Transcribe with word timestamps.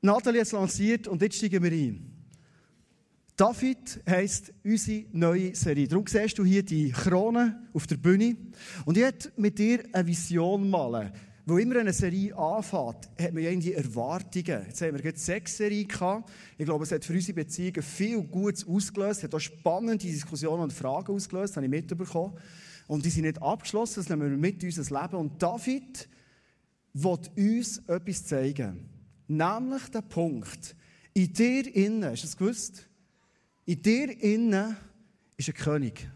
Nathalie 0.00 0.40
hat 0.40 0.46
es 0.46 0.52
lanciert 0.52 1.08
und 1.08 1.20
jetzt 1.22 1.36
steigen 1.36 1.62
wir 1.62 1.72
ein. 1.72 2.18
David 3.36 4.00
heisst 4.08 4.52
unsere 4.64 5.06
neue 5.12 5.54
Serie. 5.54 5.86
Darum 5.86 6.04
siehst 6.06 6.38
du 6.38 6.44
hier 6.44 6.64
die 6.64 6.90
Krone 6.90 7.68
auf 7.72 7.86
der 7.86 7.96
Bühne. 7.96 8.36
Und 8.84 8.96
ich 8.96 9.04
werde 9.04 9.32
mit 9.36 9.58
dir 9.58 9.84
eine 9.92 10.06
Vision 10.08 10.68
malen. 10.68 11.12
Wo 11.46 11.56
immer 11.56 11.76
eine 11.76 11.92
Serie 11.92 12.36
anfängt, 12.36 13.08
hat 13.18 13.32
man 13.32 13.42
ja 13.42 13.50
irgendwie 13.50 13.72
Erwartungen. 13.72 14.66
Jetzt 14.66 14.82
haben 14.82 14.94
wir 14.94 15.02
gerade 15.02 15.18
sechs 15.18 15.56
Serien 15.56 15.86
gehabt. 15.86 16.30
Ich 16.58 16.64
glaube, 16.64 16.84
es 16.84 16.92
hat 16.92 17.04
für 17.04 17.12
unsere 17.12 17.34
Beziehungen 17.34 17.80
viel 17.80 18.22
Gutes 18.22 18.66
ausgelöst. 18.66 19.20
Es 19.20 19.24
hat 19.24 19.34
auch 19.34 19.40
spannende 19.40 20.04
Diskussionen 20.04 20.64
und 20.64 20.72
Fragen 20.72 21.14
ausgelöst, 21.14 21.56
habe 21.56 21.64
ich 21.66 21.70
mitbekommen. 21.70 22.34
Und 22.88 23.04
die 23.04 23.10
sind 23.10 23.22
nicht 23.22 23.40
abgeschlossen, 23.40 24.00
das 24.00 24.08
nehmen 24.08 24.30
wir 24.30 24.36
mit 24.36 24.62
in 24.62 24.68
unser 24.68 25.00
Leben. 25.00 25.16
Und 25.16 25.40
David 25.40 26.08
will 26.92 27.18
uns 27.36 27.78
etwas 27.86 28.26
zeigen. 28.26 28.97
Nämlich 29.28 29.88
der 29.90 30.00
Punkt, 30.00 30.74
in 31.12 31.32
dir 31.32 31.74
innen, 31.74 32.04
hast 32.04 32.22
du 32.22 32.26
es 32.26 32.36
gewusst? 32.36 32.88
In 33.66 33.82
dir 33.82 34.22
innen 34.22 34.76
ist 35.36 35.48
ein 35.48 35.54
König. 35.54 36.08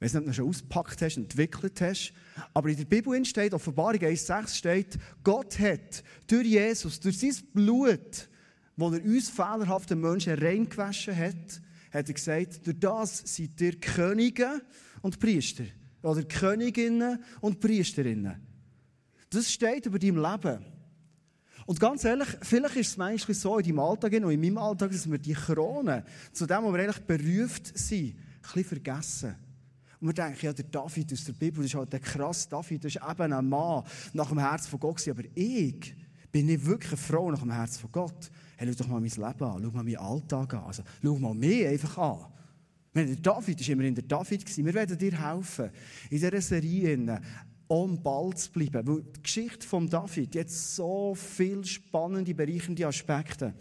Ob 0.00 0.10
du 0.10 0.18
ihn 0.18 0.34
schon 0.34 0.48
ausgepackt 0.48 1.02
hast, 1.02 1.16
entwickelt 1.16 1.80
hast. 1.80 2.12
Aber 2.52 2.68
in 2.68 2.76
der 2.76 2.84
Bibel 2.84 3.24
steht, 3.24 3.54
Offenbarung 3.54 4.00
1,6 4.00 4.54
steht, 4.54 4.98
Gott 5.22 5.58
hat 5.58 6.02
durch 6.26 6.46
Jesus, 6.46 7.00
durch 7.00 7.18
sein 7.18 7.34
Blut, 7.52 8.28
das 8.76 8.92
er 8.92 9.04
uns 9.04 9.30
fehlerhaften 9.30 10.00
Menschen 10.00 10.34
reingewaschen 10.34 11.16
hat, 11.16 11.60
hat 11.90 12.08
er 12.08 12.14
gesagt, 12.14 12.66
durch 12.66 12.78
das 12.80 13.22
seid 13.24 13.60
ihr 13.60 13.78
Könige 13.78 14.62
und 15.02 15.18
Priester. 15.20 15.64
Oder 16.02 16.24
Königinnen 16.24 17.22
und 17.40 17.60
Priesterinnen. 17.60 18.36
Das 19.30 19.50
steht 19.50 19.86
über 19.86 19.98
dein 19.98 20.16
Leben. 20.16 20.73
Und 21.66 21.80
ganz 21.80 22.04
ehrlich, 22.04 22.28
vielleicht 22.42 22.76
ist 22.76 22.88
es 22.88 22.96
manchmal 22.96 23.34
so 23.34 23.58
in 23.58 23.64
deinem 23.64 23.78
Alltag 23.78 24.12
und 24.12 24.30
in 24.30 24.40
meinem 24.40 24.58
Alltag, 24.58 24.90
dass 24.90 25.10
wir 25.10 25.18
die 25.18 25.32
Krone, 25.32 26.04
zu 26.32 26.46
dem, 26.46 26.62
wo 26.62 26.72
wir 26.72 26.80
eigentlich 26.80 27.04
berufen 27.04 27.64
sind, 27.74 28.14
ein 28.14 28.16
bisschen 28.42 28.64
vergessen. 28.64 29.34
Und 30.00 30.08
wir 30.08 30.12
denken, 30.12 30.38
ja, 30.42 30.52
der 30.52 30.66
David 30.66 31.12
aus 31.12 31.24
der 31.24 31.32
Bibel, 31.32 31.62
das 31.62 31.72
ist 31.72 31.74
halt 31.74 31.92
der 31.92 32.00
krass 32.00 32.48
David, 32.48 32.84
das 32.84 32.94
ist 32.94 33.02
eben 33.02 33.32
ein 33.32 33.48
Mann 33.48 33.84
nach 34.12 34.28
dem 34.28 34.38
Herz 34.38 34.66
von 34.66 34.78
Gott. 34.78 35.08
Aber 35.08 35.22
ich 35.34 35.94
bin 36.30 36.46
nicht 36.46 36.66
wirklich 36.66 36.92
eine 36.92 36.98
Frau 36.98 37.30
nach 37.30 37.40
dem 37.40 37.52
Herz 37.52 37.78
von 37.78 37.90
Gott. 37.90 38.30
Hey, 38.56 38.68
schau 38.68 38.84
doch 38.84 38.88
mal 38.88 39.00
mein 39.00 39.08
Leben 39.08 39.22
an, 39.22 39.34
schau 39.62 39.70
mal 39.70 39.82
meinen 39.82 39.96
Alltag 39.96 40.54
an. 40.54 40.64
Also, 40.64 40.82
schau 41.02 41.18
mal 41.18 41.34
mich 41.34 41.66
einfach 41.66 41.96
an. 41.96 42.26
Der 42.94 43.16
David 43.16 43.60
war 43.60 43.68
immer 43.72 43.84
in 43.84 43.94
der 43.94 44.04
David. 44.04 44.56
Wir 44.56 44.74
werden 44.74 44.98
dir 44.98 45.18
helfen, 45.18 45.70
in 46.10 46.18
dieser 46.18 46.40
Serie 46.40 47.20
am 47.68 48.02
Ball 48.02 48.34
zu 48.34 48.50
bleiben. 48.52 48.86
Weil 48.86 49.02
die 49.02 49.22
Geschichte 49.22 49.66
von 49.66 49.88
David 49.88 50.36
hat 50.36 50.50
so 50.50 51.14
viele 51.14 51.64
spannende, 51.64 52.34
bereichernde 52.34 52.86
Aspekte. 52.86 53.54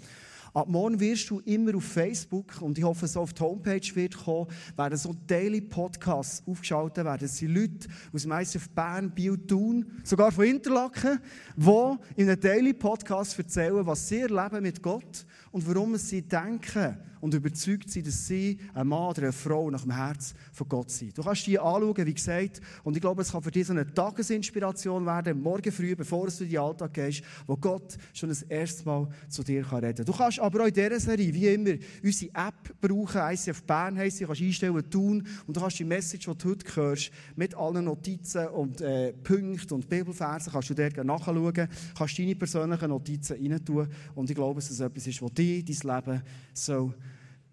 Ab 0.53 0.67
morgen 0.67 0.99
wirst 0.99 1.31
du 1.31 1.39
immer 1.39 1.75
auf 1.75 1.83
Facebook, 1.83 2.61
und 2.61 2.77
ich 2.77 2.83
hoffe, 2.83 3.05
es 3.05 3.17
auf 3.17 3.33
die 3.33 3.41
Homepage 3.41 3.95
wird 3.95 4.15
kommen, 4.15 4.45
werden 4.75 4.99
so 4.99 5.15
Daily 5.25 5.61
Podcasts 5.61 6.43
aufgeschaltet 6.45 7.05
werden. 7.05 7.25
Es 7.25 7.37
sind 7.37 7.55
Leute 7.55 7.87
aus 8.13 8.21
dem 8.21 8.33
ICF 8.33 8.69
Bern, 8.69 9.09
Biel, 9.09 9.35
Thun, 9.35 9.83
sogar 10.03 10.31
von 10.31 10.45
Interlaken, 10.45 11.19
die 11.55 11.97
in 12.17 12.29
einem 12.29 12.39
Daily 12.39 12.73
Podcast 12.73 13.39
erzählen, 13.39 13.83
was 13.83 14.07
sie 14.07 14.19
erleben 14.19 14.61
mit 14.61 14.83
Gott 14.83 15.25
und 15.51 15.67
warum 15.67 15.97
sie 15.97 16.21
denken, 16.21 16.99
und 17.23 17.33
überzeugt 17.33 17.89
sind, 17.89 18.05
dass 18.05 18.27
sie 18.27 18.57
ein 18.73 18.85
Mann 18.85 19.11
oder 19.11 19.21
eine 19.21 19.31
Frau 19.31 19.71
nach 19.71 19.83
dem 19.83 19.95
Herz 19.95 20.33
von 20.51 20.67
Gott 20.67 20.91
sind. 20.91 21.17
Du 21.17 21.23
kannst 21.23 21.47
die 21.47 21.57
anschauen, 21.57 22.05
wie 22.05 22.13
gesagt, 22.13 22.59
und 22.83 22.97
ich 22.97 23.01
glaube, 23.01 23.21
es 23.21 23.31
kann 23.31 23.41
für 23.41 23.49
dich 23.49 23.65
so 23.65 23.71
eine 23.71 23.89
Tagesinspiration 23.93 25.05
werden, 25.05 25.41
morgen 25.41 25.71
früh, 25.71 25.95
bevor 25.95 26.27
du 26.27 26.43
in 26.43 26.49
den 26.49 26.59
Alltag 26.59 26.93
gehst, 26.93 27.23
wo 27.47 27.55
Gott 27.55 27.97
schon 28.13 28.27
das 28.27 28.41
erste 28.41 28.83
Mal 28.83 29.07
zu 29.29 29.41
dir 29.41 29.63
kann 29.63 29.85
reden 29.85 29.95
kann. 29.95 30.05
Du 30.05 30.11
kannst 30.11 30.37
aber 30.41 30.63
auch 30.63 30.67
in 30.67 30.73
dieser 30.73 30.99
Serie, 30.99 31.33
wie 31.33 31.47
immer, 31.47 31.75
unsere 32.03 32.29
App 32.33 32.81
brauchen, 32.81 33.21
ICF 33.21 33.63
Bern 33.63 33.97
heisst, 33.97 34.19
du 34.19 34.27
kannst 34.27 34.41
einstellen, 34.41 34.89
tun, 34.89 35.25
und 35.47 35.55
du 35.55 35.61
kannst 35.61 35.79
die 35.79 35.85
Message, 35.85 36.25
die 36.25 36.37
du 36.37 36.49
heute 36.49 36.75
hörst, 36.75 37.09
mit 37.37 37.55
allen 37.55 37.85
Notizen 37.85 38.47
und 38.47 38.81
äh, 38.81 39.13
Punkten 39.13 39.75
und 39.75 39.87
Bibelversen, 39.87 40.51
kannst 40.51 40.71
du 40.71 40.73
dort 40.73 40.97
nachschauen, 40.97 41.69
kannst 41.97 42.19
deine 42.19 42.35
persönlichen 42.35 42.89
Notizen 42.89 43.37
rein 43.37 43.63
tun, 43.63 43.87
und 44.13 44.29
ich 44.29 44.35
glaube, 44.35 44.59
dass 44.59 44.69
es 44.69 44.81
etwas 44.81 45.07
ist, 45.07 45.21
was 45.21 45.31
dir 45.31 45.63
dein 45.63 45.95
Leben 45.95 46.21
so 46.53 46.93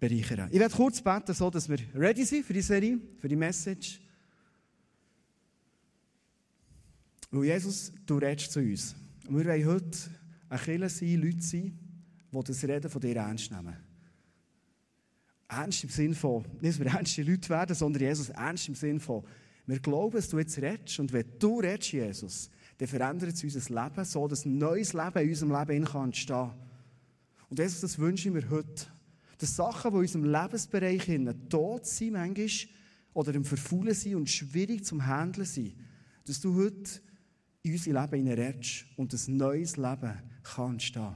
bereichern. 0.01 0.49
Ich 0.51 0.59
werde 0.59 0.75
kurz 0.75 0.99
beten, 0.99 1.33
so 1.33 1.49
dass 1.49 1.69
wir 1.69 1.77
ready 1.93 2.25
sind 2.25 2.45
für 2.45 2.53
die 2.53 2.61
Serie, 2.61 2.99
für 3.19 3.29
die 3.29 3.35
Message. 3.35 4.01
Weil 7.29 7.45
Jesus, 7.45 7.93
du 8.05 8.17
redest 8.17 8.51
zu 8.51 8.59
uns. 8.59 8.95
Und 9.27 9.37
wir 9.37 9.45
wollen 9.45 9.65
heute 9.65 9.97
ein 10.49 10.59
Kirche 10.59 10.89
sein, 10.89 11.21
Leute 11.21 11.41
sein, 11.41 11.79
die 12.31 12.43
das 12.43 12.63
Reden 12.63 12.89
von 12.89 12.99
dir 12.99 13.15
ernst 13.15 13.51
nehmen. 13.51 13.77
Ernst 15.47 15.83
im 15.83 15.89
Sinne 15.89 16.15
von, 16.15 16.43
nicht, 16.59 16.63
dass 16.63 16.79
wir 16.79 16.87
ernste 16.87 17.23
Leute 17.23 17.49
werden, 17.49 17.75
sondern 17.75 18.01
Jesus 18.01 18.29
ernst 18.29 18.67
im 18.67 18.75
Sinne 18.75 18.99
von, 18.99 19.23
wir 19.67 19.79
glauben, 19.79 20.15
dass 20.15 20.29
du 20.29 20.39
jetzt 20.39 20.57
redest. 20.57 20.99
Und 20.99 21.13
wenn 21.13 21.25
du 21.37 21.59
redest, 21.59 21.91
Jesus, 21.91 22.49
dann 22.79 22.87
verändert 22.87 23.35
es 23.35 23.43
unser 23.43 23.83
Leben 23.83 24.03
so, 24.03 24.27
dass 24.27 24.45
ein 24.45 24.57
neues 24.57 24.93
Leben 24.93 25.19
in 25.19 25.29
unserem 25.29 25.51
Leben 25.51 25.85
entstehen 25.85 26.25
kann. 26.25 26.53
Und 27.49 27.59
Jesus, 27.59 27.81
das 27.81 27.99
wünsche 27.99 28.29
ich 28.29 28.33
mir 28.33 28.49
heute 28.49 28.87
dass 29.41 29.55
Sachen, 29.55 29.89
die 29.89 29.97
in 29.97 30.01
unserem 30.01 30.25
Lebensbereich 30.25 31.09
tot 31.49 31.87
sind, 31.87 32.13
manchmal, 32.13 32.47
oder 33.13 33.33
im 33.33 33.43
Verfaulen 33.43 33.95
sind 33.95 34.15
und 34.15 34.29
schwierig 34.29 34.85
zum 34.85 35.03
Handeln 35.03 35.47
sind, 35.47 35.75
dass 36.25 36.39
du 36.39 36.53
heute 36.55 37.01
in 37.63 37.73
unser 37.73 37.91
Leben 37.91 38.27
hineinredest 38.27 38.85
und 38.97 39.11
ein 39.11 39.37
neues 39.37 39.77
Leben 39.77 40.13
kann 40.43 40.73
entstehen. 40.73 41.15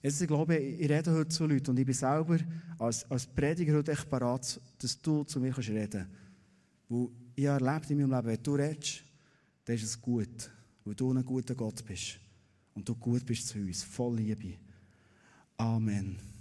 Jetzt, 0.00 0.20
ich 0.20 0.28
glaube, 0.28 0.56
ich 0.56 0.88
rede 0.88 1.12
heute 1.12 1.28
zu 1.28 1.46
Leuten 1.46 1.70
und 1.70 1.78
ich 1.80 1.86
bin 1.86 1.94
selber 1.94 2.38
als, 2.78 3.10
als 3.10 3.26
Prediger 3.26 3.74
heute 3.74 3.92
echt 3.92 4.08
parat, 4.08 4.60
dass 4.78 5.02
du 5.02 5.24
zu 5.24 5.40
mir 5.40 5.56
reden 5.56 6.06
kannst. 6.88 7.10
Ich 7.34 7.44
erlebt 7.44 7.90
in 7.90 7.98
meinem 7.98 8.10
Leben, 8.12 8.26
wenn 8.28 8.42
du 8.42 8.54
redest, 8.54 9.02
dann 9.64 9.74
ist 9.74 9.82
es 9.82 10.00
gut, 10.00 10.50
weil 10.84 10.94
du 10.94 11.12
ein 11.12 11.24
guter 11.24 11.56
Gott 11.56 11.84
bist 11.84 12.20
und 12.74 12.88
du 12.88 12.94
gut 12.94 13.26
bist 13.26 13.48
zu 13.48 13.58
uns, 13.58 13.82
voll 13.82 14.16
Liebe. 14.16 14.54
Amen. 15.56 16.31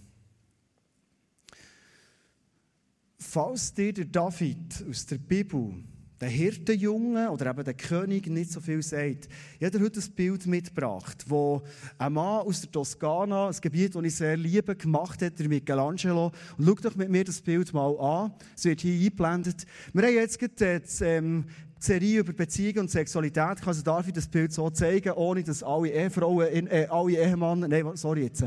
Falls 3.21 3.73
dir 3.73 3.93
der 3.93 4.05
David 4.05 4.83
aus 4.89 5.05
der 5.05 5.17
Bibel, 5.17 5.73
der 6.19 6.29
Hirtenjunge 6.29 7.31
oder 7.31 7.49
eben 7.49 7.63
der 7.63 7.73
König 7.73 8.27
nicht 8.27 8.51
so 8.51 8.59
viel 8.59 8.81
sagt, 8.83 9.27
ich 9.59 9.65
habe 9.65 9.79
heute 9.79 9.99
ein 9.99 10.11
Bild 10.11 10.45
mitgebracht, 10.45 11.25
wo 11.27 11.61
ein 11.97 12.13
Mann 12.13 12.41
aus 12.41 12.61
der 12.61 12.71
Toskana, 12.71 13.47
ein 13.47 13.55
Gebiet, 13.59 13.95
das 13.95 14.03
ich 14.03 14.15
sehr 14.15 14.37
liebe, 14.37 14.75
gemacht 14.75 15.21
hat, 15.21 15.39
der 15.39 15.47
Michelangelo. 15.47 16.31
Und 16.57 16.65
schau 16.65 16.75
doch 16.75 16.95
mit 16.95 17.09
mir 17.09 17.23
das 17.23 17.41
Bild 17.41 17.73
mal 17.73 17.97
an. 17.99 18.33
Es 18.55 18.65
wird 18.65 18.81
hier 18.81 18.93
eingeblendet. 18.93 19.65
Wir 19.93 20.03
haben 20.03 20.13
jetzt 20.13 20.37
gerade 20.37 20.81
die 20.81 21.03
ähm, 21.03 21.45
Serie 21.79 22.19
über 22.19 22.33
Beziehungen 22.33 22.79
und 22.79 22.91
Sexualität. 22.91 23.65
Also 23.65 23.81
darf 23.81 24.07
ich 24.07 24.13
das 24.13 24.27
Bild 24.27 24.53
so 24.53 24.69
zeigen, 24.69 25.13
ohne 25.13 25.43
dass 25.43 25.63
alle 25.63 25.89
Ehefrauen, 25.89 26.67
äh, 26.67 26.87
alle 26.89 27.13
Ehemann, 27.13 27.61
nein, 27.61 27.85
sorry 27.95 28.23
jetzt, 28.25 28.45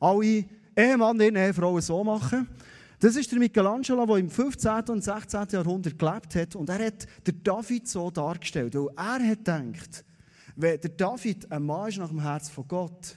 alle 0.00 0.44
Ehemann 0.76 1.20
Ehefrauen 1.20 1.82
so 1.82 2.02
machen. 2.02 2.48
Das 2.98 3.14
ist 3.14 3.30
der 3.30 3.38
Michelangelo, 3.38 4.06
der 4.06 4.16
im 4.16 4.30
15. 4.30 4.84
und 4.88 5.04
16. 5.04 5.46
Jahrhundert 5.50 5.98
gelebt 5.98 6.34
hat. 6.34 6.56
Und 6.56 6.68
er 6.70 6.86
hat 6.86 7.06
der 7.26 7.34
David 7.34 7.86
so 7.86 8.10
dargestellt. 8.10 8.74
Weil 8.74 8.88
er 8.96 9.30
hat 9.30 9.44
gedacht, 9.44 10.04
wenn 10.56 10.80
der 10.80 10.90
David 10.90 11.50
ein 11.52 11.62
Mann 11.62 11.88
ist 11.88 11.98
nach 11.98 12.08
dem 12.08 12.22
Herz 12.22 12.48
von 12.48 12.66
Gott, 12.66 13.16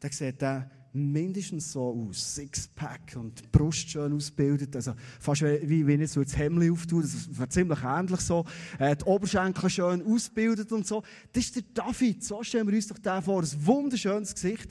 dann 0.00 0.10
sieht 0.10 0.42
er 0.42 0.70
mindestens 0.94 1.72
so 1.72 2.08
aus. 2.08 2.34
Sixpack 2.34 3.16
und 3.16 3.40
die 3.40 3.48
Brust 3.52 3.90
schön 3.90 4.14
ausgebildet. 4.14 4.74
Also 4.74 4.94
fast 5.20 5.42
wie 5.42 5.86
wenn 5.86 6.00
ich 6.00 6.10
so 6.10 6.22
das 6.22 6.38
Hemd 6.38 6.70
auftue. 6.70 7.02
Das 7.02 7.38
wäre 7.38 7.48
ziemlich 7.50 7.82
ähnlich 7.84 8.20
so. 8.20 8.46
Äh, 8.78 8.96
die 8.96 9.04
Oberschenkel 9.04 9.68
schön 9.68 10.02
ausgebildet 10.06 10.72
und 10.72 10.86
so. 10.86 11.02
Das 11.32 11.44
ist 11.44 11.56
der 11.56 11.64
David. 11.74 12.24
So 12.24 12.42
stellen 12.42 12.66
wir 12.66 12.74
uns 12.74 12.86
doch 12.86 12.98
den 12.98 13.20
vor. 13.20 13.42
Ein 13.42 13.66
wunderschönes 13.66 14.32
Gesicht. 14.32 14.70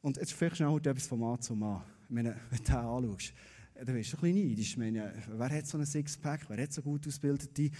Und 0.00 0.16
jetzt 0.16 0.32
vielleicht 0.32 0.56
schnell 0.56 0.76
etwas 0.76 1.06
von 1.06 1.20
Mann 1.20 1.40
zu 1.40 1.54
Mann 1.54 1.82
wenn 2.14 2.26
du 2.26 2.34
den 2.68 2.74
anschaust, 2.74 3.32
dann 3.74 3.94
wirst 3.94 4.12
du 4.12 4.16
ein 4.18 4.20
bisschen 4.20 4.48
neidisch. 4.48 4.76
Meine, 4.76 5.12
wer 5.28 5.50
hat 5.50 5.66
so 5.66 5.78
einen 5.78 5.86
Sixpack? 5.86 6.48
Wer 6.48 6.62
hat 6.62 6.72
so 6.72 6.82
gut 6.82 7.06
ausgebildete 7.06 7.70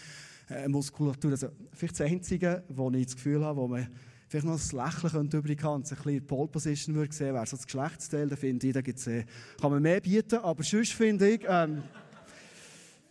äh, 0.49 0.69
Muskulatur? 0.69 1.33
Also, 1.33 1.49
vielleicht 1.73 2.01
das 2.01 2.11
Einzige, 2.11 2.65
wo 2.69 2.91
ich 2.91 3.07
das 3.07 3.17
Gefühl 3.17 3.45
habe, 3.45 3.61
wo 3.61 3.69
man 3.69 3.89
vielleicht 4.29 4.47
noch 4.47 4.55
das 4.55 4.73
Lächeln 4.73 5.29
übrig 5.31 5.63
haben 5.63 5.77
und 5.77 5.87
sich 5.87 5.99
ein 5.99 6.05
bisschen 6.05 6.27
Pole 6.27 6.49
Position 6.49 6.95
würde 6.95 7.13
sehen, 7.13 7.35
wäre 7.35 7.47
so 7.47 7.57
das 7.57 7.67
Geschlechtsteil. 7.67 8.29
Da 8.29 8.37
finde 8.37 8.67
ich, 8.67 8.73
da 8.73 8.81
gibt's, 8.81 9.07
äh, 9.07 9.25
kann 9.61 9.71
man 9.71 9.83
mehr 9.83 10.01
bieten. 10.01 10.37
Aber 10.37 10.63
sonst 10.63 10.93
finde 10.95 11.29
ich, 11.29 11.45
ähm, 11.47 11.83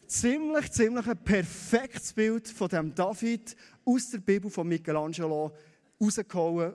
ziemlich, 0.07 0.71
ziemlich 0.71 1.07
ein 1.07 1.18
perfektes 1.18 2.12
Bild 2.13 2.47
von 2.47 2.68
dem 2.68 2.94
David 2.94 3.56
aus 3.85 4.09
der 4.09 4.18
Bibel 4.18 4.50
von 4.50 4.68
Michelangelo 4.68 5.51
rausgehauen 6.01 6.73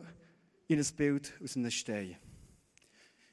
in 0.68 0.78
ein 0.78 0.86
Bild 0.96 1.34
aus 1.42 1.56
einem 1.56 1.70
Stein. 1.70 2.16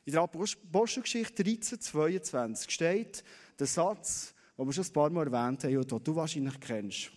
In 0.05 0.11
der 0.11 0.21
Apostelgeschichte 0.21 1.43
13, 1.43 1.79
22 1.79 2.69
steht 2.69 3.23
der 3.57 3.67
Satz, 3.67 4.33
den 4.57 4.65
wir 4.65 4.73
schon 4.73 4.83
ein 4.83 4.93
paar 4.93 5.09
Mal 5.09 5.27
erwähnt 5.27 5.63
haben 5.63 5.77
und 5.77 5.91
den 5.91 6.03
du 6.03 6.15
wahrscheinlich 6.15 6.59
kennst. 6.59 7.11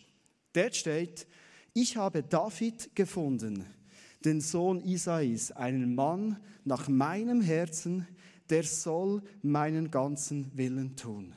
Dort 0.53 0.77
steht, 0.77 1.27
ich 1.75 1.97
habe 1.97 2.23
David 2.23 2.94
gefunden, 2.94 3.67
den 4.25 4.41
Sohn 4.41 4.81
Isais, 4.81 5.50
einen 5.53 5.94
Mann 5.94 6.38
nach 6.65 6.88
meinem 6.88 7.41
Herzen, 7.41 8.06
der 8.49 8.62
soll 8.62 9.23
meinen 9.43 9.91
ganzen 9.91 10.56
Willen 10.56 10.97
tun. 10.97 11.35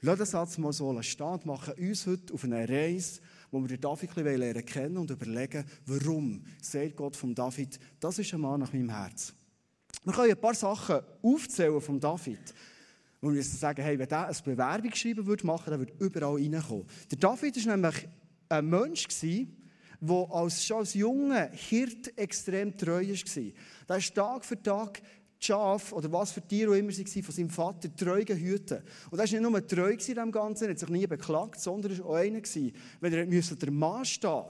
Lass 0.00 0.18
den 0.18 0.26
Satz 0.26 0.58
mal 0.58 0.72
so 0.72 1.02
stehen 1.02 1.26
und 1.26 1.46
machen 1.46 1.74
uns 1.74 2.06
heute 2.06 2.32
auf 2.32 2.44
eine 2.44 2.68
Reise, 2.68 3.20
wo 3.50 3.68
wir 3.68 3.76
David 3.76 4.16
ein 4.16 4.38
lernen 4.38 4.64
kennen 4.64 4.98
und 4.98 5.10
überlegen, 5.10 5.64
warum 5.86 6.44
sagt 6.62 6.96
Gott 6.96 7.16
von 7.16 7.34
David, 7.34 7.80
das 7.98 8.18
ist 8.20 8.32
ein 8.32 8.40
Mann 8.40 8.60
nach 8.60 8.72
meinem 8.72 8.90
Herz. 8.90 9.34
Wir 10.06 10.12
können 10.12 10.30
ein 10.30 10.40
paar 10.40 10.54
Sachen 10.54 11.00
aufzählen 11.20 11.80
von 11.80 11.98
David. 11.98 12.54
Und 13.20 13.34
wir 13.34 13.42
sagen, 13.42 13.82
hey, 13.82 13.98
wenn 13.98 14.08
der 14.08 14.28
ein 14.28 14.36
Bewerbungsschreiben 14.44 15.26
würde 15.26 15.44
machen 15.44 15.66
würde, 15.66 15.80
würde 15.80 16.04
überall 16.04 16.34
reinkommen. 16.36 16.86
Der 17.10 17.18
David 17.18 17.66
war 17.66 17.76
nämlich 17.76 18.08
ein 18.48 18.70
Mensch, 18.70 19.08
der 19.08 20.26
als, 20.30 20.64
schon 20.64 20.76
als 20.76 20.94
junger 20.94 21.50
Hirt 21.50 22.16
extrem 22.16 22.76
treu 22.76 23.04
war. 23.04 23.52
Der 23.88 23.96
ist 23.96 24.14
Tag 24.14 24.44
für 24.44 24.62
Tag 24.62 25.02
Schaf 25.40 25.92
oder 25.92 26.12
was 26.12 26.30
für 26.30 26.40
Tiere 26.40 26.70
auch 26.70 26.74
immer 26.74 26.92
sie 26.92 27.22
von 27.22 27.34
seinem 27.34 27.50
Vater 27.50 27.94
treu 27.96 28.24
gehüten. 28.24 28.82
Und 29.10 29.18
er 29.18 29.24
war 29.24 29.24
nicht 29.24 29.40
nur 29.40 29.66
treu 29.66 29.90
in 29.90 30.14
dem 30.14 30.30
Ganzen, 30.30 30.64
er 30.66 30.70
hat 30.70 30.78
sich 30.78 30.88
nie 30.88 31.06
beklagt, 31.08 31.60
sondern 31.60 31.90
er 31.90 31.98
war 31.98 32.10
auch 32.10 32.14
einer, 32.14 32.40
wenn 33.00 33.12
er 33.12 33.26
der 33.26 33.70
Mann 33.72 34.04
stehen. 34.04 34.44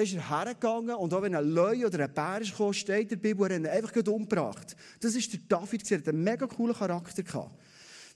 Dann 0.00 0.06
ist 0.06 0.14
er 0.14 0.30
hergegangen 0.30 0.96
und 0.96 1.12
auch 1.12 1.20
wenn 1.20 1.34
ein 1.34 1.44
Löwe 1.44 1.86
oder 1.86 2.04
ein 2.04 2.14
Bär 2.14 2.40
ist 2.40 2.52
gekommen, 2.52 2.72
steht 2.72 3.10
der 3.10 3.16
Bibel, 3.16 3.46
er 3.50 3.56
hat 3.56 3.60
ihn 3.60 3.66
einfach 3.66 4.06
umgebracht. 4.06 4.74
Das 4.98 5.14
war 5.14 5.20
der 5.20 5.40
David, 5.46 5.90
er 5.90 5.98
hatte 5.98 6.08
einen 6.08 6.24
mega 6.24 6.46
coolen 6.46 6.74
Charakter. 6.74 7.50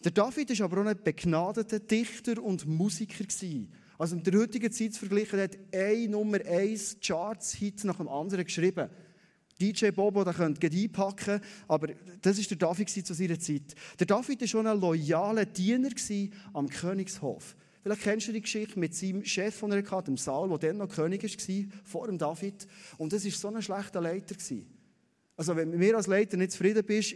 Der 0.02 0.10
David 0.10 0.58
war 0.58 0.64
aber 0.64 0.80
auch 0.80 0.86
ein 0.86 0.98
begnadeter 1.04 1.80
Dichter 1.80 2.42
und 2.42 2.64
Musiker. 2.64 3.26
Also 3.98 4.16
in 4.16 4.22
der 4.22 4.32
heutigen 4.32 4.72
Zeit 4.72 4.94
zu 4.94 5.00
vergleichen, 5.00 5.38
er 5.38 5.44
hat 5.44 5.58
ein 5.74 6.10
Nummer 6.10 6.38
1 6.42 7.00
Charts-Hit 7.02 7.84
nach 7.84 7.98
dem 7.98 8.08
anderen 8.08 8.46
geschrieben. 8.46 8.88
DJ 9.60 9.90
Bobo, 9.90 10.24
der 10.24 10.32
könnte 10.32 10.66
einpacken, 10.66 11.38
aber 11.68 11.88
das 12.22 12.38
war 12.38 12.44
der 12.44 12.56
David 12.56 12.88
zu 12.88 13.12
seiner 13.12 13.38
Zeit. 13.38 13.74
Der 13.98 14.06
David 14.06 14.40
war 14.40 14.48
schon 14.48 14.66
ein 14.66 14.80
loyaler 14.80 15.44
Diener 15.44 15.90
am 16.54 16.66
Königshof. 16.66 17.54
Vielleicht 17.84 18.02
kennst 18.02 18.28
du 18.28 18.32
die 18.32 18.40
Geschichte 18.40 18.78
mit 18.78 18.94
seinem 18.94 19.26
Chef, 19.26 19.60
den 19.60 19.72
er 19.72 19.90
hatte, 19.90 20.04
dem 20.04 20.16
Saul, 20.16 20.48
der 20.58 20.70
dann 20.70 20.78
noch 20.78 20.88
König 20.88 21.22
war, 21.22 21.64
vor 21.84 22.06
dem 22.06 22.16
David. 22.16 22.66
Und 22.96 23.12
das 23.12 23.26
war 23.26 23.30
so 23.30 23.48
ein 23.48 23.60
schlechter 23.60 24.00
Leiter. 24.00 24.34
Also 25.36 25.54
wenn 25.54 25.68
mir 25.68 25.94
als 25.94 26.06
Leiter 26.06 26.38
nicht 26.38 26.52
zufrieden 26.52 26.82
bist, 26.82 27.14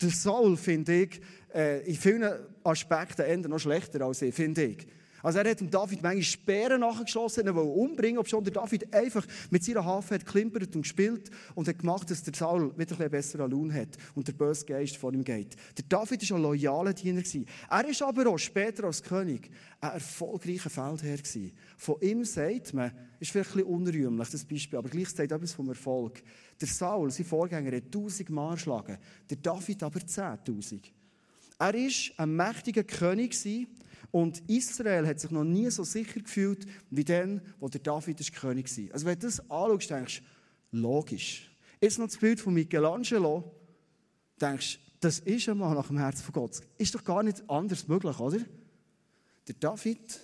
der 0.00 0.08
Saul, 0.08 0.56
finde 0.56 1.02
ich, 1.02 1.20
äh, 1.54 1.86
in 1.86 1.94
vielen 1.94 2.24
Aspekten 2.64 3.42
noch 3.42 3.58
schlechter 3.58 4.00
als 4.00 4.22
ich, 4.22 4.34
finde 4.34 4.64
ich. 4.64 4.86
Also 5.26 5.40
er 5.40 5.50
hat 5.50 5.58
dem 5.58 5.68
David 5.68 6.04
manchmal 6.04 6.22
Speeren 6.22 6.80
nachgeschossen, 6.82 7.48
er 7.48 7.54
wollte 7.56 7.72
umbringen, 7.72 8.18
ob 8.18 8.28
schon 8.28 8.44
der 8.44 8.52
David 8.52 8.94
einfach 8.94 9.26
mit 9.50 9.64
seiner 9.64 9.84
Harfe 9.84 10.14
hat 10.14 10.24
klimpert 10.24 10.76
und 10.76 10.82
gespielt 10.82 11.32
und 11.56 11.66
hat 11.66 11.80
gemacht, 11.80 12.08
dass 12.08 12.22
der 12.22 12.32
Saul 12.32 12.70
wieder 12.78 12.78
ein 12.78 12.86
bisschen 12.86 13.10
besser 13.10 13.48
Lohn 13.48 13.74
hat 13.74 13.88
und 14.14 14.28
der 14.28 14.34
böse 14.34 14.64
Geist 14.64 14.96
vor 14.96 15.12
ihm 15.12 15.24
geht. 15.24 15.56
Der 15.76 15.84
David 15.88 16.30
war 16.30 16.36
ein 16.36 16.42
loyaler 16.44 16.92
Diener. 16.92 17.24
Er 17.68 17.88
ist 17.88 18.02
aber 18.02 18.28
auch 18.28 18.38
später 18.38 18.84
als 18.84 19.02
König 19.02 19.50
ein 19.80 19.94
erfolgreicher 19.94 20.70
Feldherr. 20.70 21.18
Von 21.76 21.96
ihm 22.02 22.24
sagt 22.24 22.72
man, 22.72 22.92
ist 23.18 23.32
vielleicht 23.32 23.50
ein 23.50 23.64
bisschen 23.64 23.74
unrühmlich, 23.74 24.28
das 24.28 24.44
Beispiel, 24.44 24.78
aber 24.78 24.90
gleichzeitig 24.90 25.32
etwas 25.32 25.54
vom 25.54 25.68
Erfolg. 25.68 26.22
Der 26.60 26.68
Saul, 26.68 27.10
sein 27.10 27.26
Vorgänger, 27.26 27.74
hat 27.74 27.86
1000 27.86 28.30
Mal 28.30 28.54
geschlagen, 28.54 28.96
der 29.28 29.38
David 29.38 29.82
aber 29.82 29.98
10.000. 29.98 30.82
Er 31.58 31.72
war 31.72 32.24
ein 32.24 32.36
mächtiger 32.36 32.84
König 32.84 33.34
und 34.16 34.42
Israel 34.48 35.06
hat 35.06 35.20
sich 35.20 35.30
noch 35.30 35.44
nie 35.44 35.68
so 35.68 35.84
sicher 35.84 36.20
gefühlt, 36.20 36.66
wie 36.88 37.04
dann, 37.04 37.42
wo 37.60 37.68
der 37.68 37.82
David 37.82 38.18
der 38.18 38.26
König 38.34 38.66
war. 38.78 38.94
Also 38.94 39.04
wenn 39.04 39.18
du 39.18 39.26
das 39.26 39.40
anschaust, 39.50 39.90
denkst 39.90 40.22
du, 40.70 40.78
logisch. 40.78 41.54
Jetzt 41.82 41.98
noch 41.98 42.06
das 42.06 42.16
Bild 42.16 42.40
von 42.40 42.54
Michelangelo, 42.54 43.54
denkst 44.40 44.78
du, 44.78 44.80
das 45.00 45.18
ist 45.18 45.50
einmal 45.50 45.74
nach 45.74 45.88
dem 45.88 45.98
Herzen 45.98 46.22
von 46.22 46.32
Gott. 46.32 46.62
Ist 46.78 46.94
doch 46.94 47.04
gar 47.04 47.22
nicht 47.22 47.42
anders 47.46 47.86
möglich, 47.88 48.18
oder? 48.18 48.38
Der 49.48 49.54
David 49.60 50.18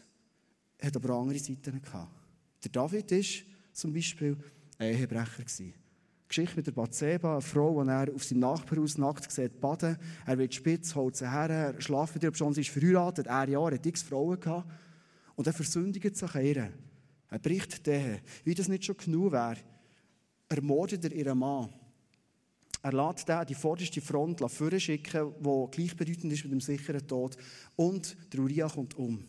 hat 0.80 0.96
aber 0.96 1.10
andere 1.10 1.38
Seiten 1.38 1.82
gehabt. 1.82 2.16
Der 2.64 2.70
David 2.70 3.10
war 3.10 3.24
zum 3.74 3.92
Beispiel 3.92 4.38
ein 4.78 4.94
Ehebrecher. 4.94 5.44
Geschichte 6.32 6.56
mit 6.56 6.66
der 6.66 6.72
Bathseba, 6.72 7.32
eine 7.32 7.42
Frau, 7.42 7.84
die 7.84 7.90
er 7.90 8.14
auf 8.14 8.24
seinem 8.24 8.40
Nachbarhaus 8.40 8.96
nackt 8.96 9.30
sieht, 9.30 9.60
baden. 9.60 9.98
Er 10.24 10.38
wird 10.38 10.54
spitz, 10.54 10.94
holt 10.94 11.14
sie 11.14 11.30
her, 11.30 11.50
er 11.50 11.80
schlaft 11.80 12.14
mit 12.14 12.22
ihr, 12.22 12.30
obwohl 12.30 12.54
sie 12.54 12.62
ist 12.62 12.70
verheiratet, 12.70 13.26
er 13.26 13.48
ja, 13.48 13.68
er 13.68 13.74
hat 13.74 13.84
x 13.84 14.02
Frauen 14.02 14.40
gehabt. 14.40 14.66
Und 15.36 15.46
er 15.46 15.52
versündigt 15.52 16.16
sich 16.16 16.34
an 16.34 16.44
ihr. 16.44 16.72
Er 17.28 17.38
bricht 17.38 17.86
den, 17.86 18.20
wie 18.44 18.54
das 18.54 18.68
nicht 18.68 18.84
schon 18.84 18.96
genug 18.96 19.32
wäre. 19.32 19.58
Er 20.48 20.62
ihren 21.12 21.38
Mann. 21.38 21.68
Er 22.82 22.92
lässt 22.92 23.28
den 23.28 23.46
die 23.46 23.54
vorderste 23.54 24.00
Front 24.00 24.42
schicken, 24.80 25.34
die 25.38 25.70
gleichbedeutend 25.70 26.32
ist 26.32 26.44
mit 26.44 26.52
dem 26.52 26.60
sicheren 26.60 27.06
Tod. 27.06 27.36
Und 27.76 28.16
der 28.32 28.40
Uriah 28.40 28.68
kommt 28.68 28.96
um. 28.96 29.22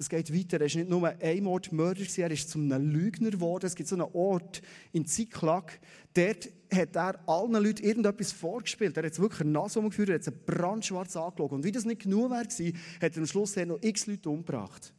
Es 0.00 0.08
geht 0.08 0.32
weiter. 0.32 0.60
Er 0.60 0.66
ist 0.66 0.76
nicht 0.76 0.88
nur 0.88 1.08
ein 1.08 1.42
Mordmörder, 1.42 2.02
er 2.18 2.30
ist 2.30 2.50
zu 2.50 2.58
einem 2.58 2.88
Lügner 2.88 3.30
geworden. 3.30 3.66
Es 3.66 3.74
gibt 3.74 3.88
so 3.88 3.96
einen 3.96 4.06
Ort 4.12 4.62
in 4.92 5.04
Ziklag, 5.06 5.80
dort 6.14 6.48
hat 6.72 6.94
er 6.94 7.28
allen 7.28 7.52
Leuten 7.52 7.82
irgendetwas 7.82 8.30
vorgespielt. 8.30 8.96
Er 8.96 9.04
hat 9.04 9.18
wirklich 9.18 9.40
eine 9.40 9.50
Nase 9.50 9.80
umgeführt, 9.80 10.10
er 10.10 10.14
hat 10.16 10.26
es 10.26 10.32
brandschwarz 10.46 11.16
angeschaut. 11.16 11.50
Und 11.50 11.64
wie 11.64 11.72
das 11.72 11.84
nicht 11.84 12.02
genug 12.02 12.30
war, 12.30 12.44
hat 12.44 12.60
er 12.60 13.16
am 13.16 13.26
Schluss 13.26 13.56
noch 13.56 13.82
x 13.82 14.06
Leute 14.06 14.30
umgebracht. 14.30 14.94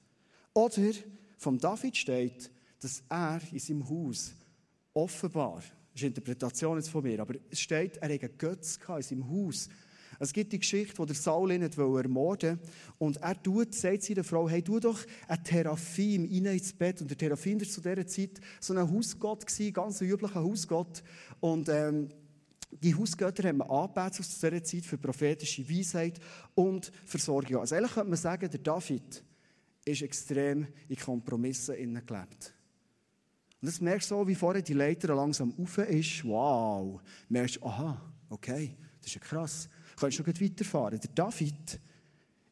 Oder 0.54 0.92
vom 1.38 1.58
David 1.58 1.96
steht, 1.96 2.52
dass 2.82 3.02
er 3.08 3.40
in 3.54 3.60
seinem 3.60 3.90
Haus 3.90 4.34
offenbar, 4.94 5.58
das 5.58 5.66
ist 5.96 6.02
eine 6.02 6.08
Interpretation 6.10 6.78
jetzt 6.78 6.90
von 6.90 7.04
mir, 7.04 7.22
aber 7.22 7.36
es 7.50 7.62
steht, 7.62 7.98
er 7.98 8.14
hatte 8.14 8.26
einen 8.26 8.38
Götz 8.38 8.80
in 8.98 9.02
seinem 9.02 9.30
Haus 9.30 9.70
es 10.20 10.34
gibt 10.34 10.52
die 10.52 10.60
Geschichte, 10.60 10.98
wo 10.98 11.06
der 11.06 11.16
Saul 11.16 11.52
ihn 11.52 11.62
ermorden 11.62 12.60
Und 12.98 13.18
er 13.18 13.42
tut, 13.42 13.74
sagt 13.74 14.04
seiner 14.04 14.24
Frau, 14.24 14.50
hey, 14.50 14.62
tu 14.62 14.80
doch 14.80 15.00
ein 15.28 15.44
Teraphim 15.44 16.26
rein 16.26 16.58
ins 16.58 16.74
Bett. 16.74 17.02
Und 17.02 17.10
der 17.10 17.18
Teraphim 17.18 17.60
war 17.60 17.68
zu 17.68 17.82
dieser 17.82 18.06
Zeit 18.06 18.42
so 18.60 18.74
ein 18.74 18.92
Hausgott 18.92 19.48
gewesen, 19.48 19.74
ganz 19.74 20.02
ein 20.02 20.10
üblicher 20.10 20.44
Hausgott. 20.44 21.04
Und, 21.40 21.70
ähm, 21.70 22.10
die 22.72 22.94
Hausgötter 22.94 23.48
haben 23.48 23.58
wir 23.58 23.70
angebetet 23.70 24.20
aus 24.20 24.40
dieser 24.40 24.64
Zeit 24.64 24.86
für 24.86 24.98
prophetische 24.98 25.68
Weisheit 25.68 26.20
und 26.54 26.92
Versorgung. 27.06 27.62
Also 27.62 27.76
eigentlich 27.76 27.94
könnte 27.94 28.10
man 28.10 28.20
sagen, 28.20 28.50
der 28.50 28.60
David 28.60 29.24
ist 29.86 30.02
extrem 30.02 30.68
in 30.88 30.96
Kompromissen 30.96 31.76
gelebt. 31.76 32.54
Und 33.62 33.68
das 33.68 33.82
merkst 33.82 34.12
du 34.12 34.16
so, 34.16 34.28
wie 34.28 34.36
vorher 34.36 34.62
die 34.62 34.74
Leiter 34.74 35.14
langsam 35.16 35.54
auf 35.58 35.78
ist. 35.80 36.24
Wow. 36.24 37.02
Merkst 37.28 37.58
du, 37.58 37.66
aha, 37.66 38.02
okay, 38.30 38.78
das 39.00 39.08
ist 39.08 39.16
ja 39.16 39.22
krass. 39.22 39.70
Kannst 40.00 40.18
schon 40.18 40.26
weiterfahren. 40.28 41.00
Der 41.00 41.10
David, 41.14 41.80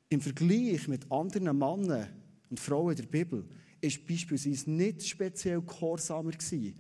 im 0.10 0.22
Vergleich 0.22 0.88
mit 0.88 1.10
anderen 1.12 1.58
Männern 1.58 2.08
und 2.50 2.60
Frauen 2.60 2.96
der 2.96 3.04
Bibel, 3.04 3.46
ist 3.80 4.06
beispielsweise 4.06 4.70
nicht 4.72 5.08
speziell 5.08 5.62
gehorsamer 5.62 6.32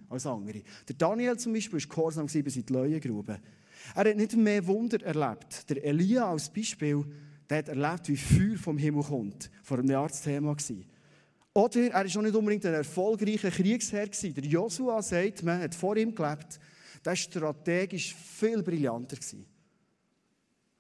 als 0.09 0.25
andere. 0.25 0.61
Der 0.87 0.95
Daniel 0.97 1.37
zum 1.37 1.53
Beispiel 1.53 1.79
war 1.79 1.95
gehorsam 1.95 2.25
bis 2.25 2.55
in 2.55 2.65
die 2.65 2.73
Leuengrube. 2.73 3.39
Er 3.95 4.09
hat 4.09 4.17
nicht 4.17 4.35
mehr 4.35 4.65
Wunder 4.65 5.01
erlebt. 5.03 5.69
Der 5.69 5.83
Elia 5.83 6.29
als 6.29 6.51
Beispiel, 6.51 7.05
der 7.49 7.59
hat 7.59 7.69
erlebt, 7.69 8.09
wie 8.09 8.17
Feuer 8.17 8.57
vom 8.57 8.77
Himmel 8.77 9.03
kommt. 9.03 9.49
Vor 9.63 9.77
einem 9.77 9.89
Jahr 9.89 10.07
das 10.07 10.21
Thema 10.21 10.55
gewesen. 10.55 10.85
Oder 11.53 11.91
er 11.91 11.93
war 11.93 12.05
auch 12.05 12.21
nicht 12.21 12.35
unbedingt 12.35 12.65
ein 12.65 12.73
erfolgreicher 12.73 13.51
Kriegsherr. 13.51 14.07
Gewesen. 14.07 14.33
Der 14.33 14.43
Joshua 14.43 15.01
sagt, 15.01 15.43
man 15.43 15.61
hat 15.61 15.75
vor 15.75 15.95
ihm 15.97 16.13
gelebt, 16.13 16.59
der 17.05 17.11
war 17.11 17.15
strategisch 17.15 18.13
viel 18.13 18.61
brillanter. 18.61 19.15
Gewesen. 19.15 19.45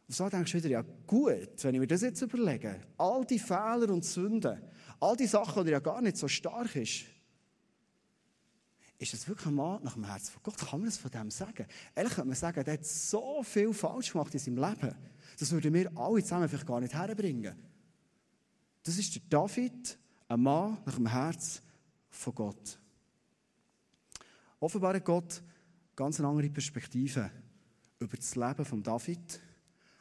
Und 0.07 0.13
so 0.13 0.29
denkst 0.29 0.51
du 0.53 0.57
wieder, 0.59 0.69
ja 0.69 0.81
gut, 1.05 1.63
wenn 1.63 1.75
ich 1.75 1.79
mir 1.81 1.87
das 1.87 2.01
jetzt 2.01 2.21
überlege, 2.21 2.79
all 2.97 3.25
die 3.25 3.39
Fehler 3.39 3.89
und 3.89 4.05
Sünden, 4.05 4.61
all 5.01 5.17
die 5.17 5.27
Sachen, 5.27 5.65
die 5.65 5.71
ja 5.71 5.79
gar 5.79 6.01
nicht 6.01 6.17
so 6.17 6.27
stark 6.27 6.75
ist, 6.77 7.05
ist 8.99 9.13
das 9.13 9.27
wirklich 9.27 9.47
ein 9.47 9.55
Mann 9.55 9.83
nach 9.83 9.93
dem 9.93 10.05
Herzen 10.05 10.31
von 10.31 10.41
Gott? 10.43 10.57
Kann 10.57 10.79
man 10.79 10.89
das 10.89 10.97
von 10.97 11.11
dem 11.11 11.29
sagen? 11.29 11.67
Ehrlich 11.93 12.13
könnte 12.13 12.29
man 12.29 12.37
sagen, 12.37 12.63
der 12.63 12.75
hat 12.75 12.85
so 12.85 13.43
viel 13.43 13.73
falsch 13.73 14.11
gemacht 14.11 14.33
in 14.33 14.39
seinem 14.39 14.57
Leben, 14.57 14.95
das 15.37 15.51
würden 15.51 15.73
wir 15.73 15.95
alle 15.95 16.23
zusammen 16.23 16.49
vielleicht 16.49 16.65
gar 16.65 16.79
nicht 16.79 16.93
herbringen. 16.93 17.55
Das 18.83 18.97
ist 18.97 19.13
der 19.13 19.21
David, 19.29 19.99
ein 20.29 20.41
Mann 20.41 20.77
nach 20.85 20.95
dem 20.95 21.07
Herz 21.07 21.61
von 22.09 22.33
Gott. 22.33 22.79
Offenbar 24.59 24.95
hat 24.95 25.05
Gott 25.05 25.43
ganz 25.95 26.19
eine 26.19 26.29
andere 26.29 26.49
Perspektive 26.49 27.29
über 27.99 28.17
das 28.17 28.35
Leben 28.35 28.65
von 28.65 28.81
David 28.81 29.41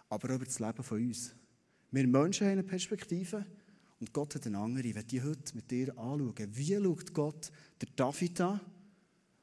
aber 0.08 0.34
über 0.34 0.44
das 0.44 0.58
Leben 0.58 0.82
von 0.82 0.98
uns. 0.98 1.34
Wir 1.90 2.06
Menschen 2.06 2.46
haben 2.46 2.52
eine 2.52 2.62
Perspektive 2.62 3.46
und 4.00 4.12
Gott 4.12 4.34
hat 4.34 4.46
eine 4.46 4.58
andere. 4.58 4.86
Ich 4.86 4.94
werde 4.94 5.08
die 5.08 5.22
heute 5.22 5.54
mit 5.54 5.70
dir 5.70 5.96
anschauen. 5.98 6.34
Wie 6.50 6.76
schaut 6.76 7.14
Gott 7.14 7.50
der 7.80 7.88
David 7.96 8.40
an 8.40 8.60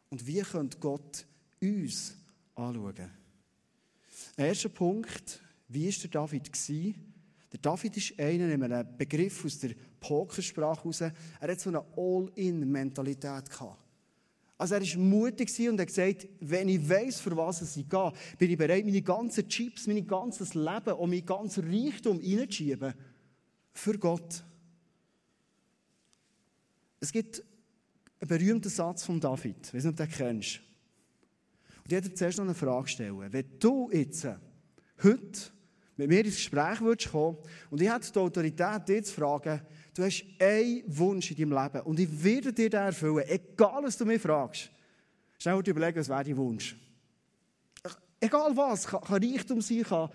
und 0.10 0.26
wie 0.26 0.42
könnte 0.42 0.78
Gott 0.80 1.26
uns 1.62 2.16
anschauen? 2.56 3.10
Erster 4.38 4.70
Punkt, 4.70 5.42
wie 5.68 5.88
war 5.88 6.02
der 6.02 6.10
David? 6.10 6.52
Der 7.54 7.60
David 7.62 7.98
ist 7.98 8.20
einer, 8.20 8.50
in 8.52 8.64
einem 8.64 8.98
Begriff 8.98 9.46
aus 9.46 9.60
der 9.60 9.76
Pokersprache 10.00 10.82
heraus, 10.82 11.02
er 11.02 11.14
hat 11.40 11.60
so 11.60 11.70
eine 11.70 11.84
All-In-Mentalität 11.96 13.50
gehabt. 13.50 13.83
Also 14.64 14.76
er 14.76 14.82
war 14.82 14.98
mutig 14.98 15.70
und 15.70 15.78
hat 15.78 15.88
gesagt, 15.88 16.26
wenn 16.40 16.70
ich 16.70 16.90
weiß, 16.90 17.20
für 17.20 17.36
was 17.36 17.76
ich 17.76 17.90
gehe, 17.90 18.14
bin 18.38 18.50
ich 18.50 18.58
bereit, 18.58 18.86
meine 18.86 19.02
ganzen 19.02 19.50
Chips, 19.50 19.88
mein 19.88 20.08
ganzes 20.08 20.54
Leben 20.54 20.94
und 20.94 21.10
mein 21.10 21.26
ganzes 21.26 21.66
Reichtum 21.66 22.18
reinzuschieben. 22.18 22.94
Für 23.74 23.98
Gott. 23.98 24.42
Es 27.02 27.12
gibt 27.12 27.44
einen 28.22 28.30
berühmten 28.30 28.70
Satz 28.70 29.04
von 29.04 29.20
David. 29.20 29.68
Ich 29.68 29.74
weiß 29.74 29.84
nicht, 29.84 29.92
ob 29.92 29.98
du 29.98 30.06
den 30.06 30.12
kennst. 30.14 30.62
Und 31.80 31.86
ich 31.88 31.92
werde 31.92 32.14
zuerst 32.14 32.38
noch 32.38 32.46
eine 32.46 32.56
Frage 32.56 32.88
stellen. 32.88 33.34
Wenn 33.34 33.60
du 33.60 33.92
jetzt 33.92 34.26
heute 35.04 35.52
mit 35.98 36.08
mir 36.08 36.24
ins 36.24 36.38
Gespräch 36.38 36.80
würdest 36.80 37.12
kommen 37.12 37.38
und 37.70 37.82
ich 37.82 37.92
hätte 37.92 38.14
die 38.14 38.18
Autorität, 38.18 38.88
dir 38.88 39.04
zu 39.04 39.14
fragen, 39.14 39.60
du 39.94 40.04
hast 40.04 40.26
einen 40.40 40.84
Wunsch 40.88 41.32
in 41.32 41.38
deinem 41.38 41.64
Leben 41.64 41.86
und 41.86 42.00
ich 42.00 42.24
werde 42.24 42.54
dir 42.54 42.70
den 42.70 42.82
erfüllen, 42.82 43.24
egal 43.28 43.84
was 43.84 43.98
du 43.98 44.06
mir 44.06 44.20
fragst. 44.20 44.70
Schnell 45.40 45.60
überlegen, 45.60 46.00
was 46.00 46.10
wäre 46.10 46.24
dein 46.24 46.38
Wunsch? 46.38 46.76
Egal 48.20 48.56
was, 48.56 48.88
kann, 48.88 49.02
kann 49.02 49.24
Reichtum 49.24 49.62
sein, 49.62 49.84
kann 49.84 50.10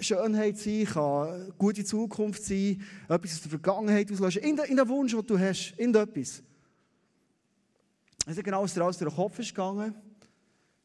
Schönheit 0.00 0.58
sein, 0.58 0.84
kann 0.84 1.52
gute 1.56 1.84
Zukunft 1.84 2.42
sein, 2.42 2.82
etwas 3.08 3.34
aus 3.34 3.42
der 3.42 3.50
Vergangenheit 3.50 4.10
auslösen, 4.10 4.42
in 4.42 4.56
den 4.56 4.88
Wunsch, 4.88 5.12
den 5.12 5.26
du 5.26 5.38
hast, 5.38 5.74
in 5.76 5.94
etwas. 5.94 6.42
Also 8.26 8.42
genau, 8.42 8.64
was 8.64 8.74
dir 8.74 8.80
durch 8.80 8.98
den 8.98 9.14
Kopf 9.14 9.38
ist 9.38 9.50
gegangen. 9.50 9.94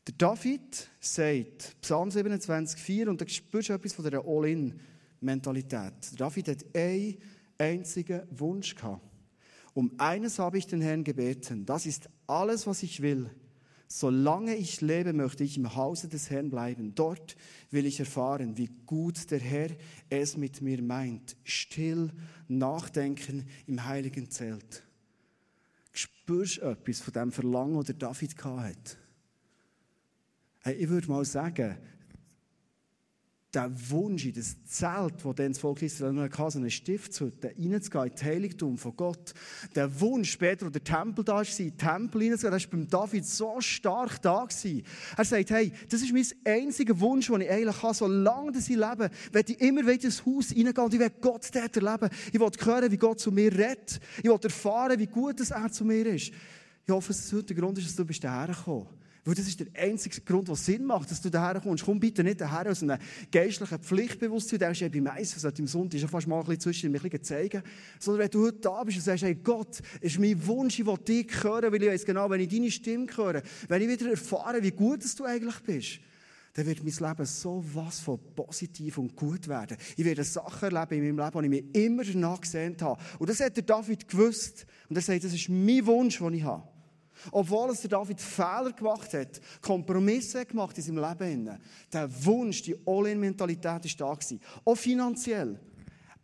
Der 0.08 0.14
David 0.18 0.90
sagt, 1.00 1.76
Psalm 1.82 2.12
27, 2.12 2.80
4, 2.80 3.10
und 3.10 3.22
da 3.22 3.28
spürst 3.28 3.70
du 3.70 3.74
etwas 3.74 3.94
von 3.94 4.06
dieser 4.06 4.24
All-In-Mentalität. 4.26 5.94
David 6.20 6.48
hat 6.50 6.66
einen 6.76 7.18
einzigen 7.62 8.24
Wunsch 8.32 8.76
gehabt. 8.76 9.08
Um 9.74 9.94
eines 10.00 10.40
habe 10.40 10.58
ich 10.58 10.68
den 10.68 10.82
Herrn 10.82 11.04
gebeten. 11.04 11.66
Das 11.66 11.86
ist 11.86 12.10
alles, 12.28 12.68
was 12.68 12.84
ich 12.84 13.02
will. 13.02 13.30
Solange 13.88 14.56
ich 14.56 14.82
lebe, 14.82 15.14
möchte 15.14 15.44
ich 15.44 15.58
im 15.58 15.76
Hause 15.76 16.08
des 16.08 16.30
Herrn 16.30 16.50
bleiben. 16.50 16.96
Dort 16.96 17.36
will 17.72 17.86
ich 17.86 18.00
erfahren, 18.00 18.58
wie 18.58 18.70
gut 18.86 19.30
der 19.32 19.40
Herr 19.40 19.70
es 20.10 20.38
mit 20.38 20.62
mir 20.62 20.82
meint. 20.82 21.36
Still 21.44 22.10
nachdenken 22.48 23.48
im 23.68 23.86
heiligen 23.86 24.30
Zelt. 24.30 24.84
Spürst 25.92 26.58
du 26.58 26.70
etwas 26.70 27.02
von 27.02 27.14
dem 27.14 27.32
Verlangen, 27.32 27.84
das 27.84 27.98
David 27.98 28.44
hatte? 28.44 28.98
Hey, 30.62 30.76
ich 30.76 30.90
würde 30.90 31.10
mal 31.10 31.26
sagen, 31.26 31.78
der 33.54 33.72
Wunsch 33.90 34.26
in 34.26 34.34
das 34.34 34.56
Zelt, 34.66 35.16
das 35.24 35.36
dann 35.36 35.52
das 35.52 35.60
Volk 35.60 35.82
Israel 35.82 36.14
noch 36.14 36.24
hatte, 36.24 36.52
so 36.52 36.60
eine 36.60 36.72
Stiftshütte, 36.72 37.50
reinzugehen, 37.50 38.06
in 38.06 38.12
das 38.12 38.24
Heiligtum 38.24 38.78
von 38.78 38.96
Gott. 38.96 39.34
Der 39.76 40.00
Wunsch, 40.00 40.32
später, 40.32 40.66
wo 40.66 40.70
der 40.70 40.84
Tempel 40.84 41.24
da 41.24 41.36
war, 41.36 41.44
in 41.44 41.70
den 41.70 41.78
Tempel 41.78 42.22
reinzugehen, 42.22 42.54
das 42.54 42.64
war 42.64 42.72
beim 42.72 42.88
David 42.88 43.26
so 43.26 43.60
stark 43.60 44.22
da. 44.22 44.46
Gewesen. 44.46 44.84
Er 45.18 45.26
sagt, 45.26 45.50
hey, 45.50 45.74
das 45.90 46.02
ist 46.02 46.14
mein 46.14 46.26
einziger 46.46 46.98
Wunsch, 47.00 47.28
den 47.28 47.42
ich 47.42 47.50
eigentlich 47.50 47.84
habe, 47.84 47.94
solange 47.94 48.58
ich 48.58 48.68
lebe, 48.70 49.10
will 49.32 49.44
ich 49.46 49.62
immer 49.62 49.82
wieder 49.82 50.06
ins 50.06 50.26
Haus 50.26 50.52
reingehen 50.52 50.78
und 50.78 50.94
ich 50.94 51.00
will 51.00 51.12
Gott 51.20 51.50
dort 51.54 51.76
erleben. 51.76 52.10
Ich 52.32 52.40
will 52.40 52.50
hören, 52.62 52.92
wie 52.92 52.98
Gott 52.98 53.20
zu 53.20 53.32
mir 53.32 53.52
redet. 53.52 54.00
Ich 54.20 54.30
will 54.30 54.40
erfahren, 54.42 54.98
wie 54.98 55.08
gut 55.08 55.40
er 55.40 55.72
zu 55.72 55.84
mir 55.84 56.06
ist. 56.06 56.32
Ich 56.86 56.92
hoffe, 56.92 57.10
dass 57.10 57.26
es 57.26 57.34
heute 57.34 57.54
der 57.54 57.58
Grund 57.58 57.78
ist, 57.78 57.88
dass 57.88 57.96
du 57.96 58.30
hergekommen 58.30 58.86
bist. 58.86 59.01
Weil 59.24 59.36
das 59.36 59.48
ist 59.48 59.60
der 59.60 59.68
einzige 59.76 60.20
Grund, 60.22 60.48
der 60.48 60.56
Sinn 60.56 60.84
macht, 60.84 61.12
dass 61.12 61.22
du 61.22 61.30
daher 61.30 61.62
kommst. 61.62 61.86
Komm 61.86 62.00
bitte 62.00 62.24
nicht 62.24 62.42
daher 62.42 62.72
aus 62.72 62.82
einem 62.82 62.98
geistlichen 63.32 63.78
Pflichtbewusstsein, 63.78 64.58
der 64.58 64.72
ist 64.72 64.80
ja 64.80 64.90
beim 64.90 65.08
Eis, 65.08 65.36
was 65.36 65.60
im 65.60 65.68
Sonntag 65.68 65.98
ist 65.98 66.02
ja 66.02 66.08
fast 66.08 66.28
mal 66.28 66.40
ein 66.40 66.46
bisschen 66.46 66.62
zwischen 66.62 66.92
bisschen 66.92 67.24
zeigen. 67.24 67.62
Sondern 68.00 68.24
wenn 68.24 68.32
du 68.32 68.46
heute 68.46 68.58
da 68.60 68.84
bist 68.84 68.98
und 68.98 69.04
sagst, 69.04 69.24
hey 69.24 69.36
Gott, 69.36 69.80
ist 70.02 70.18
mein 70.18 70.44
Wunsch, 70.48 70.80
ich 70.80 70.86
will 70.88 70.98
dich 70.98 71.44
hören, 71.44 71.72
weil 71.72 71.84
ich 71.84 71.90
weiß 71.90 72.06
genau, 72.06 72.30
wenn 72.32 72.42
ich 72.42 72.50
deine 72.50 72.72
Stimme 72.72 73.06
höre, 73.16 73.44
wenn 73.68 73.82
ich 73.84 73.90
wieder 73.90 74.10
erfahre, 74.10 74.64
wie 74.64 74.72
gut 74.72 75.04
dass 75.04 75.16
du 75.16 75.26
eigentlich 75.26 75.60
bist, 75.60 76.00
dann 76.54 76.66
wird 76.66 76.84
mein 76.84 77.10
Leben 77.10 77.26
so 77.26 77.64
was 77.74 78.00
von 78.00 78.20
positiv 78.36 78.98
und 78.98 79.16
gut 79.16 79.48
werden. 79.48 79.78
Ich 79.96 80.04
werde 80.04 80.24
Sachen 80.24 80.76
erleben 80.76 80.96
in 80.96 81.16
meinem 81.16 81.26
Leben, 81.26 81.52
die 81.52 81.58
ich 81.58 81.74
mir 81.74 81.86
immer 81.86 82.04
danach 82.04 82.42
gesehen 82.42 82.76
habe. 82.82 83.00
Und 83.20 83.30
das 83.30 83.40
hat 83.40 83.56
der 83.56 83.64
David 83.64 84.08
gewusst. 84.08 84.66
Und 84.90 84.96
er 84.96 85.02
sagt, 85.02 85.24
das 85.24 85.34
ist 85.34 85.48
mein 85.48 85.86
Wunsch, 85.86 86.18
den 86.18 86.34
ich 86.34 86.44
habe. 86.44 86.68
Obwohl 87.32 87.72
es 87.72 87.82
der 87.82 87.90
David 87.90 88.20
Fehler 88.20 88.72
gemacht 88.72 89.14
hat, 89.14 89.42
Kompromisse 89.62 90.46
gemacht 90.46 90.78
in 90.78 90.84
seinem 90.84 91.20
Leben. 91.20 91.58
Der 91.92 92.26
Wunsch, 92.26 92.62
die 92.64 92.76
All-In-Mentalität 92.86 94.00
war 94.00 94.18
da. 94.18 94.36
Auch 94.66 94.76
finanziell. 94.76 95.60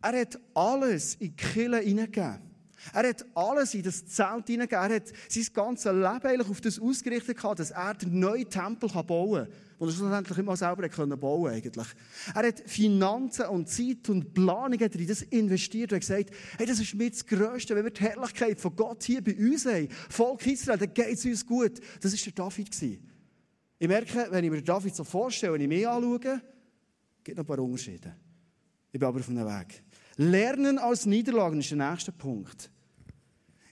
Er 0.00 0.20
hat 0.20 0.38
alles 0.54 1.14
in 1.14 1.28
die 1.28 1.36
Kille 1.36 1.78
hineingegeben. 1.78 2.48
Er 2.92 3.08
hat 3.08 3.24
alles 3.34 3.74
in 3.74 3.82
das 3.82 4.06
Zelt 4.06 4.46
hineingegeben. 4.46 4.90
Er 4.90 4.96
hat 4.96 5.12
sein 5.28 5.46
ganzes 5.52 5.92
Leben 5.92 6.04
eigentlich 6.04 6.48
auf 6.48 6.60
das 6.60 6.78
ausgerichtet 6.78 7.38
dass 7.42 7.70
er 7.70 7.94
den 7.94 8.18
neuen 8.18 8.48
Tempel 8.48 8.88
bauen 9.02 9.46
kann, 9.46 9.52
den 9.78 9.88
er 9.88 9.92
schlussendlich 9.92 10.38
immer 10.38 10.56
selber 10.56 10.88
bauen 10.88 11.18
konnte 11.20 11.50
eigentlich. 11.50 11.86
Er 12.34 12.48
hat 12.48 12.62
Finanzen 12.66 13.46
und 13.46 13.68
Zeit 13.68 14.08
und 14.08 14.34
Planung 14.34 14.78
in 14.78 15.06
das 15.06 15.22
investiert 15.22 15.92
und 15.92 16.00
gesagt, 16.00 16.30
hey, 16.56 16.66
das 16.66 16.80
ist 16.80 16.94
mir 16.94 17.10
das 17.10 17.24
Größte, 17.24 17.76
wenn 17.76 17.84
wir 17.84 17.90
die 17.90 18.02
Herrlichkeit 18.02 18.60
von 18.60 18.74
Gott 18.74 19.04
hier 19.04 19.22
bei 19.22 19.36
uns 19.36 19.66
haben, 19.66 19.88
Volk 20.08 20.46
Israel, 20.46 20.78
dann 20.78 20.92
geht 20.92 21.18
es 21.18 21.24
uns 21.24 21.46
gut. 21.46 21.80
Das 22.00 22.12
war 22.12 22.18
der 22.24 22.32
David. 22.32 23.00
Ich 23.80 23.88
merke, 23.88 24.26
wenn 24.30 24.44
ich 24.44 24.50
mir 24.50 24.62
David 24.62 24.96
so 24.96 25.04
vorstelle, 25.04 25.52
wenn 25.52 25.60
ich 25.60 25.68
mich 25.68 25.86
anschaue, 25.86 26.18
gibt 26.18 26.40
es 27.28 27.36
noch 27.36 27.44
ein 27.44 27.46
paar 27.46 27.58
Unterschiede. 27.60 28.16
Ich 28.90 28.98
bin 28.98 29.08
aber 29.08 29.20
auf 29.20 29.28
einem 29.28 29.46
Weg. 29.46 29.82
Lernen 30.16 30.78
aus 30.78 31.06
Niederlagen 31.06 31.60
ist 31.60 31.70
der 31.70 31.90
nächste 31.90 32.10
Punkt. 32.10 32.70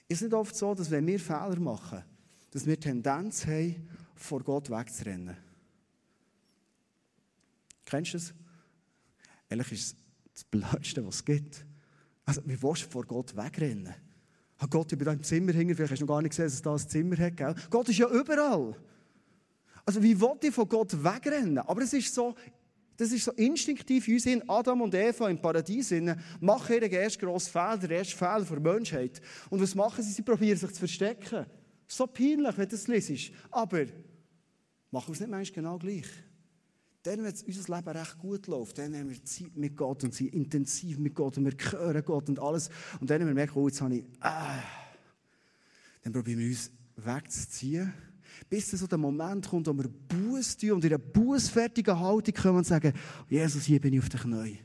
Ist 0.07 0.21
nicht 0.21 0.33
oft 0.33 0.55
so, 0.55 0.73
dass 0.73 0.89
wenn 0.89 1.05
wir 1.05 1.19
Fehler 1.19 1.59
machen, 1.59 2.03
dass 2.51 2.65
wir 2.65 2.79
Tendenz 2.79 3.45
haben, 3.45 3.89
vor 4.15 4.41
Gott 4.41 4.69
wegzurennen? 4.69 5.35
Kennst 7.87 8.13
du 8.13 8.17
das? 8.17 8.33
Ehrlich 9.49 9.71
ist 9.71 9.81
es 9.81 9.95
das 10.33 10.43
Blödste, 10.43 11.05
was 11.05 11.15
es 11.15 11.25
gibt. 11.25 11.65
Also, 12.25 12.41
wie 12.45 12.61
willst 12.61 12.83
du 12.83 12.89
vor 12.89 13.05
Gott 13.05 13.35
wegrennen? 13.35 13.93
Hat 14.57 14.69
Gott 14.69 14.91
über 14.91 15.05
deinem 15.05 15.23
Zimmer 15.23 15.53
hängen? 15.53 15.73
Vielleicht 15.73 15.93
hast 15.93 15.99
du 15.99 16.05
noch 16.05 16.15
gar 16.15 16.21
nicht 16.21 16.31
gesehen, 16.31 16.45
dass 16.45 16.55
es 16.55 16.61
da 16.61 16.73
ein 16.73 16.79
Zimmer 16.79 17.17
hat. 17.17 17.37
Gell? 17.37 17.55
Gott 17.69 17.87
ist 17.87 17.97
ja 17.97 18.09
überall. 18.09 18.75
Also, 19.85 20.03
wie 20.03 20.19
wollte 20.19 20.47
ich 20.47 20.53
von 20.53 20.67
Gott 20.67 21.01
wegrennen? 21.01 21.59
Aber 21.59 21.81
es 21.81 21.93
ist 21.93 22.13
so, 22.13 22.35
das 22.97 23.13
ist 23.13 23.23
so 23.23 23.31
instinktiv 23.31 24.05
in 24.09 24.15
uns 24.15 24.25
in 24.25 24.49
Adam 24.49 24.81
und 24.81 24.93
Eva 24.93 25.29
im 25.29 25.41
Paradies 25.41 25.93
machen 26.41 26.73
ihren 26.73 26.91
ersten 26.91 27.25
grossen 27.25 27.51
Fehler, 27.51 27.77
den 27.77 27.91
ersten 27.91 28.17
Fehler 28.17 28.43
der 28.43 28.59
Menschheit. 28.59 29.21
Und 29.49 29.61
was 29.61 29.73
machen 29.73 30.03
sie? 30.03 30.11
Sie 30.11 30.23
probieren 30.23 30.57
sich 30.57 30.71
zu 30.71 30.79
verstecken. 30.79 31.45
So 31.87 32.05
peinlich, 32.05 32.57
wenn 32.57 32.67
du 32.67 32.75
das 32.75 32.87
liest. 32.89 33.31
Aber 33.49 33.85
machen 34.91 35.07
wir 35.07 35.13
es 35.13 35.19
nicht 35.21 35.29
manchmal 35.29 35.55
genau 35.55 35.77
gleich. 35.77 36.07
Dann, 37.07 37.23
wenn 37.23 37.33
unser 37.33 37.75
Leben 37.75 37.89
recht 37.89 38.17
gut 38.17 38.47
läuft, 38.47 38.77
dann 38.79 38.93
haben 38.93 39.09
wir 39.09 39.23
Zeit 39.23 39.55
mit 39.55 39.77
Gott 39.77 40.03
und 40.03 40.13
sind 40.13 40.33
intensiv 40.33 40.97
mit 40.99 41.15
Gott 41.15 41.37
und 41.37 41.45
wir 41.45 41.71
hören 41.71 42.03
Gott 42.03 42.27
und 42.27 42.37
alles. 42.37 42.69
Und 42.99 43.09
dann, 43.09 43.21
wenn 43.21 43.27
wir 43.27 43.33
merken, 43.33 43.57
oh, 43.57 43.67
jetzt 43.69 43.79
habe 43.79 43.95
ich, 43.95 44.03
ah, 44.19 44.59
dann 46.03 46.11
probieren 46.11 46.39
wir 46.39 46.47
uns 46.47 46.69
wegzuziehen 46.97 47.93
bis 48.49 48.69
so 48.69 48.87
der 48.87 48.97
Moment 48.97 49.47
kommt, 49.47 49.67
wo 49.67 49.73
wir 49.73 49.87
Buß 49.89 50.57
tun 50.57 50.73
und 50.73 50.85
in 50.85 50.93
einer 50.93 50.99
bußfertigen 50.99 51.97
Haltung 51.97 52.33
kommen 52.33 52.57
und 52.57 52.67
sagen, 52.67 52.93
Jesus, 53.29 53.63
hier 53.63 53.79
bin 53.79 53.93
ich 53.93 53.99
auf 53.99 54.09
den 54.09 54.19
Knien. 54.19 54.59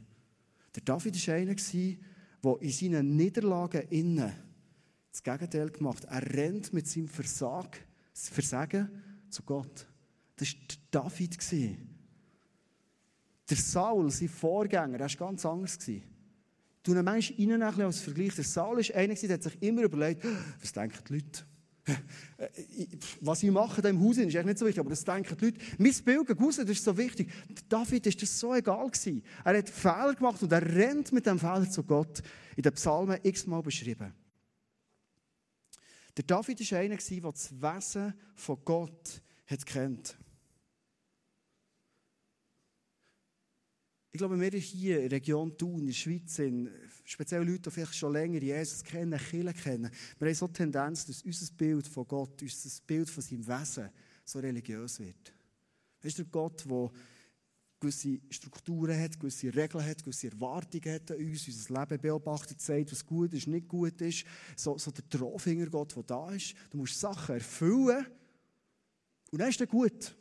Der 0.74 0.82
David 0.82 1.28
war 1.28 1.34
einer, 1.34 1.54
der 1.54 2.60
in 2.60 2.70
seinen 2.70 3.16
Niederlagen 3.16 3.82
innen 3.88 4.32
das 5.10 5.22
Gegenteil 5.22 5.70
gemacht 5.70 6.06
hat. 6.08 6.24
Er 6.24 6.34
rennt 6.34 6.72
mit 6.72 6.88
seinem 6.88 7.08
Versag, 7.08 7.78
Versagen 8.12 8.90
zu 9.30 9.42
Gott. 9.42 9.86
Das 10.36 10.52
war 10.52 10.76
David. 10.90 11.38
Der 13.52 13.58
Saul, 13.58 14.10
sein 14.10 14.30
Vorgänger, 14.30 14.96
der 14.96 15.10
war 15.10 15.28
ganz 15.28 15.44
anders. 15.44 15.76
Du 15.76 16.94
nimmst 16.94 17.04
manchmal 17.38 17.62
rein 17.62 17.82
als 17.82 18.00
Vergleich. 18.00 18.34
Der 18.34 18.44
Saul 18.44 18.78
war 18.78 18.96
einer, 18.96 19.14
der 19.14 19.34
hat 19.34 19.42
sich 19.42 19.62
immer 19.62 19.82
überlegt, 19.82 20.24
was 20.58 20.72
denken 20.72 20.98
die 21.06 21.12
Leute? 21.12 21.44
Was 23.20 23.42
ich 23.42 23.50
mache 23.50 23.86
im 23.86 24.00
Haus 24.02 24.16
ist 24.16 24.24
eigentlich 24.24 24.44
nicht 24.46 24.58
so 24.58 24.64
wichtig, 24.64 24.80
aber 24.80 24.88
das 24.88 25.04
denken 25.04 25.36
die 25.36 25.44
Leute. 25.44 25.60
Mein 25.76 25.92
Bild 25.92 26.26
gegen 26.28 26.46
das 26.46 26.58
ist 26.60 26.82
so 26.82 26.96
wichtig. 26.96 27.30
David 27.68 28.06
ist 28.06 28.22
das 28.22 28.40
so 28.40 28.54
egal 28.54 28.86
gewesen. 28.86 29.22
Er 29.44 29.58
hat 29.58 29.68
Fehler 29.68 30.14
gemacht 30.14 30.42
und 30.42 30.50
er 30.50 30.74
rennt 30.74 31.12
mit 31.12 31.26
dem 31.26 31.38
Fehler 31.38 31.68
zu 31.68 31.84
Gott. 31.84 32.22
In 32.56 32.62
den 32.62 32.72
Psalmen 32.72 33.18
x-mal 33.22 33.60
beschrieben. 33.60 34.14
Der 36.16 36.24
David 36.24 36.72
war 36.72 36.78
einer, 36.78 36.96
der 36.96 37.20
das 37.20 37.52
Wesen 37.52 38.14
von 38.34 38.58
Gott 38.64 39.20
kennt. 39.66 40.16
Ich 44.14 44.18
glaube, 44.18 44.38
wir 44.38 44.50
hier 44.50 44.96
in 44.96 45.08
der 45.08 45.16
Region 45.16 45.56
Thun, 45.56 45.80
in 45.80 45.86
der 45.86 45.94
Schweiz 45.94 46.34
sind, 46.34 46.68
speziell 47.02 47.44
Leute, 47.44 47.62
die 47.62 47.70
vielleicht 47.70 47.94
schon 47.94 48.12
länger 48.12 48.42
Jesus 48.42 48.84
kennen, 48.84 49.18
Kirche 49.18 49.54
kennen, 49.54 49.90
wir 50.18 50.28
haben 50.28 50.34
so 50.34 50.44
eine 50.44 50.52
Tendenz, 50.52 51.06
dass 51.06 51.22
unser 51.22 51.54
Bild 51.54 51.88
von 51.88 52.06
Gott, 52.06 52.42
unser 52.42 52.82
Bild 52.86 53.08
von 53.08 53.22
seinem 53.22 53.46
Wesen 53.46 53.88
so 54.22 54.38
religiös 54.38 55.00
wird. 55.00 55.32
Weißt 56.02 56.18
du, 56.18 56.26
Gott, 56.26 56.62
der 56.68 56.90
gewisse 57.80 58.20
Strukturen 58.28 59.00
hat, 59.00 59.18
gewisse 59.18 59.54
Regeln 59.54 59.84
hat, 59.84 60.04
gewisse 60.04 60.28
Erwartungen 60.28 60.94
hat 60.94 61.10
an 61.10 61.16
uns, 61.16 61.48
unser 61.48 61.80
Leben 61.80 62.02
beobachtet, 62.02 62.60
sagt, 62.60 62.92
was 62.92 63.06
gut 63.06 63.32
ist, 63.32 63.46
nicht 63.46 63.66
gut 63.66 63.98
ist. 64.02 64.26
So, 64.56 64.76
so 64.76 64.90
der 64.90 65.08
Traufinger 65.08 65.70
Gott, 65.70 65.96
der 65.96 66.02
da 66.02 66.32
ist. 66.32 66.54
Du 66.70 66.76
musst 66.76 67.00
Sachen 67.00 67.36
erfüllen 67.36 68.06
und 69.30 69.38
dann 69.38 69.48
ist 69.48 69.60
er 69.60 69.66
gut. 69.66 70.14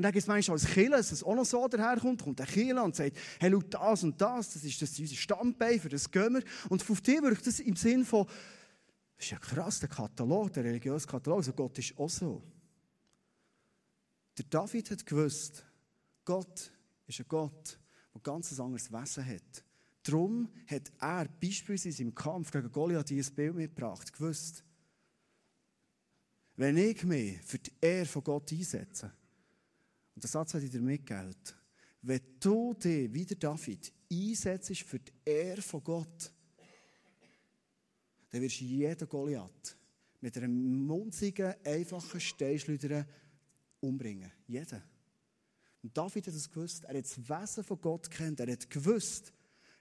Und 0.00 0.04
dann 0.04 0.12
gibt 0.12 0.22
es 0.22 0.28
manchmal 0.28 0.54
als 0.54 0.64
Killer, 0.64 0.96
dass 0.96 1.12
es 1.12 1.22
auch 1.22 1.34
noch 1.34 1.44
so 1.44 1.68
daherkommt, 1.68 2.22
kommt 2.22 2.38
der 2.38 2.46
Killer 2.46 2.82
und 2.82 2.96
sagt, 2.96 3.18
hey, 3.38 3.50
schau, 3.50 3.60
das 3.60 4.02
und 4.02 4.18
das, 4.18 4.54
das 4.54 4.64
ist, 4.64 4.80
das 4.80 4.92
ist 4.92 4.98
unser 4.98 5.14
Stammbein, 5.14 5.78
für 5.78 5.90
das 5.90 6.10
gehen 6.10 6.32
wir. 6.32 6.42
Und 6.70 6.90
auf 6.90 7.02
dich 7.02 7.20
wirkt 7.20 7.46
das 7.46 7.60
im 7.60 7.76
Sinn 7.76 8.06
von, 8.06 8.24
das 8.24 9.26
ist 9.26 9.30
ja 9.32 9.38
krass, 9.38 9.78
der 9.78 9.90
Katalog, 9.90 10.54
der 10.54 10.64
religiöse 10.64 11.06
Katalog, 11.06 11.40
also 11.40 11.52
Gott 11.52 11.78
ist 11.78 11.98
auch 11.98 12.08
so. 12.08 12.42
Der 14.38 14.46
David 14.48 14.90
hat 14.90 15.04
gewusst, 15.04 15.66
Gott 16.24 16.72
ist 17.06 17.20
ein 17.20 17.26
Gott, 17.28 17.78
der 18.14 18.22
ganz 18.22 18.52
ein 18.52 18.64
anderes 18.64 18.90
Wesen 18.90 19.26
hat. 19.26 19.64
Darum 20.02 20.48
hat 20.66 20.90
er 20.98 21.28
beispielsweise 21.28 22.02
im 22.02 22.14
Kampf 22.14 22.50
gegen 22.50 22.72
Goliath 22.72 23.10
dieses 23.10 23.30
Bild 23.30 23.54
mitgebracht, 23.54 24.10
gewusst, 24.14 24.64
wenn 26.56 26.78
ich 26.78 27.04
mich 27.04 27.38
für 27.42 27.58
die 27.58 27.72
Ehre 27.82 28.06
von 28.06 28.24
Gott 28.24 28.50
einsetze, 28.50 29.12
und 30.20 30.24
der 30.24 30.30
Satz 30.30 30.52
hat 30.52 30.62
ich 30.62 30.68
dir 30.68 30.82
mitgegeben, 30.82 31.34
wenn 32.02 32.20
du 32.38 32.74
dich, 32.74 33.10
wie 33.10 33.24
der 33.24 33.38
David, 33.38 33.90
einsetzt 34.12 34.76
für 34.82 34.98
die 34.98 35.12
Ehre 35.24 35.62
von 35.62 35.82
Gott, 35.82 36.30
dann 38.28 38.42
wirst 38.42 38.60
du 38.60 38.64
jeden 38.66 39.08
Goliath 39.08 39.78
mit 40.20 40.36
einem 40.36 40.84
munzigen, 40.86 41.54
einfachen 41.64 42.20
Steinschleuder 42.20 43.06
umbringen. 43.80 44.30
Jeden. 44.46 44.82
Und 45.82 45.96
David 45.96 46.26
hat 46.26 46.34
es 46.34 46.50
gewusst. 46.50 46.84
Er 46.84 46.98
hat 46.98 47.04
das 47.04 47.18
Wesen 47.18 47.64
von 47.64 47.80
Gott 47.80 48.10
kennt. 48.10 48.40
Er 48.40 48.52
hat 48.52 48.68
gewusst, 48.68 49.32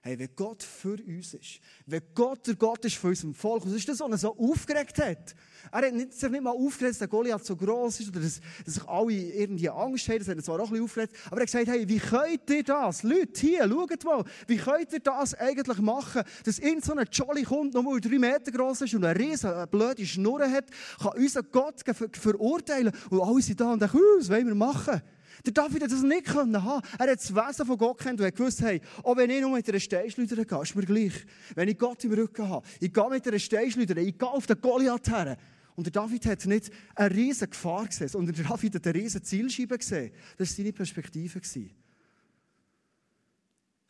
hey, 0.10 0.20
wenn 0.20 0.30
Gott 0.36 0.64
für 0.64 0.98
uns 1.06 1.34
ist, 1.34 1.60
wenn 1.86 2.02
Gott 2.16 2.46
der 2.48 2.56
Gott 2.56 2.84
ist 2.86 2.96
für 2.96 3.08
unserem 3.08 3.34
Volk, 3.34 3.64
das 3.64 3.74
ist 3.74 3.88
das, 3.88 4.00
was 4.00 4.12
er 4.12 4.18
so 4.18 4.38
aufgeregt 4.38 4.98
hat. 4.98 5.36
Er 5.72 5.82
hat 5.82 5.94
nicht, 5.94 6.14
sich 6.14 6.30
nicht 6.30 6.42
mal 6.42 6.52
aufgeregt, 6.52 6.94
dass 6.94 7.00
der 7.00 7.08
Goliath 7.08 7.46
so 7.46 7.56
groß 7.56 8.00
ist 8.00 8.10
oder 8.10 8.22
dass, 8.22 8.42
dass 8.66 8.74
sich 8.76 8.88
alle 8.88 9.14
irgendwie 9.14 9.70
Angst 9.70 10.08
haben. 10.08 10.20
Das 10.20 10.28
hat 10.28 10.38
er 10.38 10.44
zwar 10.44 10.60
auch 10.60 10.66
ein 10.66 10.70
bisschen 10.72 10.86
aufgeregt. 10.86 11.16
Aber 11.28 11.38
er 11.38 11.42
hat 11.42 11.48
gesagt, 11.48 11.68
hey, 11.68 11.88
wie 11.88 12.00
könnt 12.00 12.50
ihr 12.50 12.64
das? 12.64 13.04
Leute, 13.04 13.40
hier, 13.40 13.70
schaut 13.70 14.04
mal, 14.04 14.24
wie 14.48 14.58
könnt 14.58 14.94
ihr 14.94 15.00
das 15.00 15.36
eigentlich 15.36 15.78
machen, 15.80 16.24
dass 16.44 16.60
irgend 16.60 16.86
so 16.86 16.94
ein 16.94 17.08
Jolly 17.12 17.44
kommt, 17.44 17.74
nur 17.74 18.00
drei 18.00 18.18
Meter 18.18 18.52
groß 18.52 18.82
ist 18.82 18.94
und 18.96 19.06
eine 19.06 19.20
riesen 19.20 19.52
eine 19.52 19.68
blöde 19.68 20.06
Schnurre 20.06 20.50
hat, 20.50 20.66
kann 21.00 21.14
unser 21.18 21.44
Gott 21.44 21.82
ver 21.86 22.10
verurteilen. 22.12 22.92
Und 23.10 23.22
alle 23.22 23.42
sind 23.42 23.60
da 23.60 23.74
und 23.74 23.82
denken, 23.82 24.00
was 24.18 24.30
wollen 24.30 24.48
wir 24.48 24.56
machen? 24.56 25.02
Der 25.46 25.54
David 25.54 25.84
hat 25.84 25.92
das 25.92 26.02
nicht 26.02 26.26
können 26.26 26.64
haben. 26.64 26.86
Er 26.98 27.12
hat 27.12 27.20
das 27.20 27.34
Wesen 27.34 27.66
von 27.66 27.78
Gott 27.78 28.00
kennt 28.00 28.20
und 28.20 28.26
hat 28.26 28.36
gewusst, 28.36 28.62
hey, 28.62 28.82
auch 29.04 29.16
wenn 29.16 29.30
ich 29.30 29.42
nur 29.42 29.52
mit 29.52 29.68
einer 29.70 29.80
Steinschleuder 29.80 30.44
gehe, 30.44 30.62
ist 30.62 30.76
mir 30.76 30.86
gleich. 30.86 31.14
Wenn 31.56 31.70
ich 31.70 31.78
Gott 31.78 32.04
im 32.04 32.14
Rücken 32.14 32.48
habe, 32.50 32.68
ich 32.80 32.94
gehe 32.94 33.10
mit 33.10 33.28
einer 33.28 33.40
Steinschleuder, 33.40 33.98
ich 33.98 34.18
gehe 34.18 34.30
auf 34.30 34.46
den 34.46 34.60
Goliath 34.60 35.10
her. 35.10 35.38
Und 35.76 35.86
der 35.86 35.94
David 35.94 36.26
hat 36.26 36.46
nicht 36.46 36.72
eine 36.94 37.16
riesige 37.16 37.52
Gefahr 37.52 37.88
gesehen, 37.88 38.10
sondern 38.10 38.36
der 38.36 38.44
David 38.44 38.76
hat 38.76 38.86
eine 38.86 38.96
riesige 38.96 39.24
Zielscheibe 39.24 39.78
gesehen. 39.78 40.12
Das 40.38 40.50
war 40.50 40.58
seine 40.58 40.74
Perspektive. 40.74 41.42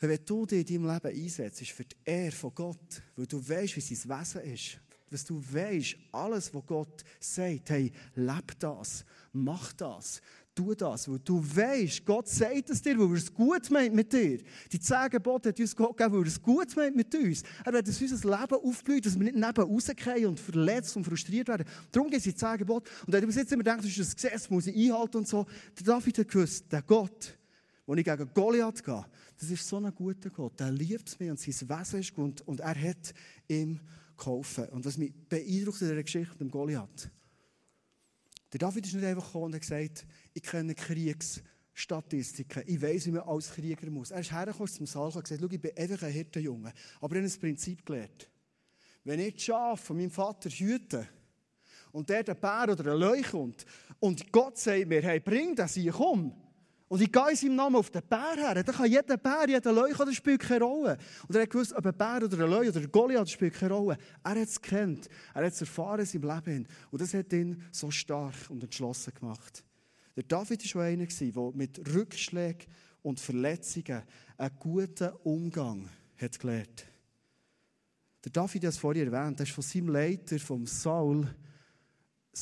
Wenn 0.01 0.25
du 0.25 0.45
dich 0.45 0.69
in 0.69 0.83
deinem 0.83 0.93
Leben 0.93 1.23
einsetzt, 1.23 1.61
ist 1.61 1.71
für 1.71 1.83
die 1.83 1.95
Ehre 2.05 2.31
von 2.31 2.53
Gott, 2.53 3.01
weil 3.15 3.25
du 3.25 3.37
weißt, 3.37 3.75
wie 3.75 3.81
sein 3.81 4.19
Wesen 4.19 4.41
ist, 4.41 4.79
dass 5.09 5.25
du 5.25 5.41
weißt, 5.41 5.95
alles, 6.11 6.53
was 6.53 6.65
Gott 6.65 7.03
sagt, 7.19 7.69
hey, 7.69 7.91
leb 8.15 8.59
das, 8.59 9.03
mach 9.33 9.73
das, 9.73 10.21
tu 10.59 10.75
das, 10.75 11.09
weil 11.09 11.19
du 11.19 11.41
weißt, 11.41 12.05
Gott 12.05 12.27
sagt 12.27 12.69
es 12.69 12.81
dir, 12.81 12.99
weil 12.99 13.07
er 13.09 13.13
es 13.13 13.33
gut 13.33 13.69
meint 13.71 13.95
mit 13.95 14.11
dir. 14.11 14.39
Die 14.71 14.79
zehn 14.79 15.09
Gebote 15.09 15.49
hat 15.49 15.59
uns 15.59 15.75
Gott 15.75 15.95
gegeben, 15.95 16.15
weil 16.15 16.23
er 16.23 16.27
es 16.27 16.41
gut 16.41 16.75
meint 16.75 16.95
mit 16.95 17.15
uns. 17.15 17.43
Er 17.63 17.73
wird 17.73 17.87
uns 17.87 18.01
unser 18.01 18.39
Leben 18.39 18.55
aufblühen, 18.55 19.01
dass 19.01 19.17
wir 19.17 19.23
nicht 19.23 19.35
neben 19.35 19.73
rausgehen 19.73 20.27
und 20.27 20.39
verletzt 20.39 20.97
und 20.97 21.05
frustriert 21.05 21.47
werden. 21.47 21.65
Darum 21.91 22.09
gibt 22.09 22.17
es 22.17 22.23
die 22.23 22.35
zehn. 22.35 22.61
Und 22.61 22.83
wenn 23.07 23.21
du 23.21 23.27
bis 23.27 23.37
jetzt 23.37 23.51
immer 23.53 23.63
denkst, 23.63 23.83
das 23.83 23.97
ist 23.97 24.11
ein 24.11 24.15
Gesetz, 24.15 24.49
muss 24.49 24.67
ich 24.67 24.75
einhalten 24.75 25.17
und 25.17 25.27
so, 25.27 25.45
der 25.77 25.85
David 25.85 26.17
hat 26.17 26.27
gewusst, 26.27 26.65
der 26.71 26.81
Gott, 26.81 27.37
wo 27.85 27.95
ich 27.95 28.03
gegen 28.03 28.29
Goliath 28.33 28.83
gehe, 28.83 29.05
das 29.39 29.49
ist 29.49 29.67
so 29.67 29.77
ein 29.77 29.93
guter 29.95 30.29
Gott. 30.29 30.59
Der 30.59 30.71
liebt 30.71 31.17
mich 31.19 31.29
und 31.29 31.39
sein 31.39 31.69
Wesen 31.69 31.99
ist 32.01 32.13
gut 32.13 32.41
und 32.41 32.59
er 32.59 32.75
hat 32.75 33.13
ihm 33.47 33.79
geholfen. 34.17 34.65
Und 34.69 34.83
was 34.85 34.97
mich 34.97 35.13
beeindruckt 35.29 35.81
in 35.81 35.87
dieser 35.87 36.03
Geschichte 36.03 36.31
mit 36.31 36.41
dem 36.41 36.51
Goliath, 36.51 37.09
der 38.51 38.59
David 38.59 38.85
ist 38.85 38.93
nicht 38.95 39.05
einfach 39.05 39.25
gekommen 39.25 39.45
und 39.45 39.55
hat 39.55 39.61
gesagt, 39.61 40.05
ich 40.33 40.43
kenne 40.43 40.73
Kriegsstatistiken, 40.73 42.63
ich 42.65 42.81
weiß, 42.81 43.05
wie 43.07 43.11
man 43.11 43.23
als 43.23 43.51
Krieger 43.51 43.89
muss. 43.89 44.11
Er 44.11 44.21
ist 44.21 44.31
hergekommen 44.31 44.67
zum 44.67 44.85
Saal 44.87 45.11
und 45.11 45.23
gesagt, 45.23 45.41
schau, 45.41 45.47
ich 45.49 45.61
bin 45.61 45.77
einfach 45.77 46.03
ein 46.03 46.11
Hirtenjunge. 46.11 46.73
Aber 46.99 47.15
er 47.15 47.23
hat 47.23 47.31
ein 47.31 47.39
Prinzip 47.39 47.85
gelernt. 47.85 48.29
Wenn 49.03 49.19
ich 49.19 49.35
das 49.35 49.43
Schaf 49.43 49.81
von 49.81 49.97
meinem 49.97 50.11
Vater 50.11 50.49
hüte 50.49 51.07
und 51.91 52.09
der 52.09 52.23
der 52.23 52.35
Bär 52.35 52.69
oder 52.71 52.91
ein 52.91 52.99
Löwe 52.99 53.21
kommt 53.21 53.65
und 53.99 54.31
Gott 54.31 54.57
sagt 54.57 54.87
mir, 54.87 55.01
hey, 55.01 55.19
bring 55.19 55.55
das 55.55 55.75
hier, 55.75 55.91
komm, 55.91 56.33
und 56.89 57.01
ich 57.01 57.11
gehe 57.11 57.29
in 57.29 57.35
seinem 57.35 57.55
Namen 57.55 57.75
auf 57.75 57.91
den 57.91 58.01
Bär 58.01 58.35
her. 58.35 58.63
Dann 58.63 58.75
kann 58.75 58.89
jeder 58.89 59.15
Bär, 59.15 59.47
jeder 59.47 59.71
Leuch, 59.71 59.95
das 59.95 60.15
spielt 60.15 60.41
keine 60.41 60.65
Rolle. 60.65 60.97
Und 61.27 61.35
er 61.35 61.43
hat 61.43 61.49
gewusst, 61.51 61.71
ob 61.73 61.85
ein 61.85 61.95
Bär 61.95 62.23
oder 62.23 62.43
ein 62.43 62.49
Leuch 62.49 62.69
oder 62.69 62.79
ein 62.79 62.91
Goliath, 62.91 63.29
spielt 63.29 63.53
keine 63.53 63.75
Rolle. 63.75 63.97
Er 64.23 64.31
hat 64.31 64.37
es 64.37 64.59
gekannt. 64.59 65.07
Er 65.35 65.45
hat 65.45 65.53
es 65.53 65.61
erfahren 65.61 65.99
in 65.99 66.05
seinem 66.07 66.35
Leben. 66.35 66.67
Und 66.89 66.99
das 67.01 67.13
hat 67.13 67.31
ihn 67.31 67.63
so 67.71 67.91
stark 67.91 68.33
und 68.49 68.63
entschlossen 68.63 69.13
gemacht. 69.13 69.63
Der 70.15 70.23
David 70.23 70.61
war 70.61 70.67
schon 70.67 70.81
einer, 70.81 71.05
der 71.05 71.51
mit 71.53 71.93
Rückschlägen 71.93 72.65
und 73.03 73.19
Verletzungen 73.19 74.01
einen 74.37 74.55
guten 74.57 75.09
Umgang 75.23 75.87
hat 76.17 76.39
gelernt. 76.39 76.87
Der 78.25 78.31
David 78.31 78.63
hat 78.63 78.69
es 78.69 78.77
vorhin 78.79 79.13
erwähnt, 79.13 79.39
er 79.39 79.45
ist 79.45 79.53
von 79.53 79.63
seinem 79.63 79.89
Leiter, 79.89 80.39
vom 80.39 80.65
Saul, 80.65 81.27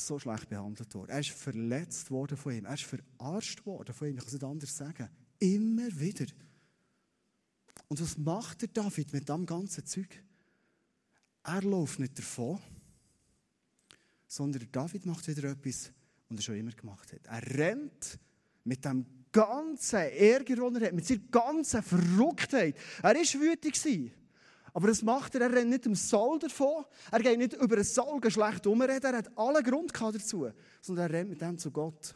so 0.06 0.20
schlecht 0.20 0.50
behandelt 0.50 0.94
worden. 0.94 1.12
Er 1.12 1.20
ist 1.20 1.32
verletzt 1.32 2.12
worden 2.12 2.38
von 2.38 2.54
ihm. 2.54 2.66
Er 2.66 2.74
ist 2.74 2.84
verarscht 2.84 3.66
worden 3.66 3.94
von 3.94 4.08
ihm. 4.08 4.16
Ich 4.16 4.20
kann 4.20 4.28
es 4.28 4.34
nicht 4.34 4.44
anders 4.44 4.78
sagen. 4.78 5.10
Immer 5.40 5.88
wieder. 6.00 6.26
Und 7.88 8.02
was 8.02 8.18
macht 8.18 8.62
der 8.62 8.70
David 8.70 9.14
mit 9.14 9.30
dem 9.30 9.46
ganzen 9.46 9.86
Zeug? 9.86 10.22
Er 11.44 11.62
läuft 11.62 12.00
nicht 12.00 12.18
davon, 12.18 12.60
sondern 14.28 14.60
der 14.60 14.70
David 14.70 15.06
macht 15.06 15.28
wieder 15.28 15.50
etwas, 15.50 15.92
was 16.28 16.38
er 16.38 16.42
schon 16.42 16.58
immer 16.58 16.72
gemacht 16.72 17.14
hat. 17.14 17.26
Er 17.26 17.58
rennt 17.58 18.20
mit 18.66 18.84
dem 18.84 19.06
ganzen 19.32 20.00
Ärger, 20.00 20.56
den 20.56 20.76
er 20.76 20.88
hat, 20.88 20.94
mit 20.94 21.06
seiner 21.06 21.22
ganzen 21.32 21.82
Verrücktheit. 21.82 22.76
Er 23.02 23.16
war 23.16 23.42
wütend. 23.42 24.12
Aber 24.78 24.90
das 24.90 25.02
macht 25.02 25.34
er, 25.34 25.42
er 25.42 25.52
rennt 25.52 25.72
nicht 25.72 25.88
im 25.88 25.96
Saul 25.96 26.38
davon, 26.38 26.86
er 27.10 27.20
geht 27.20 27.40
nicht 27.40 27.54
über 27.54 27.78
einen 27.78 27.84
Saul 27.84 28.22
schlecht 28.30 28.68
umreden, 28.68 29.12
er 29.12 29.18
hat 29.18 29.32
alle 29.36 29.64
Grund 29.64 29.92
dazu, 30.00 30.52
sondern 30.84 31.10
er 31.10 31.14
rennt 31.14 31.32
mit 31.32 31.42
dem 31.42 31.58
zu 31.58 31.72
Gott. 31.72 32.14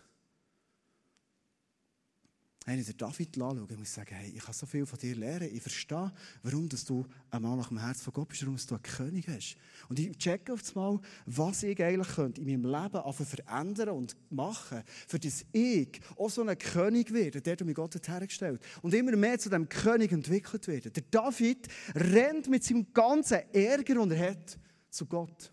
Wenn 2.65 2.79
ich 2.79 2.85
den 2.85 2.97
David 2.97 3.41
anschaue, 3.41 3.55
muss 3.75 3.87
ich 3.87 3.89
sagen, 3.89 4.13
hey, 4.13 4.31
ich 4.35 4.43
kann 4.43 4.53
so 4.53 4.67
viel 4.67 4.85
von 4.85 4.99
dir 4.99 5.15
lernen. 5.15 5.49
Ich 5.51 5.63
verstehe, 5.63 6.11
warum 6.43 6.69
dass 6.69 6.85
du 6.85 7.07
ein 7.31 7.41
Mann 7.41 7.57
nach 7.57 7.69
dem 7.69 7.79
Herz 7.79 8.03
von 8.03 8.13
Gott 8.13 8.29
bist, 8.29 8.43
warum 8.43 8.55
du 8.55 8.75
einen 8.75 8.83
König 8.83 9.27
hast. 9.27 9.57
Und 9.89 9.97
ich 9.97 10.15
checke 10.17 10.53
auf 10.53 10.61
einmal, 10.75 10.99
was 11.25 11.63
ich 11.63 11.81
eigentlich 11.81 12.15
könnte 12.15 12.39
in 12.39 12.47
meinem 12.47 12.71
Leben 12.71 13.13
verändern 13.13 13.89
und 13.89 14.15
machen, 14.29 14.83
für 15.07 15.17
das 15.17 15.43
ich 15.51 15.99
auch 16.15 16.29
so 16.29 16.43
ein 16.43 16.55
König 16.55 17.11
werde, 17.11 17.41
der 17.41 17.55
du 17.55 17.65
mir 17.65 17.73
Gott 17.73 17.95
hergestellt 18.07 18.61
Und 18.83 18.93
immer 18.93 19.15
mehr 19.15 19.39
zu 19.39 19.49
dem 19.49 19.67
König 19.67 20.11
entwickelt 20.11 20.67
werde. 20.67 20.91
Der 20.91 21.03
David 21.09 21.67
rennt 21.95 22.47
mit 22.47 22.63
seinem 22.63 22.93
ganzen 22.93 23.39
Ärger, 23.53 23.95
den 23.95 24.11
er 24.11 24.29
hat, 24.31 24.59
zu 24.91 25.07
Gott. 25.07 25.51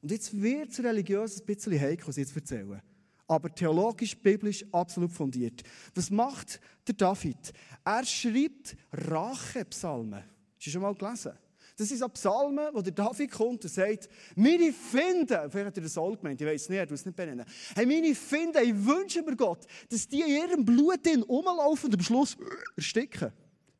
Und 0.00 0.10
jetzt 0.10 0.40
wird 0.40 0.70
es 0.70 0.82
religiös 0.82 1.40
ein 1.40 1.46
bisschen 1.46 1.80
heikel, 1.80 2.08
was 2.08 2.16
ich 2.16 2.26
jetzt 2.26 2.36
erzähle 2.36 2.82
aber 3.28 3.54
theologisch, 3.54 4.16
biblisch 4.16 4.64
absolut 4.72 5.12
fundiert. 5.12 5.62
Was 5.94 6.10
macht 6.10 6.60
der 6.86 6.94
David? 6.94 7.52
Er 7.84 8.04
schreibt 8.04 8.76
Rachepsalmen. 8.92 10.22
Hast 10.56 10.66
du 10.66 10.70
schon 10.70 10.82
mal 10.82 10.94
gelesen? 10.94 11.32
Das 11.76 11.88
sind 11.88 11.98
so 11.98 12.08
Psalmen, 12.08 12.68
wo 12.72 12.80
der 12.80 12.92
David 12.92 13.30
kommt 13.30 13.62
und 13.62 13.70
sagt, 13.70 14.08
meine 14.34 14.72
Finden, 14.72 15.50
vielleicht 15.50 15.66
hat 15.66 15.76
er 15.76 15.82
das 15.82 15.98
auch 15.98 16.16
gemeint, 16.16 16.40
ich 16.40 16.46
weiß 16.46 16.70
nicht, 16.70 16.78
er 16.78 16.88
will 16.88 16.94
es 16.94 17.04
nicht 17.04 17.16
benennen. 17.16 17.44
Hey, 17.74 17.84
meine 17.84 18.14
Finden, 18.14 18.64
ich 18.64 18.86
wünsche 18.86 19.22
mir 19.22 19.36
Gott, 19.36 19.66
dass 19.90 20.08
die 20.08 20.22
in 20.22 20.28
ihrem 20.28 20.64
Blut 20.64 21.06
rumlaufen 21.28 21.90
und 21.90 21.94
am 21.94 22.02
Schluss 22.02 22.36
ersticken. 22.76 23.30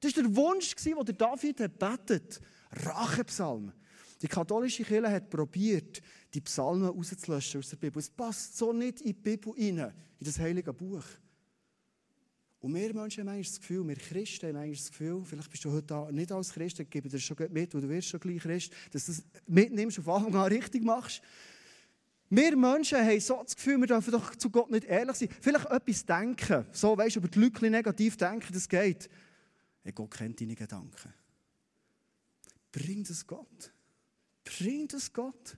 Das 0.01 0.15
war 0.15 0.25
der 0.25 0.37
Wunsch, 0.37 0.75
den 0.75 1.05
der 1.05 1.15
David 1.15 1.57
betet. 1.79 2.41
Rachepsalmen. 2.71 3.73
Die 4.21 4.29
katholische 4.29 4.85
Kirche 4.85 5.11
hat 5.11 5.31
probiert, 5.31 6.03
die 6.37 6.43
Psalmen 6.43 6.87
rauszulöschen 6.87 7.61
aus 7.61 7.71
der 7.71 7.77
Bibel. 7.79 7.99
Es 7.99 8.11
passt 8.11 8.59
so 8.59 8.71
nicht 8.73 9.01
in 9.01 9.07
die 9.07 9.13
Bibel 9.15 9.53
rein, 9.53 9.79
in 10.19 10.27
das 10.27 10.39
heilige 10.39 10.73
Buch. 10.73 11.05
Und 12.61 12.75
wir 12.75 12.93
Menschen 12.93 13.23
haben 13.23 13.35
eigentlich 13.35 13.49
das 13.49 13.61
Gefühl, 13.61 13.89
wir 13.89 13.97
Christen 13.97 14.49
haben 14.49 14.57
eigentlich 14.57 14.81
das 14.81 14.91
Gefühl, 14.91 15.25
vielleicht 15.25 15.51
bist 15.51 15.65
du 15.65 15.73
heute 15.73 15.87
da 15.87 16.13
nicht 16.13 16.31
als 16.31 16.53
Christ, 16.53 16.79
dann 16.79 16.91
gebe 16.91 17.09
dir 17.09 17.19
schon 17.19 17.37
mit, 17.51 17.75
und 17.75 17.81
du 17.81 17.89
wirst 17.89 18.09
schon 18.09 18.21
gleich 18.21 18.43
Christ, 18.43 18.73
dass 18.91 19.07
du 19.07 19.13
das 19.13 19.25
mitnimmst, 19.47 19.99
auf 19.99 20.09
Anfang 20.09 20.35
an 20.35 20.53
richtig 20.53 20.85
machst. 20.85 21.23
Wir 22.29 22.55
Menschen 22.57 22.99
haben 22.99 23.21
so 23.21 23.41
das 23.43 23.57
Gefühl, 23.57 23.79
wir 23.79 23.87
dürfen 23.87 24.11
doch 24.11 24.35
zu 24.35 24.51
Gott 24.51 24.71
nicht 24.71 24.85
ehrlich 24.85 25.17
sein. 25.17 25.29
Vielleicht 25.41 25.67
etwas 25.67 26.05
denken. 26.05 26.67
So, 26.73 26.99
weißt 26.99 27.17
du, 27.17 27.21
über 27.21 27.29
die 27.29 27.39
Leute 27.39 27.71
negativ 27.71 28.17
denken, 28.17 28.53
das 28.53 28.69
geht. 28.69 29.09
Hey, 29.83 29.93
Gott 29.93 30.11
kennt 30.11 30.41
deine 30.41 30.55
Gedanken. 30.55 31.15
Bring 32.73 33.05
das 33.05 33.27
Gott. 33.27 33.73
Bring 34.45 34.87
das 34.89 35.11
Gott. 35.13 35.57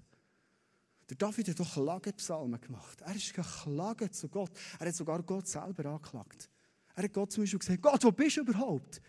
Der 1.09 1.17
David 1.17 1.49
hat 1.49 1.61
doch 1.61 1.73
Klagepsalmen 1.73 2.61
gemacht. 2.61 3.01
Er 3.01 3.15
ist 3.15 3.33
geklagt 3.33 4.15
zu 4.15 4.29
Gott. 4.29 4.51
Er 4.79 4.89
hat 4.89 4.95
sogar 4.95 5.23
Gott 5.23 5.49
selber 5.49 5.87
angeklagt. 5.87 6.51
Er 6.95 7.05
hat 7.05 7.13
Gott 7.13 7.33
zum 7.33 7.45
Beispiel 7.45 7.59
gesagt, 7.59 7.83
Gott, 7.83 8.05
wo 8.05 8.13
bist 8.13 8.37
du 8.37 8.41
überhaupt? 8.43 9.01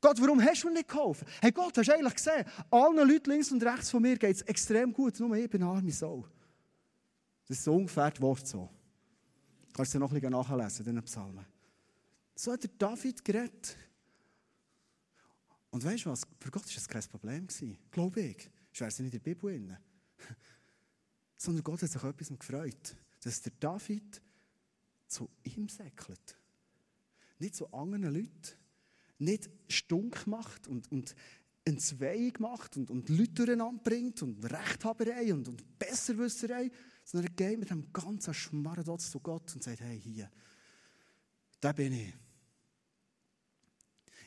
Gott, 0.00 0.20
warum 0.20 0.42
hast 0.42 0.62
du 0.62 0.68
mir 0.68 0.74
nicht 0.74 0.88
geholfen? 0.88 1.26
Hey 1.40 1.52
Gott, 1.52 1.76
hast 1.76 1.88
du 1.88 1.94
eigentlich 1.94 2.14
gesehen, 2.14 2.44
allen 2.70 3.08
Leuten 3.08 3.30
links 3.30 3.50
und 3.52 3.62
rechts 3.62 3.90
von 3.90 4.02
mir 4.02 4.16
geht 4.16 4.36
es 4.36 4.42
extrem 4.42 4.92
gut, 4.92 5.18
nur 5.20 5.34
ich 5.36 5.48
bin 5.48 5.62
arme 5.62 5.92
Sau. 5.92 6.26
Das 7.46 7.58
ist 7.58 7.64
so 7.64 7.74
ungefähr 7.74 8.10
das 8.10 8.20
Wort 8.20 8.46
so. 8.46 8.68
Kannst 9.72 9.94
du 9.94 9.98
noch 9.98 10.10
ein 10.10 10.14
bisschen 10.14 10.32
nachlesen 10.32 10.86
in 10.86 10.94
den 10.96 11.04
Psalmen. 11.04 11.46
So 12.34 12.52
hat 12.52 12.62
der 12.62 12.70
David 12.78 13.24
geredet. 13.24 13.76
Und 15.70 15.84
weißt 15.84 16.06
du 16.06 16.10
was? 16.10 16.22
Für 16.40 16.50
Gott 16.50 16.66
war 16.66 16.74
das 16.74 16.88
kein 16.88 17.02
Problem. 17.02 17.46
Glaube 17.90 18.20
ich. 18.20 18.50
Es 18.72 18.98
nicht 18.98 19.00
in 19.00 19.10
der 19.10 19.18
Bibel. 19.18 19.78
Sondern 21.36 21.64
Gott 21.64 21.82
hat 21.82 21.90
sich 21.90 22.02
etwas 22.02 22.28
gefreut, 22.28 22.96
dass 23.22 23.42
der 23.42 23.52
David 23.58 24.22
zu 25.06 25.28
ihm 25.44 25.68
säckelt. 25.68 26.36
Nicht 27.38 27.56
zu 27.56 27.72
anderen 27.72 28.14
Leuten. 28.14 28.56
Nicht 29.18 29.50
stunk 29.68 30.26
macht 30.26 30.68
und, 30.68 30.90
und 30.90 31.14
Entzweiung 31.64 32.32
macht 32.38 32.76
und, 32.76 32.90
und 32.90 33.08
Leute 33.08 33.32
durcheinander 33.32 33.82
bringt 33.82 34.22
und 34.22 34.44
Rechthaberei 34.44 35.32
und, 35.34 35.48
und 35.48 35.78
Besserwisserei, 35.78 36.70
sondern 37.02 37.32
er 37.32 37.34
geht 37.34 37.58
mit 37.58 37.70
einem 37.70 37.92
ganzen 37.92 38.34
Schmarrn 38.34 38.98
zu 38.98 39.20
Gott 39.20 39.54
und 39.54 39.64
sagt, 39.64 39.80
hey, 39.80 40.00
hier, 40.00 40.30
da 41.60 41.72
bin 41.72 41.92
ich. 41.92 42.14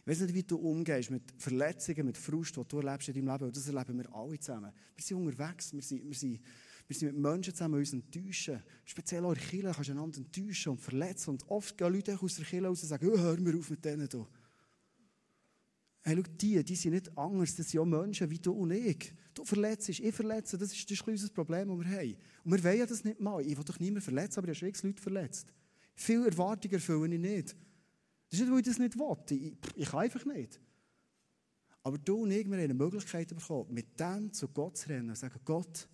Ich 0.02 0.08
weiß 0.08 0.22
nicht, 0.22 0.34
wie 0.34 0.44
du 0.44 0.58
umgehst 0.58 1.12
mit 1.12 1.24
Verletzungen, 1.38 2.08
mit 2.08 2.18
Frust, 2.18 2.58
die 2.58 2.64
du 2.68 2.80
erlebst 2.80 3.10
in 3.10 3.26
deinem 3.26 3.40
Leben. 3.40 3.54
Das 3.54 3.68
erleben 3.68 4.00
wir 4.00 4.14
alle 4.14 4.40
zusammen. 4.40 4.74
Wir 4.96 5.04
sind 5.04 5.18
unterwegs, 5.18 5.72
wir 5.72 5.82
sind, 5.82 6.06
wir 6.06 6.16
sind, 6.16 6.42
wir 6.90 6.96
sind 6.96 7.14
mit 7.14 7.22
Menschen 7.22 7.54
zusammen, 7.54 7.76
uns 7.76 7.94
enttäuschen. 7.94 8.64
Speziell 8.84 9.24
auch 9.24 9.34
in 9.34 9.38
der 9.38 9.48
Kirche 9.48 9.72
kannst 9.72 9.90
du 9.90 9.94
einander 9.94 10.18
enttäuschen 10.18 10.72
und 10.72 10.82
verletzen. 10.82 11.30
Und 11.30 11.48
oft 11.48 11.78
gehen 11.78 11.94
Leute 11.94 12.20
aus 12.20 12.36
der 12.36 12.46
Kirche 12.46 12.66
raus 12.66 12.82
und 12.82 12.90
sagen, 12.90 13.08
oh, 13.08 13.18
hör 13.18 13.40
mir 13.40 13.56
auf 13.56 13.70
mit 13.70 13.86
denen 13.86 14.10
hier. 14.10 14.28
Hey, 16.02 16.16
schau, 16.16 16.24
die, 16.24 16.64
die 16.64 16.76
sind 16.76 16.94
nicht 16.94 17.16
anders, 17.16 17.56
das 17.56 17.70
sind 17.70 17.80
auch 17.82 17.86
Menschen 17.86 18.28
wie 18.32 18.40
du 18.40 18.54
und 18.54 18.72
ich. 18.72 19.14
Du 19.36 19.46
verletzt, 19.46 19.90
ich 19.90 20.16
verletze, 20.16 20.58
das 20.58 20.74
ist 20.74 20.90
das 20.90 21.02
unser 21.02 21.30
Problem, 21.30 21.68
das 21.68 21.78
wir 21.78 21.96
haben. 21.96 22.18
Und 22.44 22.52
wir 22.52 22.64
wollen 22.64 22.88
das 22.88 23.04
nicht 23.04 23.20
mal. 23.20 23.46
Ich 23.46 23.56
will 23.56 23.64
doch 23.64 23.80
niemanden 23.80 24.02
verletzen, 24.02 24.40
aber 24.40 24.52
ich 24.52 24.60
habe 24.60 24.74
schon 24.74 24.90
Leute 24.90 25.02
verletzt. 25.04 25.54
Viele 25.94 26.26
Erwartungen 26.26 26.74
erfülle 26.74 27.14
ich 27.14 27.22
nicht. 27.22 27.56
Das 28.32 28.40
ist 28.40 28.48
nicht, 28.48 28.52
weil 28.52 28.60
ich 28.62 28.66
das 28.66 28.80
nicht 28.80 28.98
will. 28.98 29.18
Ich, 29.30 29.54
ich 29.76 29.90
kann 29.90 30.00
einfach 30.00 30.26
nicht. 30.26 30.60
Aber 31.84 32.00
du 32.00 32.24
und 32.24 32.32
ich, 32.32 32.48
wir 32.48 32.58
haben 32.58 32.64
eine 32.64 32.74
Möglichkeit 32.74 33.28
bekommen, 33.28 33.72
mit 33.76 34.00
dem 34.00 34.34
zu 34.34 34.48
Gott 34.48 34.78
zu 34.78 34.90
rennen 34.90 35.10
und 35.10 35.16
zu 35.16 35.22
sagen, 35.22 35.40
Gott, 35.46 35.88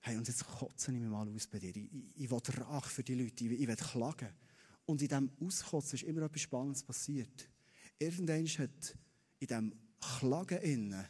hey, 0.00 0.16
und 0.16 0.26
jetzt 0.26 0.44
kotze 0.46 0.92
ich 0.92 0.98
mich 0.98 1.10
mal 1.10 1.28
aus 1.28 1.46
bei 1.46 1.58
dir. 1.58 1.70
Ich, 1.70 1.76
ich, 1.76 2.24
ich 2.24 2.30
will 2.30 2.40
Rache 2.58 2.90
für 2.90 3.02
die 3.02 3.14
Leute, 3.14 3.44
ich, 3.44 3.60
ich 3.60 3.68
will 3.68 3.76
klagen. 3.76 4.30
Und 4.86 5.02
in 5.02 5.08
diesem 5.08 5.30
Auskotzen 5.40 5.96
ist 5.96 6.02
immer 6.04 6.22
etwas 6.22 6.40
Spannendes 6.42 6.82
passiert. 6.82 7.48
Irgendwann 7.98 8.46
hat 8.46 8.96
in 9.38 9.46
diesem 9.46 9.74
Klagen 10.00 10.58
innen 10.58 11.06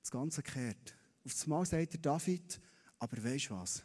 das 0.00 0.10
Ganze 0.10 0.42
gekehrt. 0.42 0.96
Auf 1.24 1.32
das 1.32 1.46
Mal 1.46 1.64
sagt 1.64 1.94
der 1.94 2.00
David, 2.00 2.60
aber 2.98 3.24
weißt 3.24 3.50
du 3.50 3.54
was? 3.54 3.82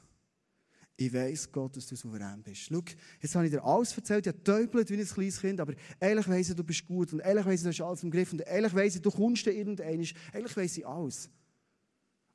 Ich 0.99 1.13
weiss, 1.13 1.51
Gott, 1.51 1.77
dass 1.77 1.85
du 1.85 1.95
souverän 1.95 2.41
bist. 2.41 2.63
Schau, 2.63 2.81
jetzt 3.21 3.35
habe 3.35 3.45
ich 3.45 3.51
dir 3.51 3.63
alles 3.63 3.95
erzählt, 3.95 4.25
ich 4.25 4.33
habe 4.33 4.39
getäubelt 4.39 4.89
wie 4.89 4.99
ein 4.99 5.05
kleines 5.05 5.39
Kind, 5.39 5.59
aber 5.59 5.75
ehrlich 5.99 6.27
weiss 6.27 6.49
ich, 6.49 6.55
du 6.55 6.63
bist 6.63 6.85
gut 6.87 7.13
und 7.13 7.19
ehrlich 7.19 7.45
weiss 7.45 7.59
ich, 7.59 7.63
du 7.63 7.69
hast 7.69 7.81
alles 7.81 8.03
im 8.03 8.09
Griff 8.09 8.33
und 8.33 8.41
ehrlich 8.41 8.73
weiss 8.73 8.95
ich, 8.95 9.01
du 9.01 9.11
kommst 9.11 9.45
da 9.45 9.51
irgendwann. 9.51 9.87
Ehrlich 9.87 10.57
weiss 10.57 10.75
ich 10.75 10.87
alles. 10.87 11.29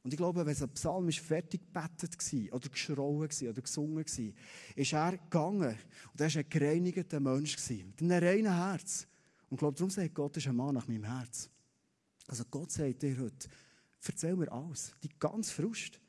Und 0.03 0.13
ich 0.13 0.17
glaube, 0.17 0.45
wenn 0.45 0.57
ein 0.57 0.69
Psalm 0.71 1.09
ist 1.09 1.21
fertig 1.21 1.61
gebettet 1.61 2.17
war, 2.17 2.57
oder 2.57 2.69
geschrauen 2.69 3.29
war, 3.31 3.51
oder 3.51 3.63
gesungen 3.63 4.05
war, 4.05 4.33
ist 4.75 4.93
er 4.93 5.13
gegangen 5.13 5.77
und 6.13 6.21
er 6.21 6.35
war 6.35 6.41
ein 6.41 6.49
gereinigter 6.49 7.21
Mensch, 7.21 7.57
mit 7.71 8.03
einem 8.03 8.25
reinen 8.25 8.55
Herz. 8.55 9.07
Und 9.49 9.57
ich 9.57 9.59
glaube, 9.59 9.77
darum 9.77 9.91
sagt 9.91 10.15
Gott, 10.15 10.37
ist 10.37 10.49
ein 10.49 10.57
Mann 10.57 10.75
nach 10.75 10.89
meinem 10.89 11.05
Herz. 11.05 11.49
Also 12.27 12.45
Gott 12.51 12.73
sagt 12.73 13.03
dir 13.03 13.17
heute, 13.19 13.49
erzähl 14.05 14.35
mir 14.35 14.51
alles, 14.51 14.93
die 15.03 15.11
ganze 15.19 15.53
Frust. 15.53 16.01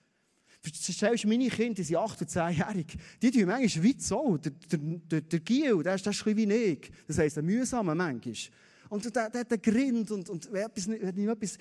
Stellst 0.65 1.25
meine 1.25 1.49
Kinder, 1.49 1.73
die 1.73 1.83
sind 1.83 1.97
8 1.97 2.21
und 2.21 2.29
10-jährig, 2.29 2.97
die 3.21 3.31
tun 3.31 3.45
manchmal 3.45 3.83
wie 3.83 3.99
so. 3.99 4.37
Der, 4.37 4.53
der, 4.53 4.79
der, 4.79 5.21
der 5.21 5.39
Giel, 5.41 5.83
der 5.83 5.95
ist, 5.95 6.07
das 6.07 6.15
ist 6.15 6.25
ein 6.25 6.37
wie 6.37 6.53
ich. 6.53 6.91
Das 7.05 7.17
heisst, 7.17 7.37
ein 7.37 7.45
mühsamer 7.45 7.93
manchmal. 7.93 8.35
Und 8.89 9.13
der, 9.13 9.29
der 9.29 9.45
einen 9.45 9.61
Grind 9.61 10.11
und, 10.11 10.29
und 10.29 10.51
wenn 10.53 10.65
etwas, 10.65 10.87
wenn 10.87 11.17
ihm 11.17 11.29
etwas 11.29 11.57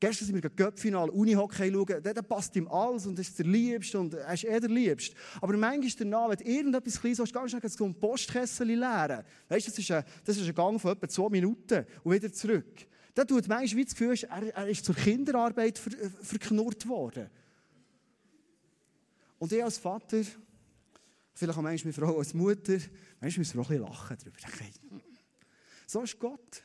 Gestern 0.00 0.26
sind 0.26 0.34
wir 0.34 0.40
gegen 0.40 0.56
Göppfinal, 0.56 1.10
Unihockey 1.10 1.70
schauen, 1.70 2.02
der, 2.02 2.22
passt 2.22 2.56
ihm 2.56 2.66
alles 2.68 3.06
und 3.06 3.18
ist 3.18 3.38
der 3.38 3.44
Liebste 3.44 4.00
und 4.00 4.14
er 4.14 4.32
ist 4.32 4.44
eh 4.44 4.58
der 4.58 4.70
Liebste. 4.70 5.14
Aber 5.42 5.54
manchmal 5.58 5.90
danach, 5.98 6.30
wenn 6.30 6.38
du 6.38 6.44
irgendetwas 6.44 6.98
Kleines 6.98 7.18
hast, 7.18 7.34
ganz 7.34 7.50
schnell 7.50 7.68
so 7.68 7.84
ein 7.84 7.94
Postkessel 7.94 8.66
leeren. 8.66 9.22
Weißt 9.50 9.66
du, 9.66 9.70
das 9.70 9.78
ist, 9.78 9.90
ein, 9.90 10.02
das 10.24 10.38
ist 10.38 10.48
ein 10.48 10.54
Gang 10.54 10.80
von 10.80 10.92
etwa 10.92 11.06
zwei 11.06 11.28
Minuten 11.28 11.84
und 12.02 12.14
wieder 12.14 12.32
zurück. 12.32 12.86
Da 13.14 13.26
tut 13.26 13.46
manchmal 13.46 13.84
das 13.84 13.94
Gefühl, 13.94 14.16
er, 14.30 14.54
er 14.54 14.68
ist 14.68 14.86
zur 14.86 14.94
Kinderarbeit 14.94 15.78
ver, 15.78 15.92
äh, 15.92 16.08
verknurrt 16.22 16.88
worden. 16.88 17.28
Und 19.38 19.52
ich 19.52 19.62
als 19.62 19.76
Vater, 19.76 20.22
vielleicht 21.34 21.58
auch 21.58 21.62
manchmal 21.62 21.92
meine 21.92 22.06
Frau 22.06 22.18
als 22.18 22.32
Mutter, 22.32 22.78
manchmal 23.20 23.40
müssen 23.40 23.54
wir 23.54 23.60
auch 23.60 23.70
ein 23.70 23.76
bisschen 23.76 23.92
lachen 23.92 24.16
darüber. 24.18 24.38
So 25.86 26.00
ist 26.00 26.18
Gott. 26.18 26.62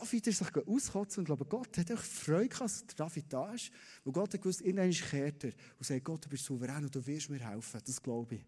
David 0.00 0.26
ist 0.26 0.38
sich 0.38 0.56
auskotzen 0.56 1.20
und 1.20 1.26
glaube, 1.26 1.44
Gott 1.44 1.78
hat 1.78 1.92
auch 1.92 2.00
Freude 2.00 2.48
gehabt, 2.48 2.62
dass 2.62 2.96
David 2.96 3.32
da 3.32 3.52
ist. 3.54 3.70
Weil 4.02 4.12
Gott 4.12 4.34
hat 4.34 4.42
gewusst, 4.42 4.60
irgendwann 4.60 4.90
kehrt 4.90 5.44
er 5.44 5.52
und 5.78 5.86
sagt, 5.86 6.04
Gott, 6.04 6.24
du 6.24 6.28
bist 6.28 6.44
souverän 6.44 6.82
und 6.82 6.92
du 6.92 7.06
wirst 7.06 7.30
mir 7.30 7.38
helfen. 7.38 7.80
Das 7.86 8.02
glaube 8.02 8.34
ich. 8.34 8.44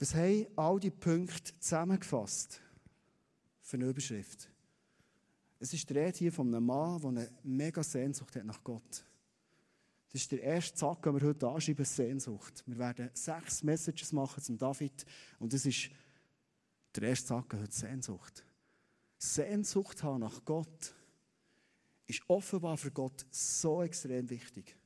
Was 0.00 0.12
haben 0.14 0.46
all 0.56 0.80
die 0.80 0.90
Punkte 0.90 1.56
zusammengefasst 1.60 2.60
für 3.62 3.76
eine 3.76 3.86
Überschrift? 3.86 4.50
Es 5.60 5.72
ist 5.72 5.88
die 5.88 5.92
Rede 5.92 6.18
hier 6.18 6.32
von 6.32 6.48
einem 6.48 6.66
Mann, 6.66 7.00
der 7.00 7.10
eine 7.10 7.30
mega 7.44 7.82
Sehnsucht 7.82 8.34
hat 8.34 8.44
nach 8.44 8.62
Gott. 8.64 9.04
Das 10.10 10.22
ist 10.22 10.32
der 10.32 10.42
erste 10.42 10.74
Zack, 10.74 11.02
den 11.04 11.14
wir 11.14 11.28
heute 11.28 11.48
anschreiben, 11.48 11.84
Sehnsucht. 11.84 12.64
Wir 12.66 12.78
werden 12.78 13.10
sechs 13.14 13.62
Messages 13.62 14.12
machen 14.12 14.42
zum 14.42 14.58
David 14.58 15.06
und 15.38 15.52
das 15.52 15.64
ist 15.64 15.90
der 16.96 17.04
erste 17.04 17.28
Zack 17.28 17.54
heute 17.54 17.72
Sehnsucht. 17.72 18.44
Sehnsucht 19.32 20.02
haben 20.02 20.20
nach 20.20 20.44
Gott 20.44 20.94
ist 22.06 22.22
offenbar 22.28 22.76
für 22.76 22.90
Gott 22.90 23.24
so 23.30 23.82
extrem 23.82 24.28
wichtig. 24.28 24.76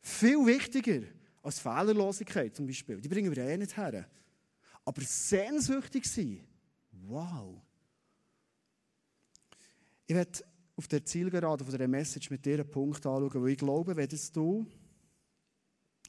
Viel 0.00 0.44
wichtiger 0.46 1.06
als 1.42 1.60
Fehlerlosigkeit 1.60 2.56
zum 2.56 2.66
Beispiel. 2.66 3.00
Die 3.00 3.08
bringen 3.08 3.34
wir 3.34 3.44
eh 3.44 3.56
nicht 3.56 3.76
her. 3.76 4.08
Aber 4.84 5.02
sehnsüchtig 5.02 6.06
sein, 6.06 6.46
wow. 6.90 7.60
Ich 10.06 10.14
werde 10.14 10.44
auf 10.76 10.88
der 10.88 11.04
Zielgerade 11.04 11.64
von 11.64 11.76
der 11.76 11.88
Message 11.88 12.30
mit 12.30 12.44
dir 12.44 12.54
einen 12.54 12.70
Punkt 12.70 13.04
anschauen, 13.04 13.42
weil 13.42 13.50
ich 13.50 13.58
glaube, 13.58 13.94
wenn 13.94 14.08
du 14.08 14.66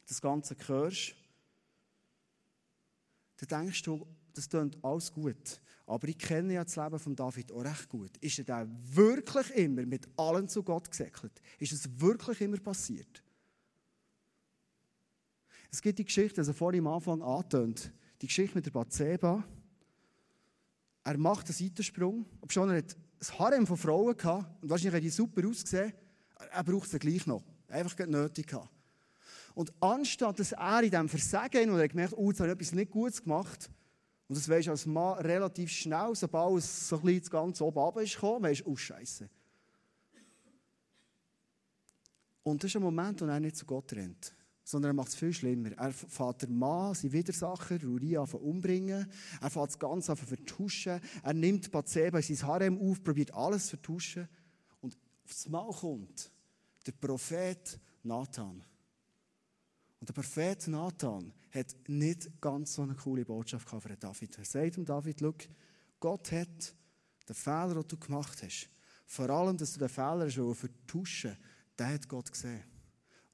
das 0.08 0.22
Ganze 0.22 0.56
hörst, 0.68 1.15
dann 3.38 3.65
denkst 3.65 3.84
du, 3.84 4.08
das 4.34 4.50
klingt 4.50 4.84
alles 4.84 5.12
gut. 5.12 5.62
Aber 5.89 6.08
ich 6.08 6.19
kenne 6.19 6.54
ja 6.54 6.63
das 6.63 6.75
Leben 6.75 6.99
von 6.99 7.15
David 7.15 7.52
auch 7.52 7.63
recht 7.63 7.89
gut. 7.89 8.15
Ist 8.17 8.47
er 8.47 8.67
wirklich 8.93 9.49
immer 9.56 9.84
mit 9.88 10.08
allen 10.17 10.47
zu 10.47 10.62
Gott 10.62 10.89
gesäckelt? 10.89 11.41
Ist 11.58 11.71
es 11.71 11.99
wirklich 11.99 12.41
immer 12.41 12.60
passiert? 12.60 13.23
Es 15.71 15.82
gibt 15.82 15.97
die 15.97 16.06
Geschichte, 16.06 16.41
also 16.41 16.54
vorhin 16.54 16.86
am 16.86 16.93
Anfang 16.93 17.23
angetönt, 17.23 17.91
die 18.21 18.28
Geschichte 18.28 18.56
mit 18.56 18.67
der 18.67 18.71
Bathseba. 18.71 19.43
Er 21.06 21.17
macht 21.17 21.47
einen 21.47 21.56
Seitensprung, 21.56 22.25
obwohl 22.39 22.69
er 22.69 22.78
hat 22.78 22.95
ein 22.95 23.39
Harem 23.39 23.65
von 23.65 23.78
Frauen 23.78 24.15
gehabt 24.15 24.62
und 24.62 24.69
wahrscheinlich 24.69 24.95
hat 24.95 25.04
die 25.04 25.10
super 25.10 25.47
ausgesehen. 25.47 25.93
Er 26.52 26.63
braucht 26.63 26.91
sie 26.91 26.99
gleich 26.99 27.25
noch. 27.25 27.43
Einfach 27.67 27.97
nötig 28.06 28.45
gehabt. 28.45 28.69
Und 29.56 29.73
anstatt 29.80 30.39
dass 30.39 30.52
er 30.52 30.84
in 30.84 30.91
diesem 30.91 31.10
Versagen, 31.10 31.71
und 31.71 31.80
er 31.80 31.88
gemerkt, 31.88 32.13
oh, 32.15 32.30
jetzt 32.30 32.41
habe 32.41 32.49
ich 32.49 32.56
etwas 32.56 32.73
nicht 32.73 32.91
Gutes 32.91 33.23
gemacht, 33.23 33.71
und 34.30 34.38
das 34.38 34.48
weisst 34.48 34.68
du 34.68 34.72
als 34.72 34.86
Mann 34.86 35.18
relativ 35.18 35.72
schnell, 35.72 36.13
sobald 36.13 36.60
es 36.60 36.88
so 36.88 36.98
ein 36.98 37.02
bisschen 37.02 37.20
das 37.22 37.32
Ganze 37.32 37.65
oben 37.65 37.80
runter 37.80 38.02
ist 38.02 38.13
gekommen, 38.13 38.44
weisst 38.44 38.62
du, 38.62 38.70
oh 38.70 38.76
Scheiße. 38.76 39.28
Und 42.44 42.63
das 42.63 42.70
ist 42.70 42.76
ein 42.76 42.84
Moment, 42.84 43.20
wo 43.22 43.26
er 43.26 43.39
nicht 43.39 43.56
zu 43.56 43.65
Gott 43.65 43.92
rennt, 43.94 44.36
sondern 44.63 44.92
er 44.92 44.94
macht 44.94 45.10
es 45.10 45.15
viel 45.15 45.34
schlimmer. 45.34 45.72
Er 45.72 45.92
fährt 45.92 46.44
den 46.44 46.60
Mann, 46.60 46.94
seinen 46.94 47.12
Widersacher, 47.12 47.84
Uriah, 47.84 48.22
umbringen. 48.22 49.12
Er 49.42 49.50
fährt 49.50 49.70
das 49.70 49.80
Ganze 49.80 50.12
an 50.12 50.18
vertuschen. 50.18 51.02
Er 51.24 51.34
nimmt 51.34 51.74
in 51.74 52.22
sein 52.22 52.48
Harem 52.48 52.80
auf, 52.80 53.04
probiert 53.04 53.34
alles 53.34 53.63
zu 53.63 53.70
vertuschen. 53.72 54.30
Und 54.80 54.96
aufs 55.26 55.50
Mal 55.50 55.72
kommt 55.72 56.32
der 56.86 56.92
Prophet 56.92 57.80
Nathan. 58.04 58.63
Und 60.00 60.08
der 60.08 60.13
Prophet 60.13 60.68
Nathan 60.68 61.34
hat 61.52 61.76
nicht 61.88 62.30
ganz 62.42 62.74
so 62.74 62.84
eine 62.84 62.96
coole 62.96 63.26
Botschaft 63.26 63.70
für 63.70 63.98
David. 63.98 64.38
Er 64.38 64.46
sagt 64.46 64.78
dem 64.78 64.86
David, 64.86 65.20
schau, 65.20 65.34
Gott 66.00 66.32
hat 66.32 66.76
den 67.28 67.36
Fehler, 67.36 67.74
den 67.76 67.88
du 67.88 67.98
gemacht 67.98 68.42
hast, 68.44 68.70
vor 69.06 69.30
allem, 69.30 69.58
dass 69.58 69.74
du 69.74 69.80
den 69.80 69.90
Fehler 69.90 70.26
hast 70.26 70.58
vertuschen 70.58 71.38
den 71.78 71.88
hat 71.88 72.08
Gott 72.10 72.32
gesehen. 72.32 72.64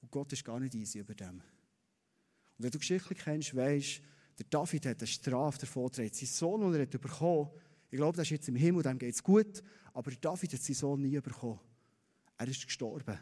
Und 0.01 0.11
Gott 0.11 0.31
ist 0.31 0.45
gar 0.45 0.59
nicht 0.59 0.75
easy 0.75 0.99
über 0.99 1.15
dem. 1.15 1.41
Und 2.57 2.63
wenn 2.63 2.71
du 2.71 2.77
Geschichte 2.77 3.15
kennst, 3.15 3.55
weisst, 3.55 4.01
der 4.37 4.45
David 4.49 4.85
hat 4.85 4.99
eine 4.99 5.07
Strafe 5.07 5.59
davon 5.59 5.87
getragen. 5.87 6.13
Sein 6.13 6.27
Sohn, 6.27 6.61
den 6.61 6.73
er 6.75 6.81
hat 6.83 7.01
bekommen 7.01 7.49
ich 7.95 7.97
glaube, 7.97 8.15
der 8.15 8.23
ist 8.23 8.29
jetzt 8.31 8.49
im 8.49 8.57
Himmel, 8.57 8.83
dem 8.83 8.97
geht 8.97 9.13
es 9.13 9.23
gut, 9.23 9.63
aber 9.93 10.11
David 10.11 10.51
hat 10.51 10.61
seinen 10.61 10.75
Sohn 10.75 11.01
nie 11.01 11.17
bekommen. 11.21 11.61
Er 12.37 12.47
ist 12.47 12.65
gestorben. 12.65 13.17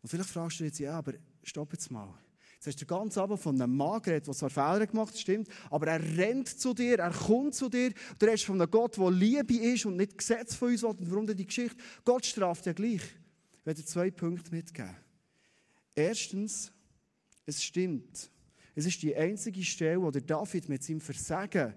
Und 0.00 0.08
vielleicht 0.08 0.30
fragst 0.30 0.60
du 0.60 0.62
dich 0.62 0.72
jetzt, 0.72 0.78
ja, 0.78 0.96
aber 0.96 1.14
stopp 1.42 1.72
jetzt 1.72 1.90
mal. 1.90 2.16
Jetzt 2.56 2.66
hast 2.66 2.80
du 2.82 2.86
ganz 2.86 3.18
Abend 3.18 3.38
von 3.38 3.60
einem 3.60 3.76
Mann 3.76 4.02
geredet, 4.02 4.26
der 4.26 4.34
zwar 4.34 4.50
Fehler 4.50 4.86
gemacht 4.86 5.10
hat, 5.10 5.18
stimmt, 5.18 5.48
aber 5.70 5.88
er 5.88 6.02
rennt 6.16 6.48
zu 6.48 6.74
dir, 6.74 6.98
er 6.98 7.10
kommt 7.10 7.54
zu 7.54 7.68
dir. 7.68 7.92
Du 8.18 8.26
redest 8.26 8.44
von 8.44 8.60
einem 8.60 8.70
Gott, 8.70 8.96
der 8.96 9.10
Liebe 9.10 9.54
ist 9.54 9.84
und 9.86 9.96
nicht 9.96 10.16
Gesetz 10.16 10.54
von 10.54 10.70
uns 10.70 10.82
will. 10.82 10.90
Und 10.90 11.10
warum 11.10 11.26
denn 11.26 11.36
die 11.36 11.46
Geschichte? 11.46 11.76
Gott 12.04 12.24
straft 12.24 12.66
ja 12.66 12.72
gleich. 12.72 13.02
Ich 13.58 13.66
werde 13.66 13.84
zwei 13.84 14.10
Punkte 14.10 14.54
mitgeben. 14.54 14.96
Erstens, 15.94 16.72
es 17.44 17.62
stimmt. 17.62 18.30
Es 18.74 18.86
ist 18.86 19.02
die 19.02 19.14
einzige 19.14 19.62
Stelle, 19.62 20.00
wo 20.00 20.10
der 20.10 20.22
David 20.22 20.68
mit 20.68 20.82
seinem 20.82 21.00
Versagen 21.00 21.74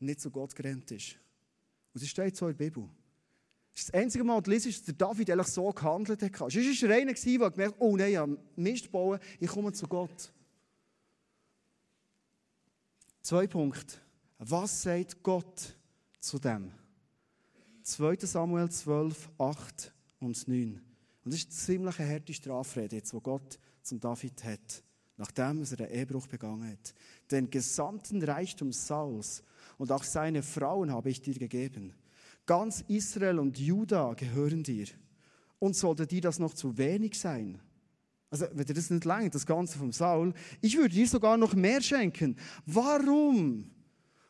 nicht 0.00 0.20
zu 0.20 0.30
Gott 0.30 0.54
gerannt 0.54 0.90
ist. 0.90 1.16
Und 1.94 2.02
es 2.02 2.08
steht 2.08 2.36
so 2.36 2.48
in 2.48 2.56
der 2.56 2.64
Bibel. 2.64 2.88
Das 3.74 3.84
ist 3.84 3.94
das 3.94 4.00
einzige 4.00 4.24
Mal, 4.24 4.40
dass 4.42 4.82
der 4.84 4.94
David 4.94 5.30
eigentlich 5.30 5.46
so 5.46 5.70
gehandelt 5.72 6.22
hat. 6.22 6.36
Sonst 6.36 6.82
war 6.82 6.90
er 6.90 6.96
einer, 6.96 7.14
der 7.14 7.50
gemerkt 7.50 7.74
hat, 7.74 7.80
oh 7.80 7.96
nein, 7.96 8.10
ich 8.10 8.16
habe 8.18 8.38
Mist 8.56 8.92
bauen, 8.92 9.18
ich 9.40 9.48
komme 9.48 9.72
zu 9.72 9.86
Gott. 9.86 10.32
Zwei 13.22 13.46
Punkte. 13.46 13.96
Was 14.38 14.82
sagt 14.82 15.22
Gott 15.22 15.76
zu 16.20 16.38
dem? 16.38 16.72
2. 17.82 18.16
Samuel 18.26 18.70
12, 18.70 19.30
8 19.38 19.92
und 20.20 20.48
9. 20.48 20.80
Und 21.24 21.32
das 21.32 21.40
ist 21.40 21.46
eine 21.46 21.54
ziemlich 21.54 21.98
harte 21.98 22.34
Strafrede, 22.34 23.00
die 23.00 23.20
Gott 23.20 23.58
zum 23.82 24.00
David 24.00 24.44
hat, 24.44 24.82
nachdem 25.16 25.62
er 25.62 25.76
den 25.76 25.90
Ehebruch 25.90 26.26
begangen 26.26 26.70
hat. 26.72 26.94
Den 27.30 27.48
gesamten 27.48 28.22
Reichtum 28.22 28.72
Sauls 28.72 29.42
und 29.78 29.90
auch 29.92 30.04
seine 30.04 30.42
Frauen 30.42 30.90
habe 30.90 31.10
ich 31.10 31.22
dir 31.22 31.34
gegeben 31.34 31.94
Ganz 32.52 32.84
Israel 32.86 33.38
und 33.38 33.58
Juda 33.58 34.12
gehören 34.12 34.62
dir. 34.62 34.84
Und 35.58 35.74
sollte 35.74 36.06
dir 36.06 36.20
das 36.20 36.38
noch 36.38 36.52
zu 36.52 36.76
wenig 36.76 37.18
sein? 37.18 37.58
Also, 38.28 38.44
wenn 38.52 38.66
dir 38.66 38.74
das 38.74 38.90
nicht 38.90 39.06
langt, 39.06 39.34
das 39.34 39.46
Ganze 39.46 39.78
vom 39.78 39.90
Saul, 39.90 40.34
ich 40.60 40.76
würde 40.76 40.94
dir 40.94 41.08
sogar 41.08 41.38
noch 41.38 41.54
mehr 41.54 41.80
schenken. 41.80 42.36
Warum? 42.66 43.70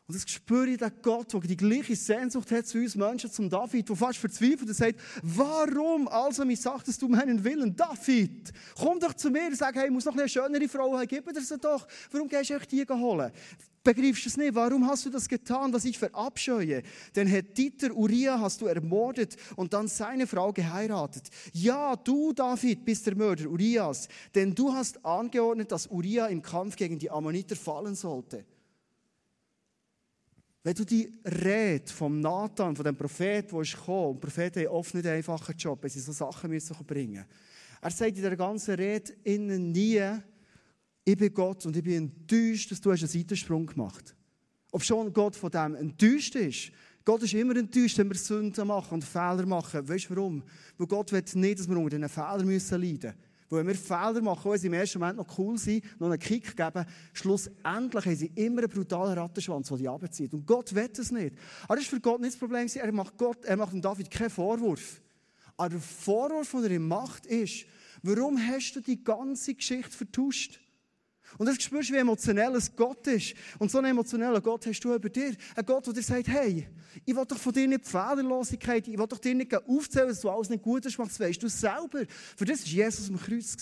Und 0.07 0.15
das 0.15 0.23
spüre 0.31 0.69
ich, 0.69 0.77
der 0.77 0.91
Gott, 0.91 1.33
der 1.33 1.41
die 1.41 1.57
gleiche 1.57 1.97
Sehnsucht 1.97 2.49
hat 2.51 2.65
zu 2.65 2.77
uns 2.77 2.95
Menschen, 2.95 3.29
zum 3.29 3.49
David, 3.49 3.89
der 3.89 3.95
fast 3.97 4.19
verzweifelt 4.19 4.69
und 4.69 4.73
sagt, 4.73 5.01
warum 5.21 6.07
also 6.07 6.45
missachtest 6.45 7.01
du 7.01 7.09
meinen 7.09 7.43
Willen? 7.43 7.75
David, 7.75 8.53
komm 8.77 9.01
doch 9.01 9.15
zu 9.15 9.31
mir 9.31 9.47
und 9.47 9.57
sag, 9.57 9.75
hey, 9.75 9.87
ich 9.87 9.91
muss 9.91 10.05
noch 10.05 10.15
eine 10.15 10.29
schönere 10.29 10.69
Frau 10.69 10.97
haben, 10.97 11.07
gib 11.09 11.25
mir 11.25 11.33
das 11.33 11.49
doch. 11.59 11.85
Warum 12.09 12.29
gehst 12.29 12.51
du 12.51 12.59
die 12.71 12.85
holen? 12.87 13.33
Begreifst 13.83 14.23
du 14.23 14.29
es 14.29 14.37
nicht? 14.37 14.55
Warum 14.55 14.87
hast 14.87 15.05
du 15.05 15.09
das 15.09 15.27
getan, 15.27 15.73
was 15.73 15.83
ich 15.83 15.99
verabscheue? 15.99 16.83
Den 17.15 17.53
Dieter 17.53 17.93
Uriah 17.93 18.39
hast 18.39 18.61
du 18.61 18.67
ermordet 18.67 19.35
und 19.57 19.73
dann 19.73 19.89
seine 19.89 20.25
Frau 20.25 20.53
geheiratet. 20.53 21.23
Ja, 21.51 21.95
du, 21.97 22.31
David, 22.31 22.85
bist 22.85 23.05
der 23.05 23.15
Mörder 23.15 23.49
Urias, 23.49 24.07
denn 24.33 24.55
du 24.55 24.71
hast 24.73 25.03
angeordnet, 25.05 25.71
dass 25.71 25.87
Uriah 25.87 26.27
im 26.27 26.41
Kampf 26.41 26.77
gegen 26.77 26.97
die 26.97 27.11
Ammoniter 27.11 27.57
fallen 27.57 27.95
sollte. 27.95 28.45
Wenn 30.65 30.75
du 30.75 30.85
die 30.85 31.13
Rede 31.25 31.91
vom 31.91 32.21
Nathan, 32.21 32.77
von 32.77 32.85
dem 32.85 32.95
Prophet, 32.95 33.51
der 33.51 33.59
ist 33.59 33.75
gekommen, 33.75 34.11
und 34.11 34.21
Propheten 34.21 34.61
haben 34.61 34.67
oft 34.69 34.93
nicht 34.93 35.05
einen 35.05 35.17
einfachen 35.17 35.57
Job, 35.57 35.79
wenn 35.81 35.89
sie 35.89 35.99
so 35.99 36.13
Sachen 36.13 36.49
müssen 36.49 36.73
bringen 36.85 37.25
Er 37.81 37.91
sagt 37.91 38.15
in 38.15 38.21
der 38.21 38.37
ganzen 38.37 38.75
Rede 38.75 39.11
innen 39.25 39.73
nie, 39.73 40.01
ich 41.05 41.17
bin 41.17 41.33
Gott 41.33 41.65
und 41.65 41.75
ich 41.75 41.83
bin 41.83 41.95
enttäuscht, 41.95 42.71
dass 42.71 42.81
du 42.81 42.89
einen 42.89 43.07
Seitensprung 43.07 43.65
gemacht 43.65 44.03
hast. 44.05 44.15
Ob 44.71 44.83
schon 44.83 45.13
Gott 45.13 45.35
von 45.35 45.51
dem 45.51 45.75
enttäuscht 45.75 46.35
ist. 46.35 46.71
Gott 47.05 47.21
ist 47.21 47.33
immer 47.33 47.55
enttäuscht, 47.55 47.97
wenn 47.97 48.09
wir 48.09 48.15
Sünden 48.15 48.67
machen 48.67 48.95
und 48.95 49.03
Fehler 49.03 49.45
machen. 49.45 49.87
Weißt 49.87 50.09
du 50.09 50.15
warum? 50.15 50.43
Weil 50.77 50.87
Gott 50.87 51.11
will 51.11 51.23
nicht, 51.35 51.59
dass 51.59 51.67
wir 51.67 51.77
unter 51.77 51.97
diesen 51.97 52.09
Fehlern 52.09 52.39
leiden 52.39 52.47
müssen. 52.47 53.13
Weil 53.49 53.59
wenn 53.59 53.67
wir 53.67 53.75
Fehler 53.75 54.21
machen, 54.21 54.49
wenn 54.49 54.57
sie 54.57 54.67
im 54.67 54.73
ersten 54.73 54.99
Moment 54.99 55.17
noch 55.17 55.37
cool 55.37 55.57
sind, 55.57 55.83
noch 55.99 56.07
einen 56.07 56.17
Kick 56.17 56.55
geben, 56.55 56.85
schlussendlich 57.11 58.05
haben 58.05 58.15
sie 58.15 58.31
immer 58.35 58.61
einen 58.61 58.69
brutalen 58.69 59.17
Rattenschwanz, 59.17 59.67
der 59.67 59.77
die 59.77 59.89
abzieht. 59.89 60.33
Und 60.33 60.45
Gott 60.47 60.73
will 60.73 60.87
das 60.87 61.11
nicht. 61.11 61.35
Aber 61.65 61.75
das 61.75 61.83
ist 61.83 61.89
für 61.89 61.99
Gott 61.99 62.21
nicht 62.21 62.33
das 62.33 62.39
Problem. 62.39 62.67
Er 62.73 62.91
macht, 62.93 63.17
Gott, 63.17 63.43
er 63.45 63.57
macht 63.57 63.73
dem 63.73 63.81
David 63.81 64.09
keinen 64.09 64.29
Vorwurf. 64.29 65.01
Aber 65.57 65.69
der 65.69 65.79
Vorwurf, 65.79 66.51
den 66.51 66.63
er 66.63 66.71
ihm 66.71 66.87
macht, 66.87 67.25
ist, 67.25 67.65
warum 68.01 68.39
hast 68.39 68.73
du 68.75 68.81
die 68.81 69.03
ganze 69.03 69.53
Geschichte 69.53 69.91
vertuscht? 69.91 70.62
Und 71.37 71.47
das 71.47 71.61
spürst 71.61 71.89
du, 71.89 71.93
wie 71.93 71.97
emotionell 71.97 72.55
es 72.55 72.75
Gott 72.75 73.05
ist. 73.07 73.33
Und 73.59 73.71
so 73.71 73.79
einen 73.79 73.91
emotionellen 73.91 74.41
Gott 74.41 74.65
hast 74.65 74.79
du 74.81 74.93
über 74.93 75.09
dir. 75.09 75.35
Ein 75.55 75.65
Gott, 75.65 75.85
der 75.87 75.93
dir 75.93 76.03
sagt, 76.03 76.27
hey, 76.27 76.67
ich 77.05 77.15
will 77.15 77.25
doch 77.25 77.37
von 77.37 77.53
dir 77.53 77.67
nicht 77.67 77.85
Fehlerlosigkeit, 77.85 78.87
ich 78.87 78.97
will 78.97 79.07
doch 79.07 79.19
dir 79.19 79.35
nicht 79.35 79.53
aufzählen, 79.55 80.09
dass 80.09 80.21
du 80.21 80.29
alles 80.29 80.49
nicht 80.49 80.63
gut 80.63 80.85
hast, 80.85 80.97
das 80.97 81.19
weißt 81.19 81.41
du 81.41 81.47
selber. 81.47 82.03
Für 82.35 82.45
das 82.45 82.61
war 82.61 82.67
Jesus 82.67 83.09
am 83.09 83.19
Kreuz. 83.19 83.57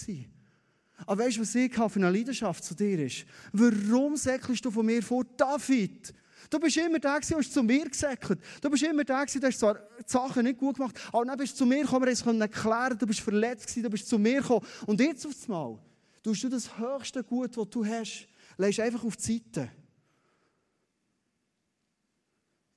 Aber 1.06 1.24
weißt 1.24 1.38
du, 1.38 1.42
was 1.42 1.56
ich 1.56 1.74
für 1.74 1.96
eine 1.96 2.12
Leidenschaft 2.12 2.64
zu 2.64 2.76
dir 2.76 3.06
ist? 3.06 3.26
Warum 3.54 4.16
säckelst 4.16 4.64
du 4.64 4.72
von 4.72 4.86
mir 4.86 5.02
vor, 5.02 5.24
David? 5.38 6.14
Du 6.50 6.60
bist 6.60 6.78
immer 6.78 7.00
der, 7.00 7.20
der 7.20 7.38
hast 7.38 7.54
zu 7.54 7.64
mir 7.64 7.86
gesäckelt. 7.90 8.40
Du 8.62 8.70
bist 8.70 8.84
immer 8.84 9.04
der, 9.04 9.26
der 9.26 9.50
hast 9.50 9.60
zwar 9.60 9.76
die 9.76 10.04
Sachen 10.06 10.44
nicht 10.44 10.60
gut 10.60 10.76
gemacht, 10.76 11.00
aber 11.12 11.26
dann 11.26 11.38
bist 11.38 11.54
du 11.54 11.60
zu 11.60 11.66
mir 11.66 11.82
gekommen, 11.82 12.06
wir 12.06 12.16
haben 12.16 12.36
es 12.36 12.42
erklären, 12.42 12.98
du 12.98 13.08
bist 13.08 13.22
verletzt 13.22 13.76
du 13.78 13.90
bist 13.90 14.08
zu 14.08 14.20
mir 14.20 14.42
gekommen. 14.42 14.66
Und 14.86 15.00
jetzt 15.00 15.26
auf 15.26 15.34
einmal 15.48 15.80
tust 16.22 16.44
du 16.44 16.50
das 16.50 16.78
höchste 16.78 17.24
Gut, 17.24 17.58
das 17.58 17.70
du 17.70 17.86
hast, 17.86 18.28
legst 18.58 18.80
einfach 18.80 19.04
auf 19.04 19.18
die 19.18 19.38
Seite. 19.38 19.72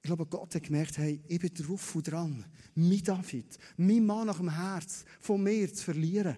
Ich 0.05 0.07
glaube, 0.07 0.27
Gott 0.27 0.55
hat 0.55 0.63
gemerkt, 0.63 0.99
hey, 0.99 1.23
ich 1.27 1.39
bin 1.39 1.55
drauf 1.55 1.95
und 1.95 2.11
dran, 2.11 2.45
mein 2.75 3.03
David, 3.03 3.57
mein 3.79 4.05
Mann 4.05 4.27
nach 4.27 4.37
dem 4.37 4.51
Herz 4.51 5.05
von 5.19 5.43
mir 5.43 5.73
zu 5.73 5.85
verlieren. 5.85 6.37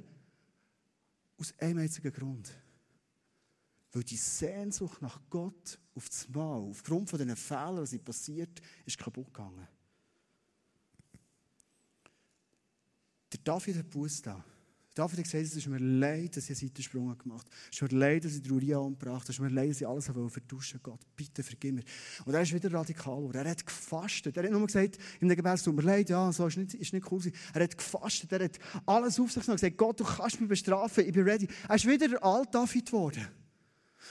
Aus 1.37 1.53
einem 1.59 1.81
einzigen 1.81 2.13
Grund. 2.13 2.53
Weil 3.91 4.05
die 4.05 4.17
Sehnsucht 4.17 5.03
nach 5.03 5.21
Gott 5.29 5.81
auf 5.97 6.09
das 6.09 6.29
Mal, 6.29 6.61
aufgrund 6.61 7.11
von 7.11 7.19
den 7.19 7.35
Fehlern, 7.35 7.85
die 7.91 7.99
passiert, 7.99 8.61
ist 8.85 8.99
kaputt 8.99 9.27
gegangen. 9.27 9.67
Der 13.33 13.41
David 13.43 13.79
hat 13.79 13.91
Buß 13.91 14.23
da. 14.23 14.45
David 14.97 15.19
hat 15.19 15.25
gesagt, 15.25 15.45
es 15.45 15.55
ist 15.55 15.67
mir 15.67 15.79
leid, 15.79 16.35
dass 16.35 16.45
ich 16.45 16.51
einen 16.53 16.69
Seitensprung 16.69 17.19
gemacht 17.19 17.47
habe. 17.47 17.57
Es 17.71 17.83
ist 17.83 17.93
mir 17.93 17.99
leid, 17.99 18.25
dass 18.25 18.33
ich 18.33 18.41
die 18.41 18.51
Uriah 18.51 18.79
umgebracht 18.79 19.25
habe. 19.25 19.25
Es 19.25 19.37
ist 19.37 19.41
mir 19.41 19.51
leid, 19.51 19.69
dass 19.69 19.83
ich 19.83 19.87
alles 19.87 20.07
vertuschen 20.07 20.81
Gott, 20.83 21.01
bitte 21.15 21.43
vergib 21.43 21.75
mir. 21.75 21.85
Und 22.25 22.33
er 22.33 22.41
ist 22.41 22.55
wieder 22.55 22.73
radikal 22.73 23.17
geworden. 23.17 23.37
Er 23.37 23.51
hat 23.51 23.67
gefastet. 23.67 24.35
Er 24.39 24.45
hat 24.45 24.51
nur 24.51 24.67
gesagt, 24.67 24.97
in 25.21 25.29
der 25.29 25.37
Gebet, 25.37 25.63
tut 25.63 25.77
mir 25.77 25.83
leid, 25.83 26.09
ja, 26.09 26.33
so 26.33 26.47
ist 26.47 26.57
nicht, 26.57 26.73
ist 26.73 26.95
nicht 26.95 27.13
cool. 27.13 27.21
Er 27.53 27.65
hat 27.65 27.77
gefastet. 27.77 28.33
Er 28.33 28.45
hat 28.45 28.59
alles 28.87 29.21
auf 29.21 29.31
sich 29.31 29.43
genommen 29.43 29.51
und 29.51 29.61
gesagt, 29.61 29.77
Gott, 29.77 30.01
du 30.01 30.05
kannst 30.05 30.41
mich 30.41 30.49
bestrafen, 30.49 31.07
ich 31.07 31.13
bin 31.13 31.29
ready. 31.29 31.47
Er 31.69 31.75
ist 31.75 31.87
wieder 31.87 32.09
der 32.09 32.25
alte 32.25 32.53
David 32.53 32.87
geworden. 32.87 33.29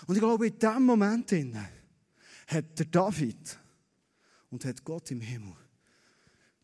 Und 0.05 0.13
ich 0.13 0.21
glaube, 0.21 0.45
in 0.45 0.59
diesem 0.59 0.83
Moment 0.83 1.31
hat 2.45 2.77
der 2.77 2.85
David 2.85 3.57
und 4.51 4.63
hat 4.63 4.83
Gott 4.83 5.09
im 5.09 5.21
Himmel 5.21 5.55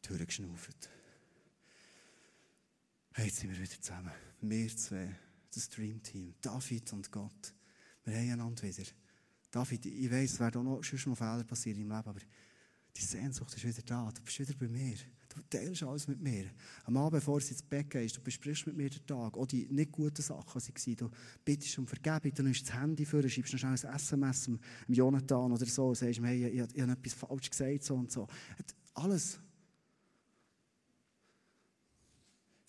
durchgeschnauft. 0.03 0.91
Hey, 3.13 3.25
jetzt 3.25 3.39
sind 3.39 3.51
wir 3.51 3.59
wieder 3.59 3.81
zusammen. 3.81 4.11
Wir 4.39 4.69
zwei, 4.69 5.13
das 5.53 5.67
Dream 5.67 6.01
Team, 6.01 6.33
David 6.41 6.93
und 6.93 7.11
Gott. 7.11 7.53
Wir 8.05 8.15
haben 8.15 8.31
einander 8.31 8.63
wieder. 8.63 8.89
David, 9.51 9.85
ich 9.85 10.09
weiss, 10.09 10.31
es 10.31 10.39
werden 10.39 10.61
auch 10.61 10.77
noch, 10.77 10.81
schon 10.81 11.11
noch 11.11 11.17
Fehler 11.17 11.43
passieren 11.43 11.81
im 11.81 11.89
Leben, 11.89 12.07
aber 12.07 12.21
die 12.95 13.01
Sehnsucht 13.01 13.53
ist 13.53 13.65
wieder 13.65 13.81
da. 13.85 14.09
Du 14.13 14.21
bist 14.21 14.39
wieder 14.39 14.53
bei 14.57 14.69
mir. 14.69 14.95
Du 15.27 15.41
teilst 15.49 15.83
alles 15.83 16.07
mit 16.07 16.21
mir. 16.21 16.51
Am 16.85 16.95
Abend, 16.95 17.19
bevor 17.19 17.41
du 17.41 17.47
ins 17.47 17.61
Bett 17.61 17.89
gehst, 17.89 18.15
du 18.15 18.21
besprichst 18.21 18.65
mit 18.67 18.77
mir 18.77 18.89
den 18.89 19.05
Tag. 19.05 19.37
Auch 19.37 19.45
die 19.45 19.67
nicht 19.69 19.91
guten 19.91 20.21
Sachen 20.21 20.61
waren. 20.61 20.95
Du 20.95 21.11
bittest 21.43 21.77
um 21.79 21.87
Vergebung, 21.87 22.33
du 22.33 22.43
nimmst 22.43 22.69
das 22.69 22.75
Handy 22.79 23.05
vor, 23.05 23.27
schreibst 23.27 23.51
noch 23.51 23.59
schnell 23.59 23.71
ein 23.71 23.95
SMS 23.95 24.45
dem 24.45 24.59
Jonathan 24.87 25.51
oder 25.51 25.65
so, 25.65 25.93
sagst 25.93 26.17
ihm, 26.17 26.23
hey, 26.23 26.47
ich, 26.47 26.53
ich, 26.53 26.75
ich 26.75 26.81
habe 26.81 26.93
etwas 26.93 27.13
falsch 27.13 27.49
gesagt, 27.49 27.83
so 27.83 27.95
und 27.95 28.09
so. 28.09 28.25
Alles. 28.93 29.37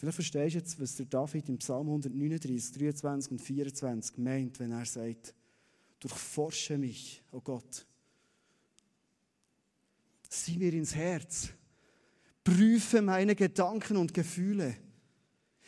Vielleicht 0.03 0.17
verstehst 0.17 0.55
du 0.55 0.59
jetzt, 0.59 0.81
was 0.81 0.97
der 0.97 1.07
David 1.07 1.49
im 1.49 1.59
Psalm 1.59 1.87
139, 1.87 2.73
23 2.73 3.31
und 3.31 3.38
24 3.38 4.19
meint, 4.19 4.59
wenn 4.59 4.73
er 4.73 4.85
sagt, 4.85 5.33
durchforsche 6.01 6.77
mich, 6.77 7.23
oh 7.31 7.41
Gott. 7.41 7.87
Sieh 10.29 10.59
mir 10.59 10.73
ins 10.73 10.97
Herz. 10.97 11.51
Prüfe 12.43 13.01
meine 13.01 13.37
Gedanken 13.37 13.97
und 13.97 14.12
Gefühle. 14.12 14.77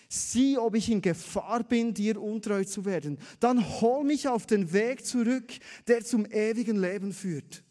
Sieh, 0.08 0.58
ob 0.58 0.74
ich 0.74 0.90
in 0.90 1.00
Gefahr 1.00 1.62
bin, 1.62 1.94
dir 1.94 2.20
untreu 2.20 2.64
zu 2.64 2.84
werden. 2.84 3.20
Dann 3.38 3.64
hol 3.80 4.02
mich 4.02 4.26
auf 4.26 4.46
den 4.46 4.72
Weg 4.72 5.06
zurück, 5.06 5.52
der 5.86 6.04
zum 6.04 6.26
ewigen 6.26 6.80
Leben 6.80 7.12
führt. 7.12 7.62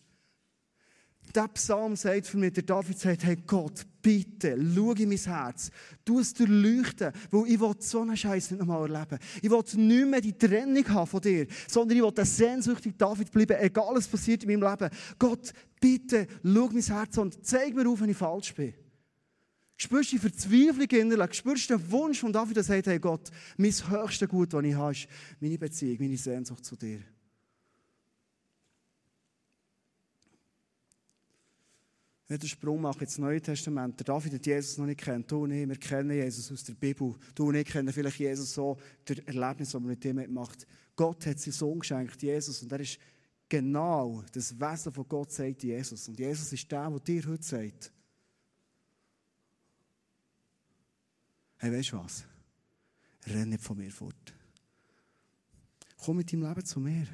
Der 1.36 1.48
Psalm 1.48 1.96
sagt 1.96 2.28
für 2.28 2.38
mich, 2.38 2.54
der 2.54 2.64
David 2.64 3.00
sagt, 3.00 3.24
hey 3.24 3.38
Gott, 3.48 3.86
bitte, 4.04 4.56
schau 4.76 4.92
in 4.92 5.10
mein 5.10 5.18
Herz. 5.18 5.72
Du 6.06 6.20
es 6.20 6.34
durchleuchten, 6.34 7.12
weil 7.32 7.48
ich 7.48 7.60
will 7.60 7.74
so 7.80 8.02
einen 8.02 8.16
Scheiß 8.16 8.52
nicht 8.52 8.60
nochmal 8.60 8.94
erleben. 8.94 9.18
Ich 9.42 9.50
will 9.50 9.64
nicht 9.84 10.08
mehr 10.08 10.22
die 10.22 10.38
Trennung 10.38 10.88
haben 10.90 11.08
von 11.08 11.22
dir, 11.22 11.48
sondern 11.68 11.98
ich 11.98 12.04
will 12.04 12.14
ein 12.16 12.26
sehnsüchtig 12.26 12.98
David 13.00 13.32
bleiben, 13.32 13.58
egal 13.60 13.96
was 13.96 14.08
passiert 14.08 14.44
in 14.44 14.60
meinem 14.60 14.70
Leben. 14.70 14.94
Gott, 15.18 15.54
bitte, 15.82 16.28
schau 16.44 16.70
mein 16.72 16.84
Herz 16.84 17.18
und 17.18 17.44
zeig 17.44 17.74
mir 17.74 17.90
auf, 17.90 18.02
wenn 18.02 18.10
ich 18.10 18.18
falsch 18.18 18.54
bin. 18.54 18.76
Spürst 19.76 20.12
du 20.12 20.16
die 20.18 20.22
Verzweiflung 20.22 20.88
innerlich? 20.88 21.34
Spürst 21.34 21.70
du 21.70 21.78
den 21.78 21.92
Wunsch 21.92 22.20
von 22.20 22.32
David, 22.32 22.58
der 22.58 22.64
sagt, 22.64 22.86
hey 22.86 23.00
Gott, 23.00 23.32
mein 23.58 23.72
höchstes 23.72 24.30
Gut, 24.30 24.54
das 24.54 24.64
ich 24.64 24.76
habe, 24.76 24.92
ist 24.92 25.08
meine 25.40 25.58
Beziehung, 25.58 25.98
meine 26.00 26.18
Sehnsucht 26.18 26.64
zu 26.64 26.76
dir. 26.76 27.00
Ich 32.30 32.40
den 32.40 32.50
Sprung 32.50 32.82
machen 32.82 33.02
ins 33.02 33.18
Neue 33.18 33.42
Testament. 33.42 34.00
Der 34.00 34.06
David 34.06 34.34
hat 34.34 34.46
Jesus 34.46 34.78
noch 34.78 34.86
nicht 34.86 35.02
kennt. 35.02 35.30
Du 35.30 35.44
und 35.44 35.52
ich, 35.52 35.68
wir 35.68 35.76
kennen 35.76 36.12
Jesus 36.12 36.52
aus 36.52 36.64
der 36.64 36.74
Bibel. 36.74 37.16
Du 37.36 37.50
und 37.50 37.56
ich 37.56 37.68
kennen 37.68 37.92
vielleicht 37.92 38.20
Jesus 38.20 38.54
so 38.54 38.78
durch 39.04 39.22
Erlebnis, 39.26 39.72
das 39.72 39.82
man 39.82 39.90
mit 39.90 40.06
ihm 40.06 40.34
macht. 40.34 40.66
Gott 40.96 41.26
hat 41.26 41.40
seinen 41.40 41.54
Sohn 41.54 41.80
geschenkt, 41.80 42.22
Jesus. 42.24 42.64
Und 42.64 42.72
er 42.72 42.80
ist 42.80 42.98
genau 43.50 44.24
das 44.32 44.58
Wesen 44.58 44.94
von 44.94 45.08
Gott, 45.08 45.32
sagt 45.32 45.64
Jesus. 45.64 46.08
Und 46.08 46.18
Jesus 46.18 46.54
ist 46.54 46.72
der, 46.72 46.90
der 46.90 47.00
dir 47.00 47.28
heute 47.28 47.44
sagt, 47.44 47.92
Hey, 51.58 51.72
weißt 51.72 51.94
du 51.94 51.98
was? 51.98 52.26
Renn 53.26 53.50
nicht 53.50 53.64
von 53.64 53.78
mir 53.78 53.90
fort. 53.90 54.34
Komm 55.96 56.18
mit 56.18 56.34
deinem 56.34 56.44
Leben 56.44 56.66
zu 56.66 56.82
mir. 56.82 57.08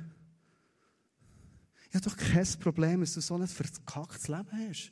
Habe 1.94 2.06
doch 2.06 2.18
kein 2.18 2.48
Problem, 2.60 3.02
dass 3.02 3.14
du 3.14 3.22
so 3.22 3.36
ein 3.36 3.48
verkacktes 3.48 4.28
Leben 4.28 4.52
hast. 4.52 4.92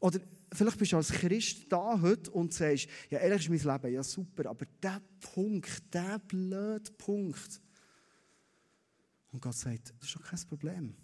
Oder 0.00 0.20
vielleicht 0.52 0.78
bist 0.78 0.92
du 0.92 0.96
als 0.96 1.12
Christ 1.12 1.66
da 1.70 2.00
heute 2.00 2.30
und 2.32 2.52
sagst, 2.52 2.88
ja, 3.10 3.18
ehrlich 3.20 3.48
ist 3.48 3.64
mein 3.64 3.74
Leben, 3.74 3.94
ja 3.94 4.02
super, 4.02 4.50
aber 4.50 4.66
der 4.82 5.00
Punkt, 5.20 5.94
der 5.94 6.18
blöde 6.18 6.90
Punkt. 6.98 7.60
Und 9.30 9.40
Gott 9.40 9.54
sagt, 9.54 9.94
das 9.98 10.08
ist 10.08 10.16
doch 10.16 10.24
kein 10.24 10.40
Problem. 10.48 10.94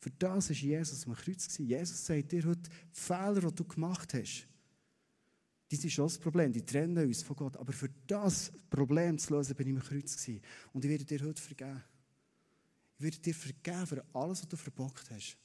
Für 0.00 0.10
das 0.10 0.50
ist 0.50 0.60
Jesus 0.60 1.06
am 1.06 1.14
Kreuz 1.14 1.56
Jesus 1.56 2.04
sagt 2.04 2.32
dir 2.32 2.44
heute, 2.44 2.68
die 2.68 3.00
Fehler, 3.00 3.40
die 3.40 3.54
du 3.54 3.64
gemacht 3.64 4.12
hast, 4.12 4.46
das 5.70 5.84
ist 5.84 5.92
schon 5.92 6.06
das 6.06 6.18
Problem, 6.18 6.52
die 6.52 6.64
trennen 6.64 7.06
uns 7.06 7.22
von 7.22 7.36
Gott. 7.36 7.56
Aber 7.56 7.72
für 7.72 7.88
das 8.06 8.52
Problem 8.68 9.18
zu 9.18 9.34
lösen, 9.34 9.56
bin 9.56 9.68
ich 9.68 9.74
im 9.74 9.80
Kreuz. 9.80 10.28
Und 10.72 10.84
ich 10.84 10.90
werde 10.90 11.04
dir 11.04 11.20
heute 11.22 11.40
vergeben. 11.40 11.82
Werde 13.04 13.18
dir 13.18 13.34
vergeben 13.34 13.86
für 13.86 14.04
alles, 14.14 14.40
was 14.40 14.48
du 14.48 14.56
verbockt 14.56 15.10
hast. 15.10 15.36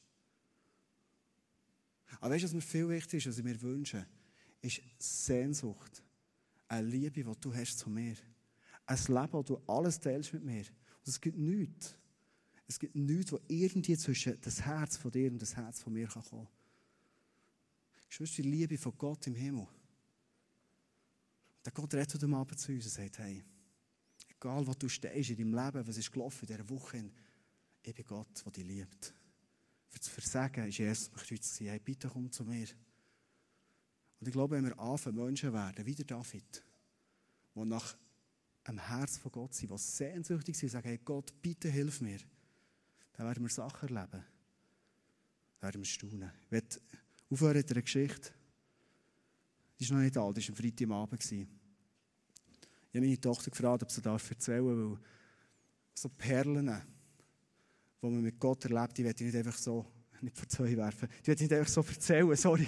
Aber 2.22 2.34
weißt 2.34 2.45
was 2.45 2.54
mir 2.54 2.62
viel 2.62 2.88
wichtiger 2.88 3.17
ist, 3.17 3.28
was 3.28 3.38
ich 3.38 3.43
mir 3.43 3.62
wünsche? 3.62 4.08
Ist 4.62 4.82
Sehnsucht. 4.98 6.02
Eine 6.69 6.88
Liebe, 6.88 7.22
die 7.22 7.41
du 7.41 7.54
hast 7.54 7.78
zu 7.78 7.89
mir. 7.89 8.15
Ein 8.86 8.98
Leben, 8.98 9.34
wo 9.34 9.43
du 9.43 9.62
alles 9.67 10.00
teilst 10.00 10.32
mit 10.32 10.45
mir. 10.45 10.63
Und 11.00 11.08
es 11.08 11.19
gibt 11.19 11.38
nichts. 11.38 11.98
Es 12.65 12.80
gibt 12.80 12.95
nichts, 12.95 13.34
wo 13.34 13.39
irgendwie 13.50 13.98
zwischen 13.98 14.39
das 14.39 14.62
Herz 14.62 14.95
von 14.95 15.12
dir 15.12 15.30
und 15.30 15.41
das 15.41 15.58
Herz 15.58 15.82
von 15.82 15.91
mir 15.91 16.08
kommen 16.08 16.26
kann. 16.30 16.48
Die 18.38 18.41
Liebe 18.41 18.78
von 18.78 18.98
Gott 18.98 19.28
im 19.28 19.36
Himmel. 19.36 19.67
Der 21.65 21.74
Gott 21.74 21.93
redet 21.93 22.13
heute 22.13 22.34
Abend 22.34 22.58
zu 22.58 22.72
uns 22.72 22.86
und 22.86 22.91
sagt, 22.91 23.19
hey, 23.19 23.43
egal 24.30 24.65
wo 24.65 24.74
du 24.74 24.88
stehst 24.88 25.32
in 25.32 25.38
deinem 25.38 25.65
Leben, 25.65 25.86
was 25.86 25.98
ist 25.98 26.10
gelaufen 26.10 26.48
in 26.48 26.56
dieser 26.56 26.69
Woche, 26.69 27.12
ich 27.89 27.95
bin 27.95 28.06
Gott, 28.06 28.45
der 28.45 28.52
dich 28.52 28.65
liebt. 28.65 29.13
Für 29.88 29.99
das 29.99 30.08
Versagen 30.08 30.67
ist 30.67 30.78
Jesus 30.78 31.10
am 31.10 31.15
Kreuz 31.15 31.60
hey, 31.60 31.80
bitte 31.80 32.08
komm 32.08 32.32
zu 32.32 32.43
mir. 32.43 32.67
Und 34.19 34.28
ich 34.28 34.34
glaube, 34.34 34.56
wenn 34.56 34.65
wir 34.65 34.80
anfangen, 34.80 35.15
Menschen 35.15 35.54
werden, 35.54 35.86
wie 35.86 35.95
der 35.95 36.06
David, 36.06 36.63
die 37.56 37.65
nach 37.65 37.97
einem 38.65 38.80
Herz 38.80 39.17
von 39.17 39.32
Gott 39.32 39.56
sind, 39.56 39.71
die 39.71 39.78
sehnsüchtig 39.78 40.56
sind 40.56 40.67
und 40.67 40.71
sagen, 40.73 40.88
hey 40.88 40.99
Gott, 41.04 41.34
bitte 41.41 41.69
hilf 41.69 42.02
mir, 42.02 42.19
dann 43.13 43.25
werden 43.25 43.43
wir 43.43 43.49
Sachen 43.49 43.89
erleben. 43.89 44.23
Dann 45.60 45.62
werden 45.62 45.82
wir 45.82 45.86
staunen. 45.86 46.32
Ich 46.45 46.52
werde 46.52 46.80
aufhören 47.32 47.58
mit 47.58 47.71
einer 47.71 47.82
Geschichte. 47.82 48.32
Die 49.80 49.84
ist 49.84 49.91
noch 49.91 49.99
nicht 49.99 50.17
alt, 50.17 50.38
das 50.38 50.49
war 50.49 50.52
am 50.52 50.56
Freitagabend. 50.56 51.23
Ich 51.23 51.38
habe 52.95 53.06
meine 53.06 53.21
Tochter 53.21 53.52
gefragt, 53.52 53.84
ob 53.84 53.91
sie 53.91 54.04
erzählen 54.04 54.65
darf, 54.65 54.78
weil 54.78 54.99
so 55.93 56.10
Perlen, 56.10 56.98
die 58.01 58.07
man 58.07 58.21
mit 58.21 58.39
Gott 58.39 58.65
erlebt, 58.65 58.97
die 58.97 59.03
werde 59.03 59.23
ich 59.23 59.33
nicht 59.33 59.45
einfach 59.45 59.57
so, 59.57 59.85
nicht 60.21 60.38
vor 60.38 60.47
zwei 60.47 60.75
werfen, 60.77 61.09
die 61.21 61.27
werde 61.27 61.43
ich 61.43 61.49
nicht 61.49 61.59
einfach 61.59 61.71
so 61.71 61.81
erzählen, 61.81 62.35
sorry. 62.35 62.65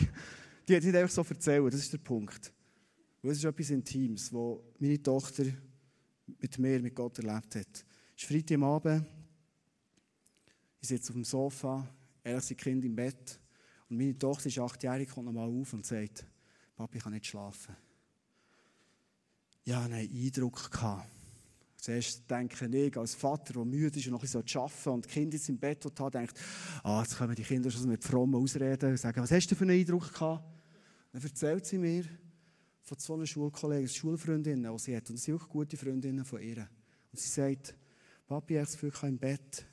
Die 0.68 0.74
werde 0.74 0.88
ich 0.88 0.94
nicht 0.94 1.02
einfach 1.02 1.14
so 1.14 1.24
erzählen, 1.24 1.70
das 1.70 1.80
ist 1.80 1.94
der 1.94 1.98
Punkt. 2.00 2.54
Weil 3.22 3.32
es 3.32 3.38
ist 3.38 3.46
etwas 3.46 3.70
Intimes, 3.70 4.34
was 4.34 4.60
meine 4.80 5.02
Tochter 5.02 5.46
mit 6.26 6.60
mir, 6.60 6.80
mit 6.82 6.96
Gott 6.96 7.20
erlebt 7.20 7.56
hat. 7.56 7.86
Es 8.16 8.24
ist 8.24 8.26
Freitagabend, 8.26 9.06
ich 10.80 10.88
sitze 10.88 11.10
auf 11.10 11.16
dem 11.16 11.24
Sofa, 11.24 11.88
er 12.24 12.38
ist 12.38 12.58
Kind 12.58 12.84
im 12.86 12.96
Bett 12.96 13.40
und 13.90 13.98
meine 13.98 14.18
Tochter 14.18 14.48
ist 14.48 14.60
achtjährig, 14.60 15.10
kommt 15.10 15.28
nochmal 15.28 15.50
auf 15.50 15.74
und 15.74 15.86
sagt, 15.86 16.26
Papi, 16.76 16.98
ich 16.98 17.04
kann 17.04 17.14
nicht 17.14 17.28
schlafen. 17.28 17.76
Ja, 19.64 19.84
einen 19.84 19.94
Eindruck 19.94 20.72
gehabt. 20.72 21.21
Zuerst 21.82 22.30
denke 22.30 22.68
ich, 22.68 22.96
als 22.96 23.16
Vater, 23.16 23.54
der 23.54 23.66
müde 23.66 23.98
ist 23.98 24.06
und 24.06 24.12
noch 24.12 24.24
ein 24.24 24.36
arbeiten 24.36 24.90
und 24.90 25.06
die 25.06 25.10
Kinder 25.10 25.40
im 25.48 25.58
Bett 25.58 25.84
hat, 25.84 26.14
denkt, 26.14 26.40
ah, 26.84 27.02
jetzt 27.02 27.18
kommen 27.18 27.34
die 27.34 27.42
Kinder 27.42 27.72
schon 27.72 27.88
mit 27.88 28.04
frommen 28.04 28.36
Ausreden 28.36 28.92
und 28.92 28.98
sagen, 28.98 29.20
was 29.20 29.32
hast 29.32 29.48
du 29.50 29.56
für 29.56 29.64
einen 29.64 29.80
Eindruck 29.80 30.14
gehabt? 30.14 30.46
Dann 31.12 31.24
erzählt 31.24 31.66
sie 31.66 31.80
mir 31.80 32.06
von 32.84 33.00
zwei 33.00 33.26
Schulkollegen, 33.26 33.90
Schulfreundinnen, 33.90 34.72
die 34.72 34.80
sie 34.80 34.96
hat. 34.96 35.10
Und 35.10 35.18
das 35.18 35.26
sind 35.26 35.42
auch 35.42 35.50
gute 35.50 35.76
Freundinnen 35.76 36.24
von 36.24 36.40
ihr. 36.40 36.70
Und 37.12 37.20
sie 37.20 37.30
sagt, 37.30 37.76
Papi, 38.28 38.54
ich 38.54 38.60
habe 38.60 38.68
das 38.68 38.80
Gefühl, 38.80 39.10
im 39.10 39.18
Bett, 39.18 39.66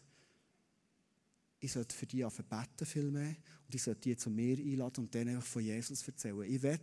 ich 1.61 1.71
sollte 1.71 1.95
für 1.95 2.07
die 2.07 2.25
beten 2.25 2.87
viel 2.87 3.11
mehr 3.11 3.37
und 3.67 3.75
ich 3.75 3.83
sollte 3.83 4.01
die 4.01 4.17
zu 4.17 4.31
mir 4.31 4.57
einladen 4.57 5.05
und 5.05 5.13
denen 5.13 5.37
einfach 5.37 5.47
von 5.47 5.63
Jesus 5.63 6.09
erzählen. 6.09 6.43
Ich 6.45 6.63
will, 6.63 6.81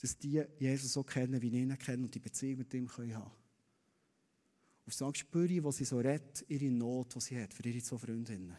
dass 0.00 0.16
die 0.16 0.44
Jesus 0.60 0.92
so 0.92 1.02
kennen, 1.02 1.42
wie 1.42 1.48
ich 1.48 1.54
ihn 1.54 1.76
kenne 1.76 2.04
und 2.04 2.14
die 2.14 2.20
Beziehung 2.20 2.58
mit 2.58 2.72
ihm 2.72 2.88
haben 2.88 3.39
Und 4.86 4.94
so 4.94 5.12
spüre 5.12 5.46
ich, 5.46 5.62
wo 5.62 5.70
sie 5.70 5.84
so 5.84 5.98
redet, 5.98 6.44
ihre 6.48 6.70
Not, 6.70 7.14
die 7.14 7.20
sie 7.20 7.42
hat, 7.42 7.54
für 7.54 7.64
ihre 7.66 7.82
zwei 7.82 7.98
Freundinnen. 7.98 8.56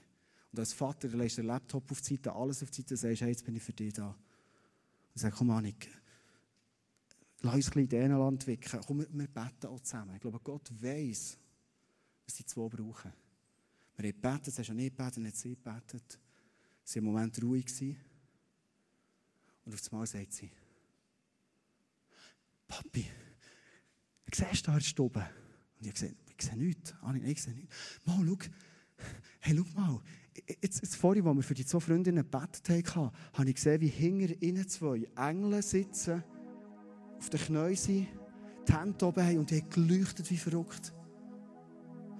Und 0.52 0.60
als 0.60 0.74
Vater 0.74 1.08
du 1.08 1.18
den 1.18 1.46
Laptop 1.46 1.92
auf 1.92 2.02
die 2.02 2.16
Seite, 2.16 2.34
alles 2.34 2.62
auf 2.62 2.72
die 2.72 2.82
Seite 2.82 2.94
und 2.94 3.00
sagst, 3.00 3.22
hey, 3.22 3.30
jetzt 3.30 3.46
bin 3.46 3.56
ich 3.56 3.64
für 3.64 3.74
dich 3.74 3.94
da. 3.94 4.10
Und 4.10 5.20
sage, 5.20 5.36
komm 5.38 5.50
Annik, 5.52 5.90
lass 7.42 7.56
uns 7.56 7.76
ein 7.76 7.88
bisschen 7.88 8.12
Land 8.12 8.48
wickeln. 8.48 8.84
Komm, 8.86 9.00
wir 9.00 9.28
beten 9.28 9.68
auch 9.68 9.80
zusammen. 9.80 10.16
Ich 10.16 10.22
glaube, 10.22 10.40
Gott 10.40 10.70
weiß, 10.82 11.38
was 12.26 12.34
die 12.36 12.46
zwei 12.46 12.68
brauchen. 12.68 13.14
Wir 13.98 14.10
haben 14.10 14.22
gebetet, 14.22 14.58
hast 14.58 14.70
du 14.70 14.74
nicht 14.74 14.98
gebetet, 14.98 15.18
nicht 15.18 15.38
sie 15.38 15.56
gebetet. 15.56 16.20
Sie 16.84 16.96
waren 17.00 17.08
im 17.08 17.14
Moment 17.14 17.42
ruhig. 17.44 17.66
Gewesen. 17.66 17.98
Und 19.64 19.74
auf 19.74 19.94
einmal 19.94 20.08
sagt 20.08 20.34
sie, 20.34 20.52
Papi, 22.68 23.06
siehst 24.34 24.62
du 24.62 24.72
da 24.72 24.72
in 24.74 24.80
der 24.80 24.86
Stube? 24.86 25.30
Und 25.82 25.88
ich 25.88 26.02
habe 26.02 26.15
ich 26.38 26.48
sehe 26.48 26.58
nichts. 26.58 26.94
Anni, 27.02 27.20
ich 27.20 27.41
sehe 27.41 27.54
nichts. 27.54 27.76
Mal, 28.06 28.26
schau. 28.26 28.38
Hey, 29.39 29.56
schau 29.58 29.80
mal. 29.80 30.00
Jetzt, 30.62 30.82
jetzt 30.82 30.96
vorhin, 30.96 31.28
als 31.28 31.36
wir 31.36 31.44
für 31.44 31.54
die 31.54 31.65
zwei 31.65 31.80
Freundinnen 31.80 32.24
gebetet 32.30 32.96
haben, 32.96 33.12
habe 33.34 33.50
ich 33.50 33.56
gesehen, 33.56 33.82
wie 33.82 33.88
hinter 33.88 34.41
ihnen 34.41 34.67
zwei 34.67 35.08
Engel 35.15 35.62
sitzen, 35.62 36.24
auf 37.17 37.30
den 37.30 37.39
Knien 37.39 37.76
sind, 37.76 38.08
die 38.67 38.74
Hände 38.74 39.06
oben 39.06 39.24
haben 39.24 39.38
und 39.39 39.52
die 39.52 39.62
haben 39.62 39.70
geleuchtet 39.70 40.30
wie 40.32 40.38
verrückt. 40.38 40.94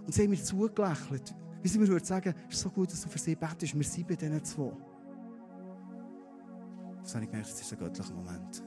Und 0.06 0.13
sie 0.13 0.24
haben 0.24 0.32
mir 0.32 0.43
zugelächelt, 0.43 1.34
wie 1.62 1.67
sie 1.67 1.80
mir 1.80 1.88
würde 1.88 2.06
sagen, 2.06 2.34
es 2.50 2.56
ist 2.56 2.62
so 2.62 2.69
gut, 2.69 2.91
dass 2.91 3.02
du 3.02 3.10
für 3.10 3.19
sie 3.19 3.36
betest, 3.36 3.76
wir 3.76 3.84
sind 3.84 4.08
bei 4.08 4.15
diesen 4.15 4.43
zwei. 4.43 4.71
Das 7.02 7.15
habe 7.15 7.24
ich 7.24 7.32
gemerkt, 7.32 7.52
es 7.52 7.62
ist 7.62 7.74
ein 7.74 7.80
göttlicher 7.80 8.13
Moment. 8.13 8.63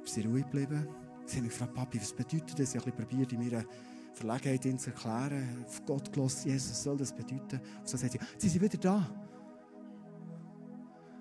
Wir 0.00 0.12
sind 0.12 0.26
ruhig 0.26 0.44
geblieben. 0.44 1.01
Sie 1.26 1.36
haben 1.36 1.44
mich 1.44 1.52
gefragt, 1.52 1.74
Papi, 1.74 2.00
was 2.00 2.12
bedeutet 2.12 2.58
das? 2.58 2.74
Ich 2.74 2.80
habe 2.80 2.92
probiert, 2.92 3.32
in 3.32 3.40
meiner 3.40 3.64
Verlegenheit 4.12 4.64
ihnen 4.64 4.78
zu 4.78 4.90
erklären. 4.90 5.64
Auf 5.64 5.84
Gott 5.86 6.12
gelassen, 6.12 6.50
Jesus, 6.50 6.70
was 6.70 6.82
soll 6.82 6.96
das 6.96 7.12
bedeuten? 7.12 7.60
Und 7.78 7.88
so 7.88 7.96
sagt 7.96 8.12
sie, 8.12 8.18
sie 8.38 8.48
sind 8.48 8.62
wieder 8.62 8.78
da. 8.78 9.06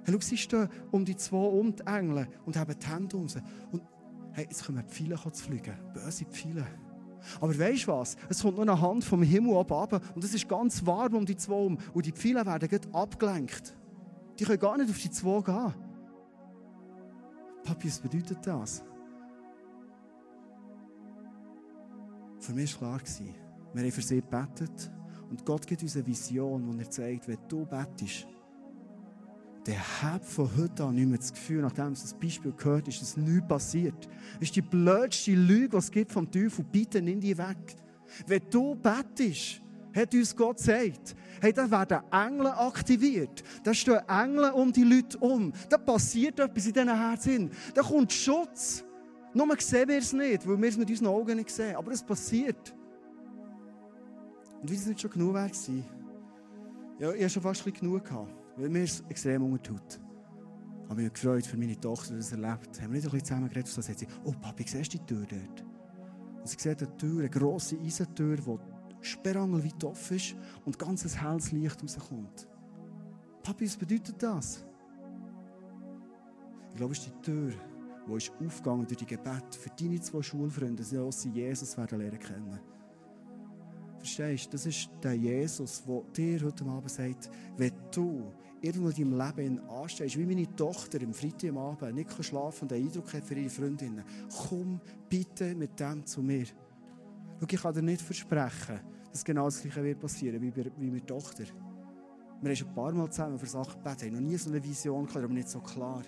Hey, 0.04 0.14
schau, 0.14 0.20
sie 0.20 0.38
stehen 0.38 0.68
um 0.92 1.06
die 1.06 1.16
zwei 1.16 1.38
um 1.38 1.76
die 1.76 1.86
Engel 1.86 2.28
und 2.46 2.58
haben 2.58 2.76
die 2.78 2.88
Hände 2.88 3.18
um 3.18 3.30
sie. 3.30 3.42
Und 3.72 3.84
hey, 4.34 4.46
jetzt 4.46 4.66
kommen 4.66 4.84
Pfeile 4.84 5.18
zu 5.32 5.44
fliegen. 5.44 5.76
Böse 5.94 6.26
Pfeile. 6.26 6.66
Aber 7.40 7.58
weißt 7.58 7.84
du 7.84 7.92
was? 7.92 8.18
Es 8.30 8.42
kommt 8.42 8.56
nur 8.56 8.68
eine 8.68 8.80
Hand 8.82 9.04
vom 9.04 9.22
Himmel 9.22 9.56
ab, 9.58 10.02
und 10.16 10.24
es 10.24 10.34
ist 10.34 10.50
ganz 10.50 10.84
warm 10.86 11.14
um 11.14 11.26
die 11.26 11.36
zwei 11.36 11.54
um. 11.54 11.78
Und 11.94 12.06
die 12.06 12.12
Pfeile 12.12 12.46
werden 12.46 12.68
gerade 12.68 12.88
abgelenkt. 12.94 13.76
Die 14.40 14.44
können 14.44 14.60
gar 14.60 14.78
nicht 14.78 14.90
auf 14.90 14.98
die 14.98 15.12
zwei 15.12 15.42
gehen. 15.42 15.74
Papi, 17.64 17.88
was 17.88 18.00
bedeutet 18.00 18.40
das? 18.42 18.84
Für 22.42 22.54
mich 22.54 22.82
war 22.82 22.98
klar, 22.98 23.28
wir 23.74 23.84
haben 23.84 23.92
für 23.92 24.02
sie 24.02 24.16
gebetet 24.16 24.92
und 25.30 25.46
Gott 25.46 25.68
gibt 25.68 25.84
uns 25.84 25.96
eine 25.96 26.08
Vision, 26.08 26.68
wo 26.68 26.78
er 26.78 26.90
zeigt, 26.90 27.28
wenn 27.28 27.38
du 27.48 27.66
betest, 27.68 28.28
der 29.68 30.02
hat 30.02 30.26
von 30.26 30.50
heute 30.58 30.84
an 30.84 30.96
nicht 30.96 31.08
mehr 31.08 31.20
das 31.20 31.32
Gefühl, 31.32 31.62
nachdem 31.62 31.92
es 31.92 32.02
das 32.02 32.16
Beispiel 32.16 32.52
gehört 32.52 32.88
ist, 32.88 33.00
dass 33.00 33.16
nichts 33.16 33.48
passiert. 33.48 34.08
Das 34.40 34.50
ist 34.50 34.56
die 34.56 34.64
blödste 34.64 35.34
Lüge, 35.34 35.70
die 35.70 35.78
es 35.78 35.92
gibt 35.92 36.12
vom 36.12 36.30
Teufel. 36.32 36.66
Bitte 36.66 37.00
nimm 37.00 37.20
die 37.20 37.38
weg. 37.38 37.76
Wenn 38.26 38.42
du 38.50 38.74
betest, 38.74 39.62
hat 39.96 40.14
uns 40.16 40.36
Gott 40.36 40.58
gesagt, 40.58 41.16
hey, 41.42 41.54
dann 41.54 41.70
werden 41.70 42.00
Engel 42.12 42.48
aktiviert. 42.48 43.44
Da 43.64 43.72
stehen 43.72 44.00
Engel 44.08 44.50
um 44.50 44.74
die 44.74 44.84
Leute 44.84 45.16
um. 45.20 45.54
Da 45.70 45.78
passiert 45.78 46.40
etwas 46.40 46.66
in 46.66 46.74
diesen 46.74 46.98
Herzen. 46.98 47.52
Da 47.76 47.84
kommt 47.84 48.12
Schutz. 48.12 48.84
Nur 49.34 49.48
sehen 49.60 49.88
wir 49.88 49.98
es 49.98 50.14
nicht, 50.14 50.48
weil 50.48 50.62
wir 50.62 50.70
es 50.70 50.78
mit 50.78 50.90
unseren 50.90 51.08
Augen 51.08 51.38
nicht 51.38 51.50
sehen. 51.50 51.76
Aber 51.76 51.92
es 51.92 52.04
passiert. 52.04 52.76
Und 54.62 54.70
wie 54.70 54.76
es 54.76 54.86
nicht 54.86 55.02
schon 55.02 55.12
genug 55.12 55.34
wäre, 55.34 55.52
ja, 57.00 57.12
ich 57.14 57.22
hatte 57.24 57.30
schon 57.30 57.44
fast 57.44 57.66
genug 57.66 58.06
gehabt 58.06 58.42
weil 58.58 58.70
mir 58.70 58.84
es 58.84 59.04
extrem 59.10 59.44
untertut. 59.44 60.00
Ich 60.84 60.90
habe 60.90 61.02
mich 61.02 61.14
gefreut 61.14 61.46
für 61.46 61.58
meine 61.58 61.80
Tochter, 61.80 62.16
dass 62.16 62.30
das 62.30 62.40
erlebt. 62.40 62.82
Haben 62.82 62.94
wir 62.94 63.02
nicht 63.02 63.14
ein 63.14 63.20
zusammen 63.20 63.50
geredet 63.50 63.68
und 63.68 63.74
so 63.74 63.82
sagt 63.82 64.00
sie, 64.00 64.08
oh 64.26 64.34
Papi, 64.34 64.66
siehst 64.68 64.94
du 64.94 64.98
die 64.98 65.06
Tür 65.06 65.26
dort? 65.26 65.66
Und 66.42 66.48
sie 66.48 66.58
sieht 66.60 66.82
eine 66.82 66.98
Tür, 66.98 67.20
eine 67.20 67.30
grosse 67.30 67.78
Eisentür, 67.80 68.36
die 68.36 69.08
sperrangelweit 69.08 69.84
offen 69.84 70.18
ist 70.18 70.36
und 70.66 70.78
ganz 70.78 71.06
ein 71.06 71.22
helles 71.22 71.52
Licht 71.52 71.82
rauskommt. 71.82 72.48
Papi, 73.42 73.66
was 73.66 73.78
bedeutet 73.78 74.22
das? 74.22 74.66
Ich 76.72 76.76
glaube, 76.76 76.94
es 76.94 77.00
ist 77.00 77.08
die 77.08 77.22
Tür, 77.22 77.54
die 78.12 78.26
ist 78.26 78.32
aufgegangen 78.40 78.86
durch 78.86 78.98
die 78.98 79.06
Gebet 79.06 79.56
für 79.56 79.70
deine 79.70 80.00
zwei 80.02 80.22
Schulfreunde, 80.22 80.84
dass 80.84 81.22
sie 81.22 81.30
Jesus 81.30 81.78
werden 81.78 82.00
lernen 82.00 82.20
kennen. 82.20 82.60
Verstehst 83.98 84.48
du? 84.48 84.52
Das 84.52 84.66
ist 84.66 84.90
der 85.04 85.14
Jesus, 85.14 85.84
der 85.84 86.02
dir 86.16 86.46
heute 86.46 86.66
Abend 86.66 86.90
sagt, 86.90 87.30
wenn 87.58 87.72
du 87.92 88.32
irgendwo 88.60 88.90
in 88.90 89.12
deinem 89.12 89.28
Leben 89.36 89.70
anstehst, 89.70 90.18
wie 90.18 90.26
meine 90.26 90.56
Tochter 90.56 91.00
am 91.04 91.14
Freitag 91.14 91.52
am 91.52 91.60
Abend 91.60 91.96
nicht 91.96 92.24
schlafen 92.24 92.64
und 92.64 92.74
einen 92.74 92.88
Eindruck 92.88 93.14
hat 93.14 93.24
für 93.24 93.36
ihre 93.36 93.50
Freundinnen, 93.50 94.04
komm 94.48 94.82
bitte 95.08 95.54
mit 95.54 95.80
dem 95.80 96.04
zu 96.06 96.24
mir. 96.24 96.46
Schau, 97.40 97.48
ich 97.50 97.62
kann 97.62 97.74
dir 97.74 97.82
nicht 97.84 98.02
versprechen, 98.02 98.80
dass 99.12 99.24
genau 99.24 99.46
das 99.46 99.62
Gleiche 99.62 99.84
wird 99.84 100.00
passieren 100.00 100.42
wie 100.42 100.52
bei, 100.52 100.72
wie 100.78 100.92
der 100.92 101.06
Tochter. 101.06 101.44
Wir 102.42 102.50
haben 102.50 102.56
schon 102.56 102.68
ein 102.70 102.74
paar 102.74 102.92
Mal 102.94 103.10
zusammen 103.12 103.38
für 103.38 103.46
Sachen 103.46 103.84
gebetet, 103.84 104.04
haben 104.04 104.14
noch 104.14 104.30
nie 104.30 104.38
so 104.38 104.50
eine 104.50 104.64
Vision 104.64 105.06
gehabt, 105.06 105.24
aber 105.24 105.34
nicht 105.34 105.50
so 105.50 105.60
klar. 105.60 106.02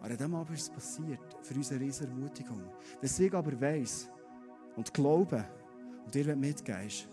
Aber 0.00 0.10
an 0.10 0.16
diesem 0.16 0.34
Abend 0.34 0.56
ist 0.56 0.62
es 0.62 0.70
passiert, 0.70 1.20
für 1.42 1.54
uns 1.54 1.70
eine 1.70 1.80
riesige 1.80 2.10
Ermutigung. 2.10 2.62
Ich 3.02 3.34
aber 3.34 3.60
weiss 3.60 4.08
und 4.76 4.92
glaube 4.94 5.44
und 6.04 6.14
dir 6.14 6.36
mitgeben 6.36 6.86
ist, 6.86 7.08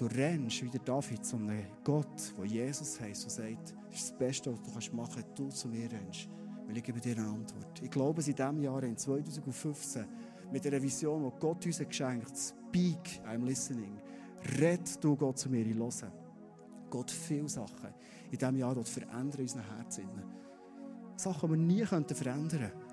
Du 0.00 0.06
rennst 0.06 0.62
wie 0.64 0.70
der 0.70 0.80
David 0.80 1.26
zu 1.26 1.36
einem 1.36 1.62
Gott, 1.84 2.32
der 2.38 2.46
Jesus 2.46 2.98
heisst 2.98 3.24
und 3.24 3.32
sagt, 3.32 3.74
das 3.90 4.00
ist 4.00 4.10
das 4.12 4.18
Beste, 4.18 4.50
was 4.50 4.62
du 4.62 4.72
kannst 4.72 4.94
machen 4.94 5.22
kannst, 5.22 5.38
du 5.38 5.48
zu 5.50 5.68
mir 5.68 5.92
rennst. 5.92 6.26
Weil 6.66 6.78
ich 6.78 6.82
gebe 6.82 6.98
dir 6.98 7.18
eine 7.18 7.28
Antwort. 7.28 7.82
Ich 7.82 7.90
glaube, 7.90 8.22
in 8.22 8.34
diesem 8.34 8.62
Jahr, 8.62 8.82
in 8.82 8.96
2015, 8.96 10.06
mit 10.50 10.66
einer 10.66 10.82
Vision, 10.82 11.22
die 11.22 11.38
Gott 11.38 11.66
uns 11.66 11.80
geschenkt 11.80 12.30
hat, 12.30 12.38
Speak, 12.38 13.20
I'm 13.26 13.44
listening. 13.44 14.00
Red 14.58 15.04
du 15.04 15.14
Gott 15.16 15.38
zu 15.38 15.50
mir, 15.50 15.66
ich 15.66 15.76
höre. 15.76 16.10
Gott 16.88 17.10
viele 17.10 17.50
Sachen 17.50 17.90
in 18.30 18.38
diesem 18.38 18.56
Jahr 18.56 18.82
verändern 18.82 19.34
in 19.34 19.42
unseren 19.42 19.76
Herzen. 19.76 20.08
Sachen, 21.20 21.48
die 21.48 21.58
wir 21.58 21.64
nie 21.64 21.84
verändern 21.86 22.48
könnten. 22.48 22.90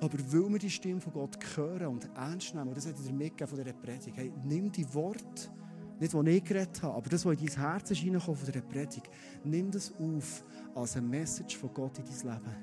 Aber 0.00 0.18
weil 0.30 0.52
wir 0.52 0.58
die 0.58 0.70
Stimme 0.70 1.00
von 1.00 1.12
Gott 1.12 1.38
hören 1.56 1.86
und 1.86 2.08
ernst 2.14 2.54
nehmen, 2.54 2.74
das 2.74 2.86
hat 2.86 2.94
er 3.04 3.12
mitgegeben 3.12 3.46
von 3.46 3.58
dieser 3.58 3.72
Predigt, 3.72 4.16
hey, 4.16 4.32
nimm 4.44 4.70
die 4.70 4.92
Worte, 4.94 5.50
nicht, 5.98 6.12
was 6.12 6.26
ich 6.26 6.44
geredet 6.44 6.82
habe, 6.82 6.94
aber 6.94 7.08
das, 7.08 7.24
was 7.24 7.40
in 7.40 7.46
dein 7.46 7.56
Herz 7.56 7.90
ist 7.90 8.00
von 8.00 8.36
dieser 8.46 8.60
Predigt, 8.60 9.08
nimm 9.44 9.70
das 9.70 9.92
auf 9.92 10.44
als 10.74 10.96
eine 10.96 11.06
Message 11.06 11.56
von 11.56 11.72
Gott 11.72 11.98
in 11.98 12.04
dein 12.04 12.34
Leben. 12.34 12.56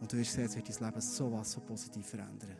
Und 0.00 0.12
du 0.12 0.16
wirst 0.18 0.32
sehen, 0.32 0.44
es 0.44 0.56
wird 0.56 0.68
dein 0.68 0.86
Leben 0.88 1.00
so 1.00 1.32
was 1.32 1.52
so 1.52 1.60
positiv 1.60 2.06
verändern. 2.06 2.56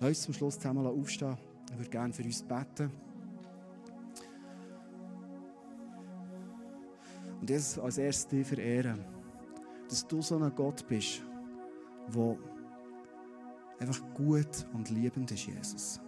Lass 0.00 0.08
uns 0.08 0.22
zum 0.22 0.34
Schluss 0.34 0.56
zusammen 0.56 0.84
aufstehen. 0.84 1.38
Ich 1.70 1.78
würde 1.78 1.90
gerne 1.90 2.12
für 2.12 2.24
uns 2.24 2.42
beten. 2.42 2.90
Und 7.46 7.50
jetzt 7.50 7.78
als 7.78 7.96
erstes 7.96 8.26
dich 8.26 8.44
verehren, 8.44 9.04
dass 9.88 10.04
du 10.04 10.20
so 10.20 10.36
ein 10.36 10.52
Gott 10.52 10.84
bist, 10.88 11.22
der 12.12 12.36
einfach 13.78 14.00
gut 14.14 14.66
und 14.72 14.90
liebend 14.90 15.30
ist, 15.30 15.46
Jesus. 15.46 16.00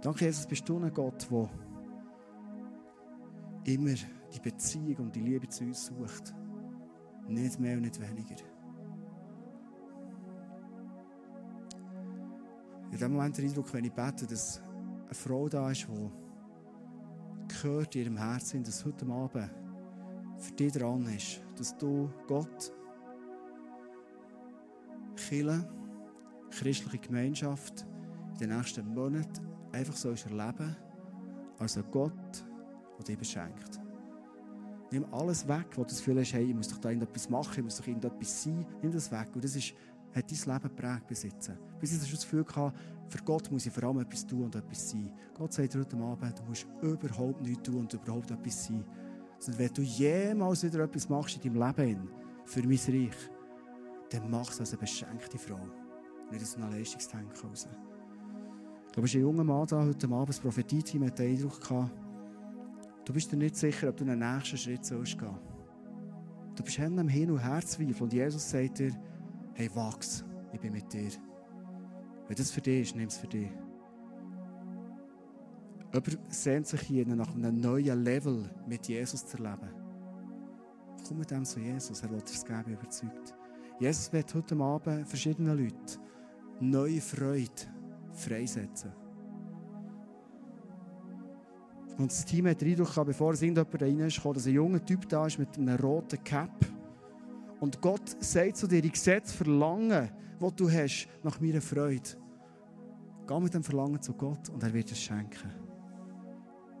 Danke, 0.00 0.26
Jesus, 0.26 0.46
bist 0.46 0.68
du 0.68 0.78
ein 0.78 0.94
Gott, 0.94 1.26
der 1.28 1.50
immer 3.64 3.94
die 4.32 4.38
Beziehung 4.40 4.98
und 4.98 5.16
die 5.16 5.20
Liebe 5.20 5.48
zu 5.48 5.64
uns 5.64 5.86
sucht. 5.86 6.32
Nicht 7.26 7.58
mehr 7.58 7.74
und 7.74 7.82
nicht 7.82 8.00
weniger. 8.00 8.36
In 12.92 12.98
dem 13.00 13.12
Moment 13.14 13.36
der 13.36 13.46
Eindruck, 13.46 13.74
wenn 13.74 13.84
ich 13.84 13.92
bete, 13.92 14.28
dass 14.28 14.62
eine 15.06 15.14
Frau 15.14 15.48
da 15.48 15.72
ist, 15.72 15.88
die 15.88 17.52
gehört 17.52 17.96
in 17.96 18.02
ihrem 18.02 18.16
Herzen, 18.16 18.62
dass 18.62 18.84
heute 18.84 19.06
Abend 19.06 19.50
für 20.38 20.52
dich 20.52 20.72
dran 20.72 21.06
ist, 21.06 21.40
dass 21.56 21.76
du 21.76 22.10
Gott, 22.26 22.72
Kirche, 25.16 25.68
christliche 26.50 26.98
Gemeinschaft 26.98 27.86
in 28.34 28.38
den 28.48 28.56
nächsten 28.56 28.86
Monaten 28.94 29.46
einfach 29.72 29.96
so 29.96 30.10
erleben 30.10 30.76
als 31.58 31.76
ein 31.76 31.84
Gott, 31.90 32.44
der 32.98 33.04
dir 33.04 33.16
beschenkt. 33.16 33.80
Nimm 34.90 35.06
alles 35.12 35.48
weg, 35.48 35.66
wo 35.74 35.82
du 35.82 35.88
das 35.88 35.98
Gefühl 35.98 36.20
hast, 36.20 36.34
hey, 36.34 36.44
ich 36.44 36.54
muss 36.54 36.68
doch 36.68 36.78
da 36.78 36.90
irgendetwas 36.90 37.30
machen, 37.30 37.54
ich 37.56 37.64
muss 37.64 37.76
doch 37.78 37.86
irgendetwas 37.86 38.42
sein. 38.42 38.66
Nimm 38.82 38.92
das 38.92 39.10
weg. 39.10 39.28
Und 39.34 39.42
das 39.42 39.56
ist, 39.56 39.72
hat 40.14 40.30
dein 40.30 40.54
Leben 40.54 40.76
geprägt 40.76 41.06
bis 41.08 41.22
jetzt. 41.22 41.50
Bis 41.80 41.92
jetzt 41.92 42.02
hast 42.02 42.10
du 42.10 42.16
das 42.16 42.24
Gefühl 42.24 42.44
gehabt, 42.44 42.78
für 43.08 43.22
Gott 43.24 43.50
muss 43.50 43.64
ich 43.64 43.72
vor 43.72 43.84
allem 43.84 44.00
etwas 44.00 44.26
tun 44.26 44.44
und 44.44 44.54
etwas 44.54 44.90
sein. 44.90 45.10
Gott 45.34 45.52
sagt 45.52 45.72
dir 45.72 45.80
heute 45.80 45.96
Abend, 45.96 46.38
du 46.38 46.42
musst 46.44 46.66
überhaupt 46.82 47.40
nichts 47.40 47.62
tun 47.62 47.76
und 47.76 47.94
überhaupt 47.94 48.30
etwas 48.30 48.66
sein. 48.66 48.84
Sondern 49.42 49.58
wenn 49.58 49.74
du 49.74 49.82
jemals 49.82 50.62
wieder 50.62 50.84
etwas 50.84 51.08
machst 51.08 51.44
in 51.44 51.52
deinem 51.52 51.76
Leben, 51.76 52.08
für 52.44 52.62
mein 52.62 52.78
Reich, 52.78 53.30
dann 54.10 54.30
mach 54.30 54.48
es 54.52 54.60
als 54.60 54.70
eine 54.70 54.78
beschenkte 54.78 55.36
Frau. 55.36 55.58
Nicht 56.30 56.42
aus 56.42 56.56
einem 56.56 56.70
Leistungsdenken 56.70 57.48
raus. 57.48 57.68
Du 58.94 59.02
bist 59.02 59.16
ein 59.16 59.22
junger 59.22 59.42
Mann 59.42 59.66
da 59.66 59.84
heute 59.84 60.06
Abend, 60.06 60.28
das 60.28 60.38
Prophetie-Team 60.38 61.06
hat 61.06 61.18
den 61.18 61.32
Eindruck 61.32 61.60
gehabt, 61.60 61.90
du 63.04 63.12
bist 63.12 63.32
dir 63.32 63.36
nicht 63.36 63.56
sicher, 63.56 63.88
ob 63.88 63.96
du 63.96 64.04
den 64.04 64.20
nächsten 64.20 64.56
Schritt 64.56 64.84
sollst 64.84 65.18
gehen. 65.18 65.36
Du 66.54 66.62
bist 66.62 66.78
am 66.78 67.08
Hin- 67.08 67.32
und 67.32 67.38
Herzweifel 67.38 68.00
und 68.00 68.12
Jesus 68.12 68.48
sagt 68.48 68.78
dir, 68.78 68.92
hey, 69.54 69.68
wachs, 69.74 70.24
ich 70.52 70.60
bin 70.60 70.72
mit 70.72 70.92
dir. 70.92 71.10
Wenn 72.28 72.36
das 72.36 72.52
für 72.52 72.60
dich 72.60 72.82
ist, 72.82 72.94
nimm 72.94 73.08
es 73.08 73.16
für 73.16 73.26
dich. 73.26 73.50
Jemand 75.92 76.18
sehnt 76.28 76.66
sich 76.66 76.80
hier 76.80 77.06
nach 77.06 77.34
einem 77.34 77.60
neuen 77.60 78.02
Level 78.02 78.48
mit 78.66 78.88
Jesus 78.88 79.26
zu 79.26 79.36
erleben. 79.36 79.68
Komm 81.06 81.18
mit 81.18 81.30
dem 81.30 81.44
zu 81.44 81.60
Jesus, 81.60 82.00
er 82.02 82.08
dir 82.08 82.20
das 82.20 82.44
geben, 82.44 82.72
überzeugt. 82.72 83.34
Jesus 83.78 84.12
wird 84.12 84.34
heute 84.34 84.56
Abend 84.56 85.06
verschiedenen 85.06 85.58
Leuten 85.58 86.00
neue 86.60 87.00
Freude 87.00 87.50
freisetzen. 88.12 88.92
Und 91.98 92.10
das 92.10 92.24
Team 92.24 92.46
hat 92.46 92.60
den 92.60 92.70
Eindruck 92.70 92.88
gehabt, 92.88 93.06
bevor 93.08 93.32
es 93.32 93.42
irgendjemand 93.42 93.80
da 93.80 93.84
rein 93.84 94.00
ist, 94.00 94.24
dass 94.24 94.46
ein 94.46 94.54
junger 94.54 94.84
Typ 94.84 95.08
da 95.08 95.26
ist 95.26 95.38
mit 95.38 95.58
einem 95.58 95.76
roten 95.76 96.22
Cap. 96.24 96.64
Und 97.60 97.80
Gott 97.80 98.16
sagt 98.20 98.56
zu 98.56 98.66
dir, 98.66 98.82
ich 98.82 98.98
sehe 98.98 99.20
das 99.20 99.32
Verlangen, 99.32 100.10
das 100.40 100.54
du 100.54 100.70
hast, 100.70 101.08
nach 101.22 101.38
meiner 101.40 101.60
Freude. 101.60 102.10
Geh 103.26 103.40
mit 103.40 103.54
dem 103.54 103.62
Verlangen 103.62 104.00
zu 104.00 104.14
Gott 104.14 104.48
und 104.48 104.62
er 104.62 104.72
wird 104.72 104.90
es 104.90 105.00
schenken. 105.00 105.61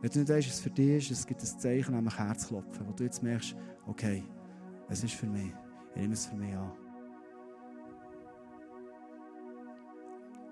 Wenn 0.02 0.10
du 0.10 0.18
nicht 0.18 0.28
weißt, 0.30 0.48
was 0.48 0.54
es 0.56 0.60
für 0.60 0.70
dich 0.70 1.10
ist, 1.10 1.20
es 1.20 1.26
gibt 1.26 1.40
ein 1.40 1.46
Zeichen, 1.46 1.94
nämlich 1.94 2.18
Herzklopfen, 2.18 2.88
wo 2.88 2.92
du 2.92 3.04
jetzt 3.04 3.22
merkst, 3.22 3.54
okay, 3.86 4.24
es 4.88 5.04
ist 5.04 5.14
für 5.14 5.26
mich. 5.26 5.52
Ich 5.94 6.00
nehme 6.00 6.14
es 6.14 6.26
für 6.26 6.34
mich 6.34 6.52
an. 6.56 6.72